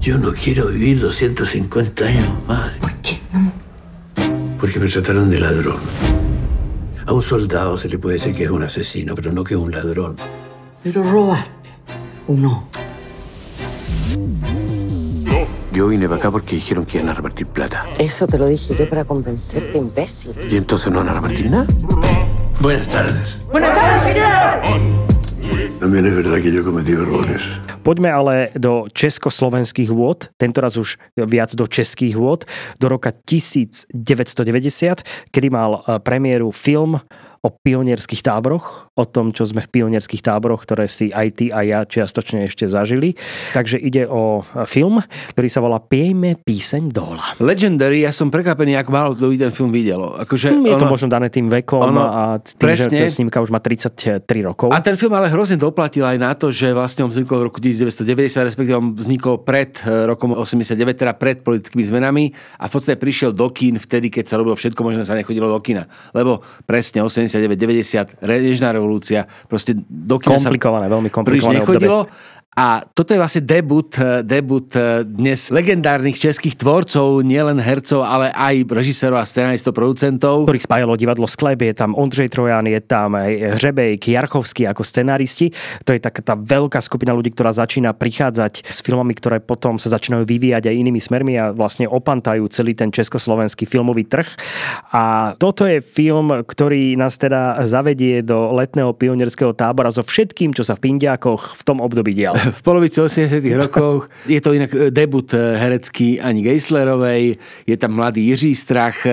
Yo 0.00 0.16
no 0.16 0.32
quiero 0.32 0.72
vivir 0.72 0.96
250 0.96 2.08
años 2.08 2.32
más. 2.48 2.72
¿Por 2.80 2.96
qué 3.04 3.20
no? 3.36 3.52
Porque 4.56 4.80
me 4.80 4.88
trataron 4.88 5.28
de 5.28 5.38
ladrón. 5.44 6.27
A 7.08 7.12
un 7.14 7.22
soldado 7.22 7.78
se 7.78 7.88
le 7.88 7.98
puede 7.98 8.16
decir 8.16 8.34
que 8.34 8.44
es 8.44 8.50
un 8.50 8.62
asesino, 8.62 9.14
pero 9.14 9.32
no 9.32 9.42
que 9.42 9.54
es 9.54 9.60
un 9.60 9.70
ladrón. 9.70 10.18
Pero 10.82 11.02
robaste, 11.02 11.70
¿o 12.28 12.34
no? 12.34 12.68
Yo 15.72 15.88
vine 15.88 16.06
para 16.06 16.18
acá 16.18 16.30
porque 16.30 16.56
dijeron 16.56 16.84
que 16.84 16.98
iban 16.98 17.08
a 17.08 17.14
repartir 17.14 17.46
plata. 17.46 17.86
Eso 17.98 18.26
te 18.26 18.36
lo 18.36 18.44
dije 18.44 18.76
yo 18.78 18.86
para 18.90 19.06
convencerte, 19.06 19.78
imbécil. 19.78 20.34
¿Y 20.50 20.58
entonces 20.58 20.92
no 20.92 20.98
van 20.98 21.08
a 21.08 21.14
repartir 21.14 21.50
nada? 21.50 21.66
Buenas 22.60 22.86
tardes. 22.88 23.40
Buenas 23.50 23.74
tardes, 23.74 24.12
Fidel. 24.12 25.07
Que 25.78 26.50
yo 26.50 26.58
he 26.58 26.64
cometido 26.66 27.02
errores. 27.02 27.42
Poďme 27.86 28.10
ale 28.10 28.50
do 28.58 28.90
československých 28.90 29.94
vôd, 29.94 30.26
tentoraz 30.34 30.74
už 30.74 30.98
viac 31.14 31.54
do 31.54 31.70
českých 31.70 32.18
vôd, 32.18 32.42
do 32.82 32.90
roka 32.90 33.14
1990, 33.14 33.94
kedy 35.30 35.48
mal 35.50 35.86
eh, 35.86 36.02
premiéru 36.02 36.50
film 36.50 36.98
o 37.42 37.48
pionierských 37.54 38.22
táboroch, 38.24 38.90
o 38.98 39.04
tom, 39.06 39.30
čo 39.30 39.46
sme 39.46 39.62
v 39.62 39.70
pionierských 39.70 40.22
táboroch, 40.22 40.66
ktoré 40.66 40.90
si 40.90 41.14
aj 41.14 41.28
ty 41.38 41.46
a 41.54 41.62
ja 41.62 41.86
čiastočne 41.86 42.50
ešte 42.50 42.66
zažili. 42.66 43.14
Takže 43.54 43.78
ide 43.78 44.10
o 44.10 44.42
film, 44.66 44.98
ktorý 45.34 45.48
sa 45.48 45.62
volá 45.62 45.78
Piejme 45.78 46.34
píseň 46.34 46.90
dola. 46.90 47.38
Legendary, 47.38 48.02
ja 48.02 48.10
som 48.10 48.28
prekvapený, 48.28 48.74
ako 48.76 48.90
málo 48.90 49.10
ľudí 49.14 49.38
ten 49.38 49.54
film 49.54 49.70
videlo. 49.70 50.18
Akože 50.18 50.50
je 50.50 50.74
to 50.74 50.84
ono- 50.84 50.92
možno 50.92 51.08
dané 51.08 51.30
tým 51.30 51.46
vekom 51.46 51.94
ono- 51.94 52.10
a 52.10 52.22
tým, 52.42 52.58
presne. 52.58 53.06
že 53.06 53.22
snímka 53.22 53.38
už 53.38 53.54
má 53.54 53.62
33 53.62 54.42
rokov. 54.42 54.74
A 54.74 54.82
ten 54.82 54.98
film 54.98 55.14
ale 55.14 55.30
hrozne 55.30 55.54
doplatil 55.54 56.02
aj 56.02 56.18
na 56.18 56.34
to, 56.34 56.50
že 56.50 56.74
vlastne 56.74 57.06
on 57.06 57.10
vznikol 57.14 57.40
v 57.40 57.44
roku 57.48 57.62
1990, 57.62 58.42
respektíve 58.44 58.74
on 58.74 58.98
vznikol 58.98 59.46
pred 59.46 59.78
eh, 59.86 60.10
rokom 60.10 60.34
89, 60.34 60.98
teda 60.98 61.14
pred 61.14 61.40
politickými 61.46 61.86
zmenami 61.86 62.34
a 62.58 62.66
v 62.66 62.72
podstate 62.74 62.98
prišiel 62.98 63.30
do 63.30 63.46
kín 63.54 63.78
vtedy, 63.78 64.10
keď 64.10 64.24
sa 64.26 64.34
robilo 64.36 64.58
všetko, 64.58 64.80
možno 64.82 65.06
sa 65.06 65.14
nechodilo 65.14 65.46
do 65.46 65.58
kína. 65.62 65.86
Lebo 66.12 66.42
presne 66.66 67.00
89-90, 67.28 68.24
nežná 68.24 68.72
revolúcia, 68.72 69.28
proste 69.46 69.76
do 69.76 70.16
kína 70.18 70.40
Komplikované, 70.40 70.86
veľmi 70.88 71.08
sa 71.12 71.14
príliš 71.22 71.44
komplikované 71.44 71.58
nechodilo. 71.60 72.08
obdobie. 72.08 72.36
A 72.58 72.82
toto 72.82 73.14
je 73.14 73.22
vlastne 73.22 73.46
debut, 73.46 73.86
eh, 74.02 74.26
debut 74.26 74.66
eh, 74.74 75.06
dnes 75.06 75.54
legendárnych 75.54 76.18
českých 76.18 76.58
tvorcov, 76.58 77.22
nielen 77.22 77.62
hercov, 77.62 78.02
ale 78.02 78.34
aj 78.34 78.66
režisérov 78.66 79.14
a 79.14 79.22
scenaristov, 79.22 79.78
producentov. 79.78 80.42
ktorých 80.42 80.66
spájalo 80.66 80.98
divadlo 80.98 81.30
Sklep, 81.30 81.62
je 81.62 81.70
tam 81.70 81.94
Ondřej 81.94 82.34
Trojan, 82.34 82.66
je 82.66 82.82
tam 82.82 83.14
aj 83.14 83.62
Hřebejk, 83.62 84.10
Jarchovský 84.10 84.66
ako 84.66 84.82
scenáristi. 84.82 85.54
To 85.86 85.94
je 85.94 86.02
taká 86.02 86.18
tá 86.18 86.34
veľká 86.34 86.82
skupina 86.82 87.14
ľudí, 87.14 87.30
ktorá 87.30 87.54
začína 87.54 87.94
prichádzať 87.94 88.66
s 88.66 88.82
filmami, 88.82 89.14
ktoré 89.14 89.38
potom 89.38 89.78
sa 89.78 89.94
začínajú 89.94 90.26
vyvíjať 90.26 90.66
aj 90.66 90.74
inými 90.74 90.98
smermi 90.98 91.38
a 91.38 91.54
vlastne 91.54 91.86
opantajú 91.86 92.42
celý 92.50 92.74
ten 92.74 92.90
československý 92.90 93.70
filmový 93.70 94.02
trh. 94.02 94.34
A 94.90 95.38
toto 95.38 95.62
je 95.62 95.78
film, 95.78 96.42
ktorý 96.42 96.98
nás 96.98 97.14
teda 97.22 97.62
zavedie 97.70 98.26
do 98.26 98.50
letného 98.50 98.90
pionierského 98.98 99.54
tábora 99.54 99.94
so 99.94 100.02
všetkým, 100.02 100.50
čo 100.50 100.66
sa 100.66 100.74
v 100.74 100.90
Pindiákoch 100.90 101.54
v 101.54 101.62
tom 101.62 101.78
období 101.78 102.18
dialo. 102.18 102.47
v 102.50 102.60
polovici 102.62 103.00
80 103.00 103.40
rokoch. 103.56 104.08
Je 104.26 104.40
to 104.40 104.52
inak 104.52 104.70
e, 104.74 104.90
debut 104.90 105.28
e, 105.34 105.56
herecký 105.56 106.20
Ani 106.20 106.42
Geislerovej, 106.42 107.36
je 107.66 107.76
tam 107.76 107.94
mladý 107.94 108.26
Jiří 108.32 108.54
Strach, 108.54 109.06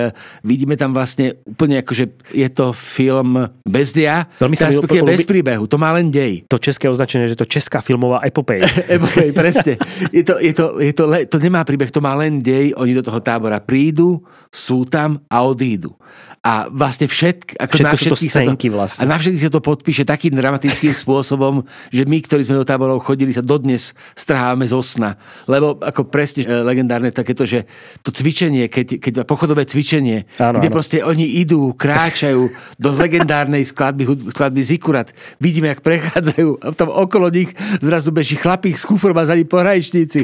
vidíme 0.43 0.77
tam 0.77 0.93
vlastne 0.93 1.37
úplne 1.45 1.81
akože 1.81 2.33
je 2.33 2.49
to 2.49 2.71
film 2.73 3.39
bez 3.67 3.93
dia, 3.93 4.27
Veľmi 4.39 4.55
sa 4.57 4.71
respektíve 4.71 5.05
bez 5.05 5.27
príbehu, 5.27 5.67
to 5.67 5.77
má 5.77 5.93
len 5.95 6.11
dej. 6.11 6.47
To 6.49 6.57
české 6.57 6.89
označenie, 6.89 7.27
že 7.27 7.39
to 7.39 7.45
česká 7.45 7.81
filmová 7.81 8.21
epopeja. 8.25 8.67
Epokej, 8.95 9.31
presne. 9.31 9.77
Je 10.11 10.23
to, 10.23 10.39
je 10.39 10.53
to, 10.53 10.65
je 10.81 10.93
to, 10.93 11.03
le, 11.07 11.25
to 11.25 11.37
nemá 11.39 11.63
príbeh, 11.63 11.91
to 11.91 11.99
má 12.03 12.15
len 12.15 12.39
dej, 12.39 12.73
oni 12.75 12.93
do 12.95 13.03
toho 13.05 13.19
tábora 13.21 13.59
prídu, 13.61 14.23
sú 14.51 14.87
tam 14.87 15.19
a 15.27 15.43
odídu. 15.43 15.91
A 16.45 16.69
vlastne 16.69 17.09
všetk, 17.09 17.57
ako 17.57 17.73
Všetko 17.73 17.81
na 17.81 17.89
to 17.89 17.97
všetkých 17.97 18.29
sa 18.29 18.41
scénky 18.45 18.67
vlastne. 18.69 19.01
A 19.01 19.09
na 19.09 19.17
všetkých 19.17 19.43
sa 19.43 19.49
to 19.49 19.65
podpíše 19.65 20.05
takým 20.05 20.37
dramatickým 20.37 20.93
spôsobom, 21.01 21.65
že 21.89 22.05
my, 22.05 22.21
ktorí 22.21 22.45
sme 22.45 22.53
do 22.53 22.61
táborov 22.61 23.01
chodili, 23.01 23.33
sa 23.33 23.41
dodnes 23.41 23.97
strhávame 24.13 24.69
zo 24.69 24.77
sna. 24.85 25.17
Lebo 25.49 25.81
ako 25.81 26.05
presne 26.05 26.45
e, 26.45 26.53
legendárne 26.61 27.09
takéto, 27.09 27.49
že 27.49 27.65
to 28.05 28.13
cvičenie, 28.13 28.69
keď, 28.69 29.01
keď 29.01 29.13
pochodové 29.25 29.65
cvičenie, 29.65 30.29
Áno, 30.37 30.61
kde 30.61 30.69
áno. 30.69 30.75
proste 30.77 31.01
oni 31.01 31.41
idú, 31.41 31.73
kráčajú 31.73 32.53
do 32.83 32.89
legendárnej 32.93 33.65
skladby, 33.65 34.29
skladby 34.29 34.61
Zikurat. 34.61 35.09
Vidíme, 35.41 35.73
jak 35.73 35.81
prechádzajú 35.81 36.61
a 36.61 36.69
tam 36.77 36.93
okolo 36.93 37.33
nich 37.33 37.49
zrazu 37.81 38.13
beží 38.13 38.37
chlapík 38.37 38.77
s 38.77 38.85
kufrom 38.85 39.17
a 39.17 39.25
za 39.25 39.33
ním 39.33 39.49
porajšníci. 39.49 40.19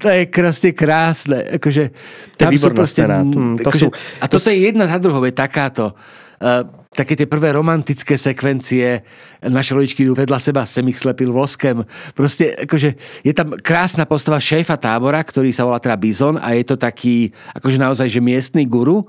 To 0.00 0.08
je 0.08 0.24
krásne 0.32 0.72
krásne. 0.72 1.60
Akože, 1.60 1.92
To 2.40 2.48
je 2.48 2.56
výborná 2.56 2.88
scéna. 2.88 3.20
Hm, 3.20 3.60
to 3.60 3.68
akože, 3.68 3.84
sú- 3.84 3.92
a 4.16 4.24
to 4.24 4.40
toto 4.40 4.48
je 4.48 4.58
jedna 4.64 4.86
za 4.88 4.96
druhou, 4.96 5.20
je 5.26 5.34
takáto. 5.58 5.98
Uh, 6.38 6.62
také 6.94 7.18
tie 7.18 7.26
prvé 7.26 7.50
romantické 7.50 8.14
sekvencie, 8.14 9.02
naše 9.42 9.74
rodičky 9.74 10.06
idú 10.06 10.14
vedľa 10.14 10.38
seba, 10.38 10.62
sem 10.62 10.86
ich 10.86 11.02
slepil 11.02 11.34
voskem. 11.34 11.82
Proste, 12.14 12.54
akože, 12.62 12.94
je 13.26 13.32
tam 13.34 13.58
krásna 13.58 14.06
postava 14.06 14.38
šéfa 14.38 14.78
tábora, 14.78 15.18
ktorý 15.18 15.50
sa 15.50 15.66
volá 15.66 15.82
teda 15.82 15.98
Bizon 15.98 16.38
a 16.38 16.54
je 16.54 16.62
to 16.62 16.78
taký, 16.78 17.34
akože 17.58 17.82
naozaj, 17.82 18.06
že 18.06 18.22
miestný 18.22 18.70
guru. 18.70 19.02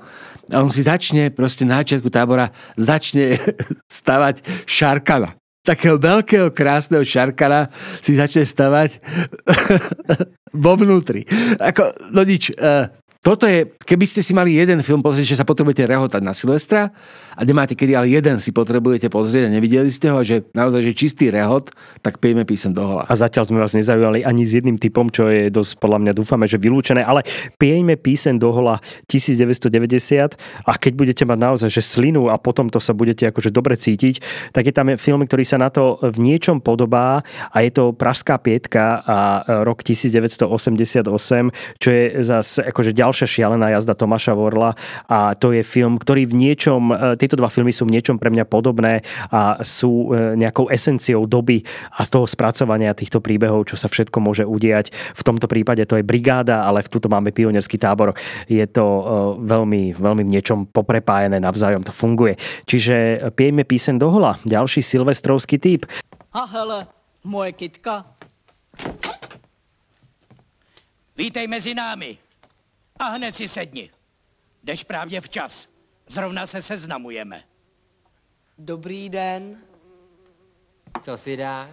A 0.50 0.66
on 0.66 0.74
si 0.74 0.82
začne, 0.82 1.30
proste 1.30 1.70
na 1.70 1.86
začiatku 1.86 2.10
tábora, 2.10 2.50
začne 2.74 3.38
stavať 4.02 4.41
šarkana. 4.66 5.38
Takého 5.62 6.02
veľkého, 6.02 6.50
krásneho 6.50 7.06
šarkana 7.06 7.70
si 8.02 8.18
začne 8.18 8.41
stavať 8.41 8.97
vo 10.66 10.74
vnútri. 10.74 11.30
Ako, 11.62 11.93
no 12.10 12.26
nič, 12.26 12.50
uh, 12.58 12.89
toto 13.20 13.44
je, 13.44 13.68
keby 13.84 14.08
ste 14.08 14.24
si 14.24 14.32
mali 14.32 14.56
jeden 14.56 14.80
film 14.80 15.04
pozrieť, 15.04 15.36
že 15.36 15.40
sa 15.44 15.44
potrebujete 15.44 15.84
rehotať 15.84 16.24
na 16.24 16.32
Silvestra 16.32 16.96
a 17.36 17.42
nemáte 17.44 17.76
kedy, 17.76 17.92
ale 17.92 18.08
jeden 18.08 18.40
si 18.40 18.56
potrebujete 18.56 19.12
pozrieť 19.12 19.52
a 19.52 19.54
nevideli 19.60 19.92
ste 19.92 20.08
ho, 20.08 20.24
že 20.24 20.48
naozaj, 20.56 20.88
že 20.88 20.94
čistý 20.96 21.26
rehot, 21.28 21.76
tak 22.00 22.24
pijeme 22.24 22.48
písem 22.48 22.72
do 22.72 22.80
hola. 22.80 23.04
A 23.12 23.20
zatiaľ 23.20 23.44
sme 23.52 23.60
vás 23.60 23.76
nezaujali 23.76 24.24
ani 24.24 24.48
s 24.48 24.56
jedným 24.56 24.80
typom, 24.80 25.12
čo 25.12 25.28
je 25.28 25.52
dosť 25.52 25.84
podľa 25.84 26.00
mňa 26.00 26.14
dúfame, 26.16 26.48
že 26.48 26.56
vylúčené, 26.56 27.04
ale 27.04 27.28
pieňme 27.60 28.00
písen 28.00 28.40
do 28.40 28.56
hola 28.56 28.80
1990 29.12 30.40
a 30.64 30.72
keď 30.80 30.94
budete 30.96 31.24
mať 31.28 31.40
naozaj 31.44 31.70
že 31.76 31.84
slinu 31.84 32.32
a 32.32 32.40
potom 32.40 32.72
to 32.72 32.80
sa 32.80 32.96
budete 32.96 33.28
akože 33.28 33.52
dobre 33.52 33.76
cítiť, 33.76 34.24
tak 34.56 34.64
je 34.64 34.72
tam 34.72 34.96
film, 34.96 35.28
ktorý 35.28 35.44
sa 35.44 35.60
na 35.60 35.68
to 35.68 36.00
v 36.00 36.24
niečom 36.24 36.64
podobá 36.64 37.28
a 37.52 37.58
je 37.68 37.72
to 37.76 37.92
Pražská 37.92 38.40
pietka 38.40 39.04
a 39.04 39.18
rok 39.68 39.84
1988, 39.84 41.04
čo 41.84 41.90
je 41.92 42.04
zase 42.24 42.64
akože 42.64 42.96
ďalšia 43.10 43.41
šialená 43.41 43.74
jazda 43.74 43.97
Tomáša 43.97 44.38
Vorla 44.38 44.78
a 45.10 45.34
to 45.34 45.49
je 45.49 45.66
film, 45.66 45.97
ktorý 45.97 46.30
v 46.30 46.38
niečom, 46.38 46.93
e, 46.93 47.18
tieto 47.18 47.34
dva 47.34 47.49
filmy 47.49 47.74
sú 47.74 47.89
v 47.89 47.97
niečom 47.97 48.22
pre 48.22 48.30
mňa 48.30 48.45
podobné 48.45 49.01
a 49.34 49.66
sú 49.66 50.14
e, 50.14 50.38
nejakou 50.38 50.70
esenciou 50.70 51.26
doby 51.26 51.66
a 51.89 52.05
z 52.05 52.10
toho 52.14 52.30
spracovania 52.30 52.93
týchto 52.93 53.18
príbehov, 53.18 53.66
čo 53.66 53.82
sa 53.82 53.89
všetko 53.89 54.22
môže 54.22 54.45
udiať. 54.45 54.93
V 55.18 55.26
tomto 55.26 55.49
prípade 55.49 55.82
to 55.89 55.97
je 55.97 56.05
brigáda, 56.05 56.70
ale 56.70 56.86
v 56.86 56.91
tuto 56.93 57.10
máme 57.10 57.34
pionierský 57.34 57.82
tábor. 57.82 58.14
Je 58.45 58.62
to 58.70 58.86
e, 58.86 59.01
veľmi, 59.41 59.97
veľmi 59.97 60.22
v 60.30 60.34
niečom 60.38 60.70
poprepájené 60.70 61.41
navzájom, 61.41 61.82
to 61.82 61.89
funguje. 61.89 62.38
Čiže 62.70 63.26
piejme 63.34 63.66
písen 63.66 63.97
do 63.97 64.14
hola, 64.14 64.38
ďalší 64.45 64.86
silvestrovský 64.86 65.57
typ. 65.57 65.89
A 66.30 66.45
hele, 66.45 66.86
moje 67.26 67.57
kytka. 67.57 68.05
Vítej 71.18 71.49
mezi 71.49 71.74
námi. 71.74 72.29
A 73.00 73.04
hned 73.04 73.36
si 73.36 73.47
sedni. 73.47 73.91
Jdeš 74.64 74.84
právě 74.84 75.22
včas. 75.22 75.68
Zrovna 76.08 76.47
se 76.47 76.62
seznamujeme. 76.62 77.43
Dobrý 78.58 79.10
den. 79.10 79.58
Co 81.02 81.18
si 81.18 81.38
dáš? 81.38 81.70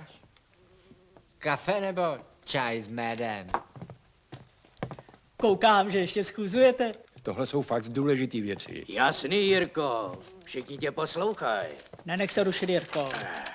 Kafe 1.38 1.80
nebo 1.80 2.02
čaj 2.44 2.80
s 2.80 2.88
medem? 2.88 3.46
Koukám, 5.36 5.90
že 5.90 5.98
ještě 5.98 6.24
schůzujete. 6.24 6.94
Tohle 7.22 7.46
jsou 7.46 7.62
fakt 7.62 7.88
důležité 7.88 8.40
věci. 8.40 8.84
Jasný, 8.88 9.46
Jirko. 9.46 10.18
Všichni 10.44 10.78
tě 10.78 10.90
poslouchají. 10.90 11.68
Nenech 12.04 12.32
se 12.32 12.44
rušit, 12.44 12.68
Jirko. 12.68 13.08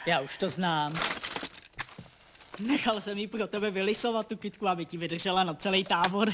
Já 0.05 0.19
už 0.21 0.37
to 0.37 0.49
znám. 0.49 0.99
Nechal 2.59 3.01
jsem 3.01 3.17
jí 3.17 3.27
pro 3.27 3.47
tebe 3.47 3.71
vylisovat 3.71 4.27
tu 4.27 4.37
kytku, 4.37 4.67
aby 4.67 4.85
ti 4.85 4.97
vydržela 4.97 5.43
na 5.43 5.53
celý 5.53 5.83
tábor. 5.83 6.33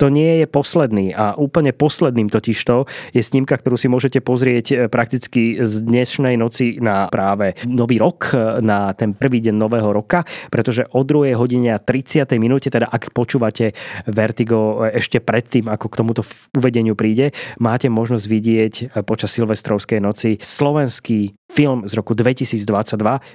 To 0.00 0.08
nie 0.08 0.40
je 0.40 0.46
posledný 0.48 1.12
a 1.12 1.36
úplne 1.36 1.76
posledným 1.76 2.32
totižto 2.32 2.88
je 3.12 3.20
snímka, 3.20 3.60
ktorú 3.60 3.76
si 3.76 3.92
môžete 3.92 4.24
pozrieť 4.24 4.66
e, 4.72 4.74
prakticky 4.88 5.60
z 5.60 5.84
dnešnej 5.84 6.40
noci 6.40 6.80
na 6.80 7.12
práve 7.12 7.52
nový 7.68 8.00
rok, 8.00 8.32
e, 8.32 8.64
na 8.64 8.96
ten 8.96 9.12
prvý 9.12 9.44
deň 9.44 9.60
nového 9.60 9.92
roka, 9.92 10.24
pretože 10.48 10.88
o 10.96 11.04
2 11.04 11.36
hodine 11.36 11.76
a 11.76 11.78
30. 11.78 12.24
minúte, 12.40 12.72
teda 12.72 12.88
ak 12.88 13.12
počúvate 13.12 13.76
Vertigo 14.08 14.88
e, 14.88 14.96
ešte 14.96 15.20
predtým, 15.20 15.68
ako 15.68 15.92
k 15.92 15.98
tomuto 16.00 16.22
uvedeniu 16.56 16.96
príde, 16.96 17.36
máte 17.60 17.92
možnosť 17.92 18.24
vidieť 18.24 18.74
počas 19.04 19.36
Silvestrovskej 19.36 20.00
noci 20.00 20.40
slovenský 20.40 21.36
film 21.52 21.84
z 21.84 21.92
roku 21.92 22.16
2022 22.16 22.56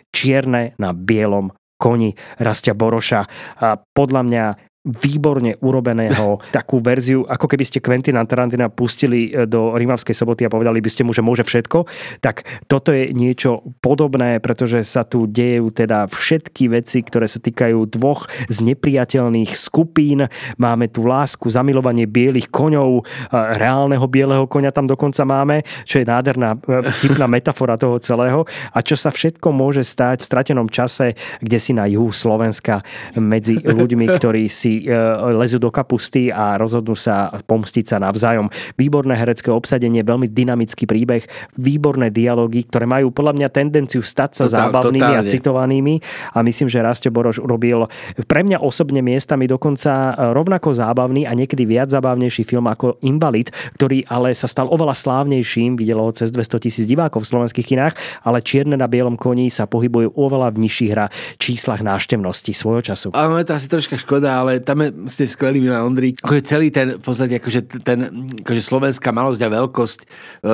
Čierne 0.09 0.73
na 0.81 0.97
bielom 0.97 1.53
koni 1.75 2.15
Rastia 2.39 2.73
Boroša. 2.73 3.21
A 3.59 3.75
podľa 3.77 4.21
mňa 4.23 4.43
výborne 4.85 5.57
urobeného 5.65 6.37
takú 6.57 6.77
verziu, 6.77 7.25
ako 7.25 7.49
keby 7.49 7.65
ste 7.65 7.81
Quentina 7.81 8.21
Tarantina 8.23 8.69
pustili 8.69 9.33
e, 9.33 9.49
do 9.49 9.73
Rímavskej 9.73 10.13
soboty 10.13 10.45
a 10.45 10.53
povedali 10.53 10.77
by 10.77 10.89
ste 10.93 11.01
mu, 11.01 11.11
že 11.11 11.25
môže 11.25 11.41
všetko, 11.41 11.89
tak 12.21 12.45
toto 12.69 12.93
je 12.93 13.09
niečo 13.09 13.65
podobné, 13.81 14.37
pretože 14.37 14.85
sa 14.85 15.01
tu 15.01 15.25
dejú 15.25 15.73
teda 15.73 16.05
všetky 16.05 16.69
veci, 16.69 17.01
ktoré 17.01 17.25
sa 17.25 17.41
týkajú 17.41 17.97
dvoch 17.97 18.29
z 18.45 18.57
nepriateľných 18.61 19.57
skupín. 19.57 20.29
Máme 20.61 20.85
tu 20.93 21.09
lásku, 21.09 21.49
zamilovanie 21.49 22.05
bielých 22.05 22.53
koňov, 22.53 23.01
e, 23.01 23.03
reálneho 23.33 24.05
bieleho 24.05 24.45
koňa 24.45 24.69
tam 24.69 24.85
dokonca 24.85 25.25
máme, 25.25 25.65
čo 25.89 25.97
je 25.97 26.05
nádherná 26.05 26.61
e, 26.61 26.85
vtipná 27.01 27.25
metafora 27.25 27.73
toho 27.81 27.97
celého 27.97 28.45
a 28.69 28.79
čo 28.85 28.93
sa 28.93 29.09
všetko 29.09 29.49
môže 29.49 29.81
stať 29.81 30.21
v 30.21 30.29
stratenom 30.29 30.67
čase, 30.69 31.17
kde 31.41 31.57
si 31.57 31.73
na 31.73 31.89
juhu 31.89 32.13
Slovenska 32.13 32.85
medzi 33.17 33.57
ľuďmi, 33.57 34.05
ktorí 34.21 34.45
si 34.45 34.74
E, 34.83 34.99
lezú 35.35 35.61
do 35.61 35.71
kapusty 35.71 36.33
a 36.33 36.59
rozhodnú 36.59 36.97
sa 36.97 37.31
pomstiť 37.47 37.85
sa 37.95 37.97
navzájom. 38.01 38.51
Výborné 38.75 39.15
herecké 39.15 39.53
obsadenie, 39.53 40.03
veľmi 40.03 40.27
dynamický 40.27 40.83
príbeh, 40.83 41.23
výborné 41.55 42.11
dialógy, 42.11 42.67
ktoré 42.67 42.83
majú 42.89 43.15
podľa 43.15 43.33
mňa 43.39 43.47
tendenciu 43.53 44.03
stať 44.03 44.43
sa 44.43 44.43
Totál, 44.47 44.71
zábavnými 44.71 45.01
totálne. 45.01 45.27
a 45.27 45.31
citovanými 45.31 45.95
a 46.35 46.37
myslím, 46.43 46.67
že 46.67 46.83
Rasto 46.83 47.07
Boroš 47.13 47.39
urobil 47.39 47.87
pre 48.25 48.41
mňa 48.43 48.59
osobne 48.59 48.99
miestami 48.99 49.45
dokonca 49.45 50.15
rovnako 50.33 50.73
zábavný 50.73 51.29
a 51.29 51.31
niekedy 51.37 51.63
viac 51.63 51.93
zábavnejší 51.93 52.43
film 52.43 52.65
ako 52.67 52.97
Invalid, 53.05 53.53
ktorý 53.77 54.07
ale 54.09 54.33
sa 54.33 54.49
stal 54.49 54.67
oveľa 54.67 54.97
slávnejším, 54.97 55.77
videlo 55.77 56.07
ho 56.07 56.11
cez 56.11 56.33
200 56.33 56.65
tisíc 56.65 56.85
divákov 56.89 57.23
v 57.23 57.29
slovenských 57.35 57.67
kinách, 57.75 57.93
ale 58.25 58.41
Čierne 58.41 58.77
na 58.77 58.89
bielom 58.89 59.17
koni 59.19 59.53
sa 59.53 59.69
pohybujú 59.69 60.17
oveľa 60.17 60.53
v 60.55 60.57
nižších 60.65 60.91
hra 60.91 61.05
číslach 61.37 61.81
návštevnosti 61.85 62.51
svojho 62.53 62.81
času. 62.81 63.07
Ale 63.13 63.45
to 63.45 63.53
asi 63.53 63.67
troška 63.69 63.97
škoda, 64.01 64.41
ale 64.41 64.61
tam 64.65 64.81
ste 65.05 65.29
skvelý 65.29 65.61
Milan 65.61 65.93
Ondrík. 65.93 66.19
Akože 66.25 66.41
celý 66.41 66.73
ten, 66.73 66.97
v 66.97 67.03
podstate, 67.05 67.37
akože 67.37 67.61
ten, 67.85 67.99
akože 68.41 68.61
slovenská 68.65 69.13
malosť 69.13 69.41
a 69.45 69.53
veľkosť 69.53 69.99
e, 70.01 70.05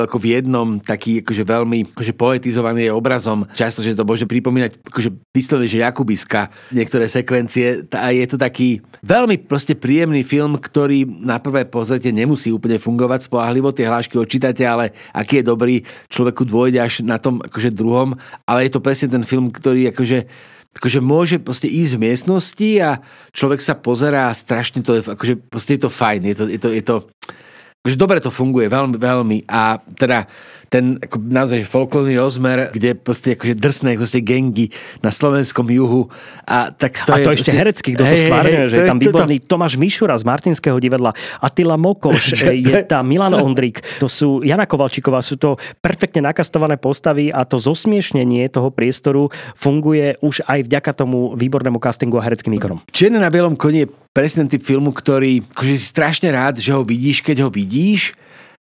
ako 0.06 0.18
v 0.20 0.26
jednom, 0.36 0.68
taký 0.84 1.24
akože 1.24 1.44
veľmi 1.48 1.96
akože 1.96 2.14
poetizovaný 2.20 2.92
je 2.92 2.92
obrazom. 2.92 3.48
Často, 3.56 3.80
že 3.80 3.96
to 3.96 4.04
môže 4.04 4.28
pripomínať 4.28 4.84
akože 4.84 5.10
vyslovene, 5.32 5.72
že 5.72 5.80
Jakubiska 5.80 6.52
niektoré 6.76 7.08
sekvencie. 7.08 7.88
A 7.96 8.12
je 8.12 8.28
to 8.28 8.36
taký 8.36 8.84
veľmi 9.00 9.48
proste 9.48 9.80
príjemný 9.80 10.28
film, 10.28 10.60
ktorý 10.60 11.08
na 11.08 11.40
prvé 11.40 11.64
pozrite 11.64 12.12
nemusí 12.12 12.52
úplne 12.52 12.76
fungovať 12.76 13.32
spolahlivo, 13.32 13.72
tie 13.72 13.88
hlášky 13.88 14.20
odčítate, 14.20 14.68
ale 14.68 14.92
aký 15.16 15.40
je 15.40 15.50
dobrý, 15.50 15.76
človeku 16.12 16.44
dôjde 16.44 16.80
až 16.84 16.94
na 17.08 17.16
tom 17.16 17.40
akože 17.40 17.72
druhom, 17.72 18.20
ale 18.44 18.68
je 18.68 18.72
to 18.76 18.84
presne 18.84 19.08
ten 19.08 19.24
film, 19.24 19.54
ktorý 19.54 19.96
akože 19.96 20.28
akože 20.72 21.00
môže 21.04 21.38
proste 21.38 21.68
ísť 21.68 22.00
v 22.00 22.04
miestnosti 22.08 22.70
a 22.80 22.90
človek 23.36 23.60
sa 23.60 23.76
pozerá 23.76 24.32
a 24.32 24.38
strašne 24.38 24.80
to 24.84 24.96
je, 24.96 25.02
akože 25.04 25.34
proste 25.52 25.76
je 25.76 25.82
to 25.84 25.92
fajn, 25.92 26.22
je 26.32 26.36
to, 26.36 26.46
je 26.48 26.60
to, 26.60 26.70
je 26.72 26.84
to 26.84 26.96
akože 27.82 27.98
dobre 27.98 28.22
to 28.22 28.30
funguje, 28.30 28.70
veľmi, 28.70 28.98
veľmi 29.02 29.38
a 29.50 29.82
teda 29.98 30.30
ten 30.72 30.96
ako 31.04 31.20
naozaj 31.20 31.68
folklórny 31.68 32.16
rozmer, 32.16 32.72
kde 32.72 32.96
proste 32.96 33.36
akože 33.36 33.60
drsné 33.60 34.00
proste 34.00 34.24
gengy 34.24 34.72
na 35.04 35.12
slovenskom 35.12 35.68
juhu. 35.68 36.08
A, 36.48 36.72
tak 36.72 37.04
to 37.04 37.12
a 37.12 37.20
je 37.20 37.28
to 37.28 37.32
ešte 37.36 37.52
proste, 37.52 37.60
herecký, 37.60 37.90
kto 37.92 38.04
to 38.08 38.16
stvárňuje, 38.16 38.66
že 38.72 38.78
je 38.80 38.88
tam 38.88 39.00
výborný 39.02 39.38
toto... 39.44 39.60
Tomáš 39.60 39.76
Mišura 39.76 40.16
z 40.16 40.24
Martinského 40.24 40.80
divadla, 40.80 41.12
Attila 41.44 41.76
Mokoš, 41.76 42.48
je 42.72 42.88
tam 42.88 43.04
Milan 43.04 43.36
Ondrik, 43.36 43.84
to 44.00 44.08
sú 44.08 44.40
Jana 44.48 44.64
Kovalčíková, 44.64 45.20
sú 45.20 45.36
to 45.36 45.60
perfektne 45.84 46.24
nakastované 46.24 46.80
postavy 46.80 47.36
a 47.36 47.44
to 47.44 47.60
zosmiešnenie 47.60 48.48
toho 48.48 48.72
priestoru 48.72 49.28
funguje 49.60 50.16
už 50.24 50.48
aj 50.48 50.72
vďaka 50.72 50.92
tomu 50.96 51.36
výbornému 51.36 51.84
castingu 51.84 52.16
a 52.16 52.24
hereckým 52.24 52.56
výkonom. 52.56 52.88
Čierne 52.96 53.20
na 53.20 53.28
bielom 53.28 53.60
koni 53.60 53.84
je 53.84 53.88
presne 54.12 54.48
typ 54.48 54.64
filmu, 54.64 54.92
ktorý 54.92 55.44
akože 55.56 55.80
si 55.80 55.88
strašne 55.88 56.32
rád, 56.32 56.60
že 56.60 56.76
ho 56.76 56.84
vidíš, 56.84 57.24
keď 57.24 57.48
ho 57.48 57.50
vidíš, 57.50 58.16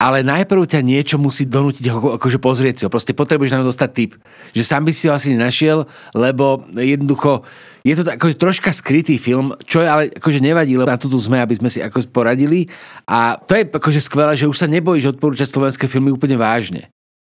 ale 0.02 0.26
najprv 0.26 0.66
ťa 0.66 0.82
niečo 0.82 1.14
musí 1.14 1.46
donútiť 1.46 1.86
ho 1.94 2.18
akože 2.18 2.42
pozrieť 2.42 2.74
si 2.74 2.82
ho. 2.82 2.90
Proste 2.90 3.14
potrebuješ 3.14 3.54
na 3.54 3.62
dostať 3.62 3.90
tip. 3.94 4.12
Že 4.50 4.62
sám 4.66 4.82
by 4.82 4.92
si 4.92 5.06
ho 5.06 5.14
asi 5.14 5.30
nenašiel, 5.30 5.86
lebo 6.10 6.66
jednoducho 6.74 7.46
je 7.86 7.94
to 7.94 8.02
akože 8.10 8.34
troška 8.34 8.74
skrytý 8.74 9.14
film, 9.22 9.54
čo 9.62 9.78
je 9.78 9.86
ale 9.86 10.02
akože 10.10 10.42
nevadí, 10.42 10.74
lebo 10.74 10.90
na 10.90 10.98
túto 10.98 11.22
sme, 11.22 11.38
aby 11.38 11.54
sme 11.54 11.70
si 11.70 11.78
ako 11.78 12.02
poradili. 12.10 12.66
A 13.06 13.38
to 13.38 13.54
je 13.54 13.62
akože 13.70 14.02
skvelé, 14.02 14.34
že 14.34 14.50
už 14.50 14.58
sa 14.58 14.66
nebojíš 14.66 15.14
odporúčať 15.14 15.54
slovenské 15.54 15.86
filmy 15.86 16.10
úplne 16.10 16.34
vážne. 16.34 16.90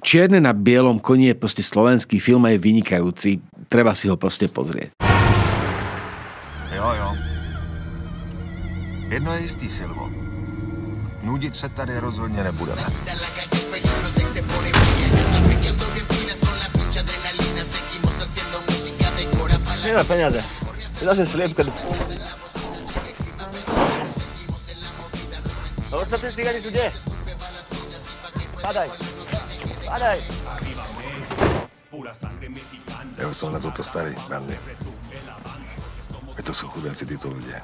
Čierne 0.03 0.39
na 0.39 0.55
bielom 0.55 1.03
koni 1.03 1.31
je 1.31 1.39
proste 1.39 1.63
slovenský 1.63 2.19
film 2.23 2.47
a 2.47 2.51
je 2.55 2.63
vynikajúci. 2.63 3.43
Treba 3.67 3.91
si 3.91 4.07
ho 4.07 4.15
proste 4.15 4.47
pozrieť. 4.47 4.95
Jo, 6.71 6.89
jo. 6.95 7.22
Jedno 9.13 9.33
je 9.33 9.39
istý, 9.45 9.69
Silvo. 9.69 10.09
Nudit 11.21 11.55
se 11.55 11.69
tady 11.69 11.99
rozhodně 11.99 12.43
nebudeme. 12.43 12.81
Peñate. 20.07 20.43
Te 20.99 21.05
das 21.05 21.17
el 21.17 21.27
slip 21.27 21.55
que... 21.55 21.63
Ostatní 25.93 26.31
cigáni 26.33 26.61
sú 26.61 26.73
kde? 26.73 26.91
Padaj. 28.61 28.89
Padaj. 29.85 30.19
Ja 33.17 33.25
už 33.29 33.37
som 33.37 33.53
na 33.53 33.61
toto 33.61 33.85
starý, 33.85 34.17
hlavne. 34.25 34.57
Veď 36.33 36.43
to 36.49 36.53
sú 36.53 36.65
chudáci 36.65 37.05
títo 37.05 37.29
ľudia. 37.29 37.61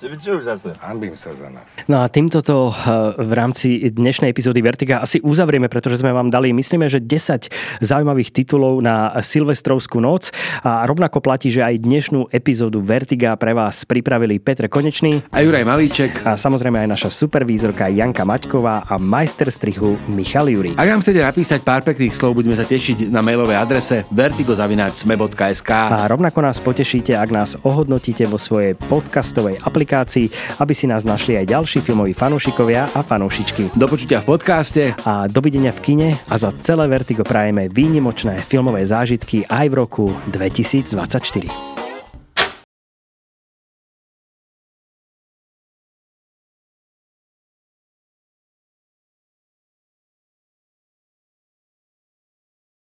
Čo 0.00 0.40
už 0.40 0.48
zase? 0.48 0.72
Hanbím 0.80 1.12
sa 1.12 1.36
za 1.36 1.52
nás. 1.52 1.76
No 1.84 2.00
a 2.00 2.08
týmto 2.08 2.40
to 2.40 2.72
eh, 2.72 3.20
v 3.20 3.32
rámci 3.36 3.84
dnešnej 3.92 4.32
epizódy 4.32 4.64
Vertiga 4.64 5.04
asi 5.04 5.20
uzavrieme, 5.20 5.68
pretože 5.68 6.00
sme 6.00 6.08
vám 6.08 6.32
dali, 6.32 6.56
myslíme, 6.56 6.88
že 6.88 7.04
10 7.04 7.52
zaujímavých 7.84 8.32
titulov 8.32 8.80
na 8.80 9.12
Silvestrovskú 9.20 10.00
noc 10.00 10.32
a 10.64 10.88
rovnako 10.88 11.20
platí, 11.20 11.52
že 11.52 11.60
aj 11.60 11.84
dnešnú 11.84 12.32
epizódu 12.32 12.80
Vertiga 12.80 13.36
pre 13.36 13.52
vás 13.52 13.84
pripravili 13.84 14.40
Petr 14.40 14.72
Konečný 14.72 15.20
a 15.28 15.44
Juraj 15.44 15.68
Malíček 15.68 16.24
a 16.24 16.32
samozrejme 16.40 16.80
aj 16.80 16.88
naša 16.96 17.10
supervízorka 17.12 17.92
Janka 17.92 18.24
Maťková 18.24 18.88
a 18.88 18.96
majster 18.96 19.52
strihu 19.52 20.00
Michal 20.08 20.48
Juri. 20.48 20.80
Ak 20.80 20.88
nám 20.88 21.04
chcete 21.04 21.20
napísať 21.20 21.60
pár 21.60 21.84
pekných 21.84 22.16
slov, 22.16 22.40
budeme 22.40 22.56
sa 22.56 22.64
tešiť 22.64 23.12
na 23.12 23.20
mailovej 23.20 23.56
adrese 23.60 24.08
vertigozavináčsme.sk 24.08 25.70
A 25.92 26.08
rovnako 26.08 26.40
nás 26.40 26.56
potešíte, 26.56 27.12
ak 27.12 27.28
nás 27.28 27.60
ohodnotíte 27.60 28.24
vo 28.24 28.40
svojej 28.40 28.72
podcastovej 28.88 29.60
aplikácii 29.60 29.89
aplikácií, 29.90 30.30
aby 30.62 30.70
si 30.70 30.86
nás 30.86 31.02
našli 31.02 31.34
aj 31.34 31.50
ďalší 31.50 31.82
filmoví 31.82 32.14
fanúšikovia 32.14 32.94
a 32.94 33.02
fanúšičky. 33.02 33.74
Do 33.74 33.90
počutia 33.90 34.22
v 34.22 34.38
podcaste 34.38 34.94
a 35.02 35.26
dovidenia 35.26 35.74
v 35.74 35.82
kine 35.82 36.08
a 36.30 36.38
za 36.38 36.54
celé 36.62 36.86
Vertigo 36.86 37.26
prajeme 37.26 37.66
výnimočné 37.66 38.38
filmové 38.46 38.86
zážitky 38.86 39.42
aj 39.50 39.66
v 39.66 39.74
roku 39.74 40.04
2024. 40.30 41.79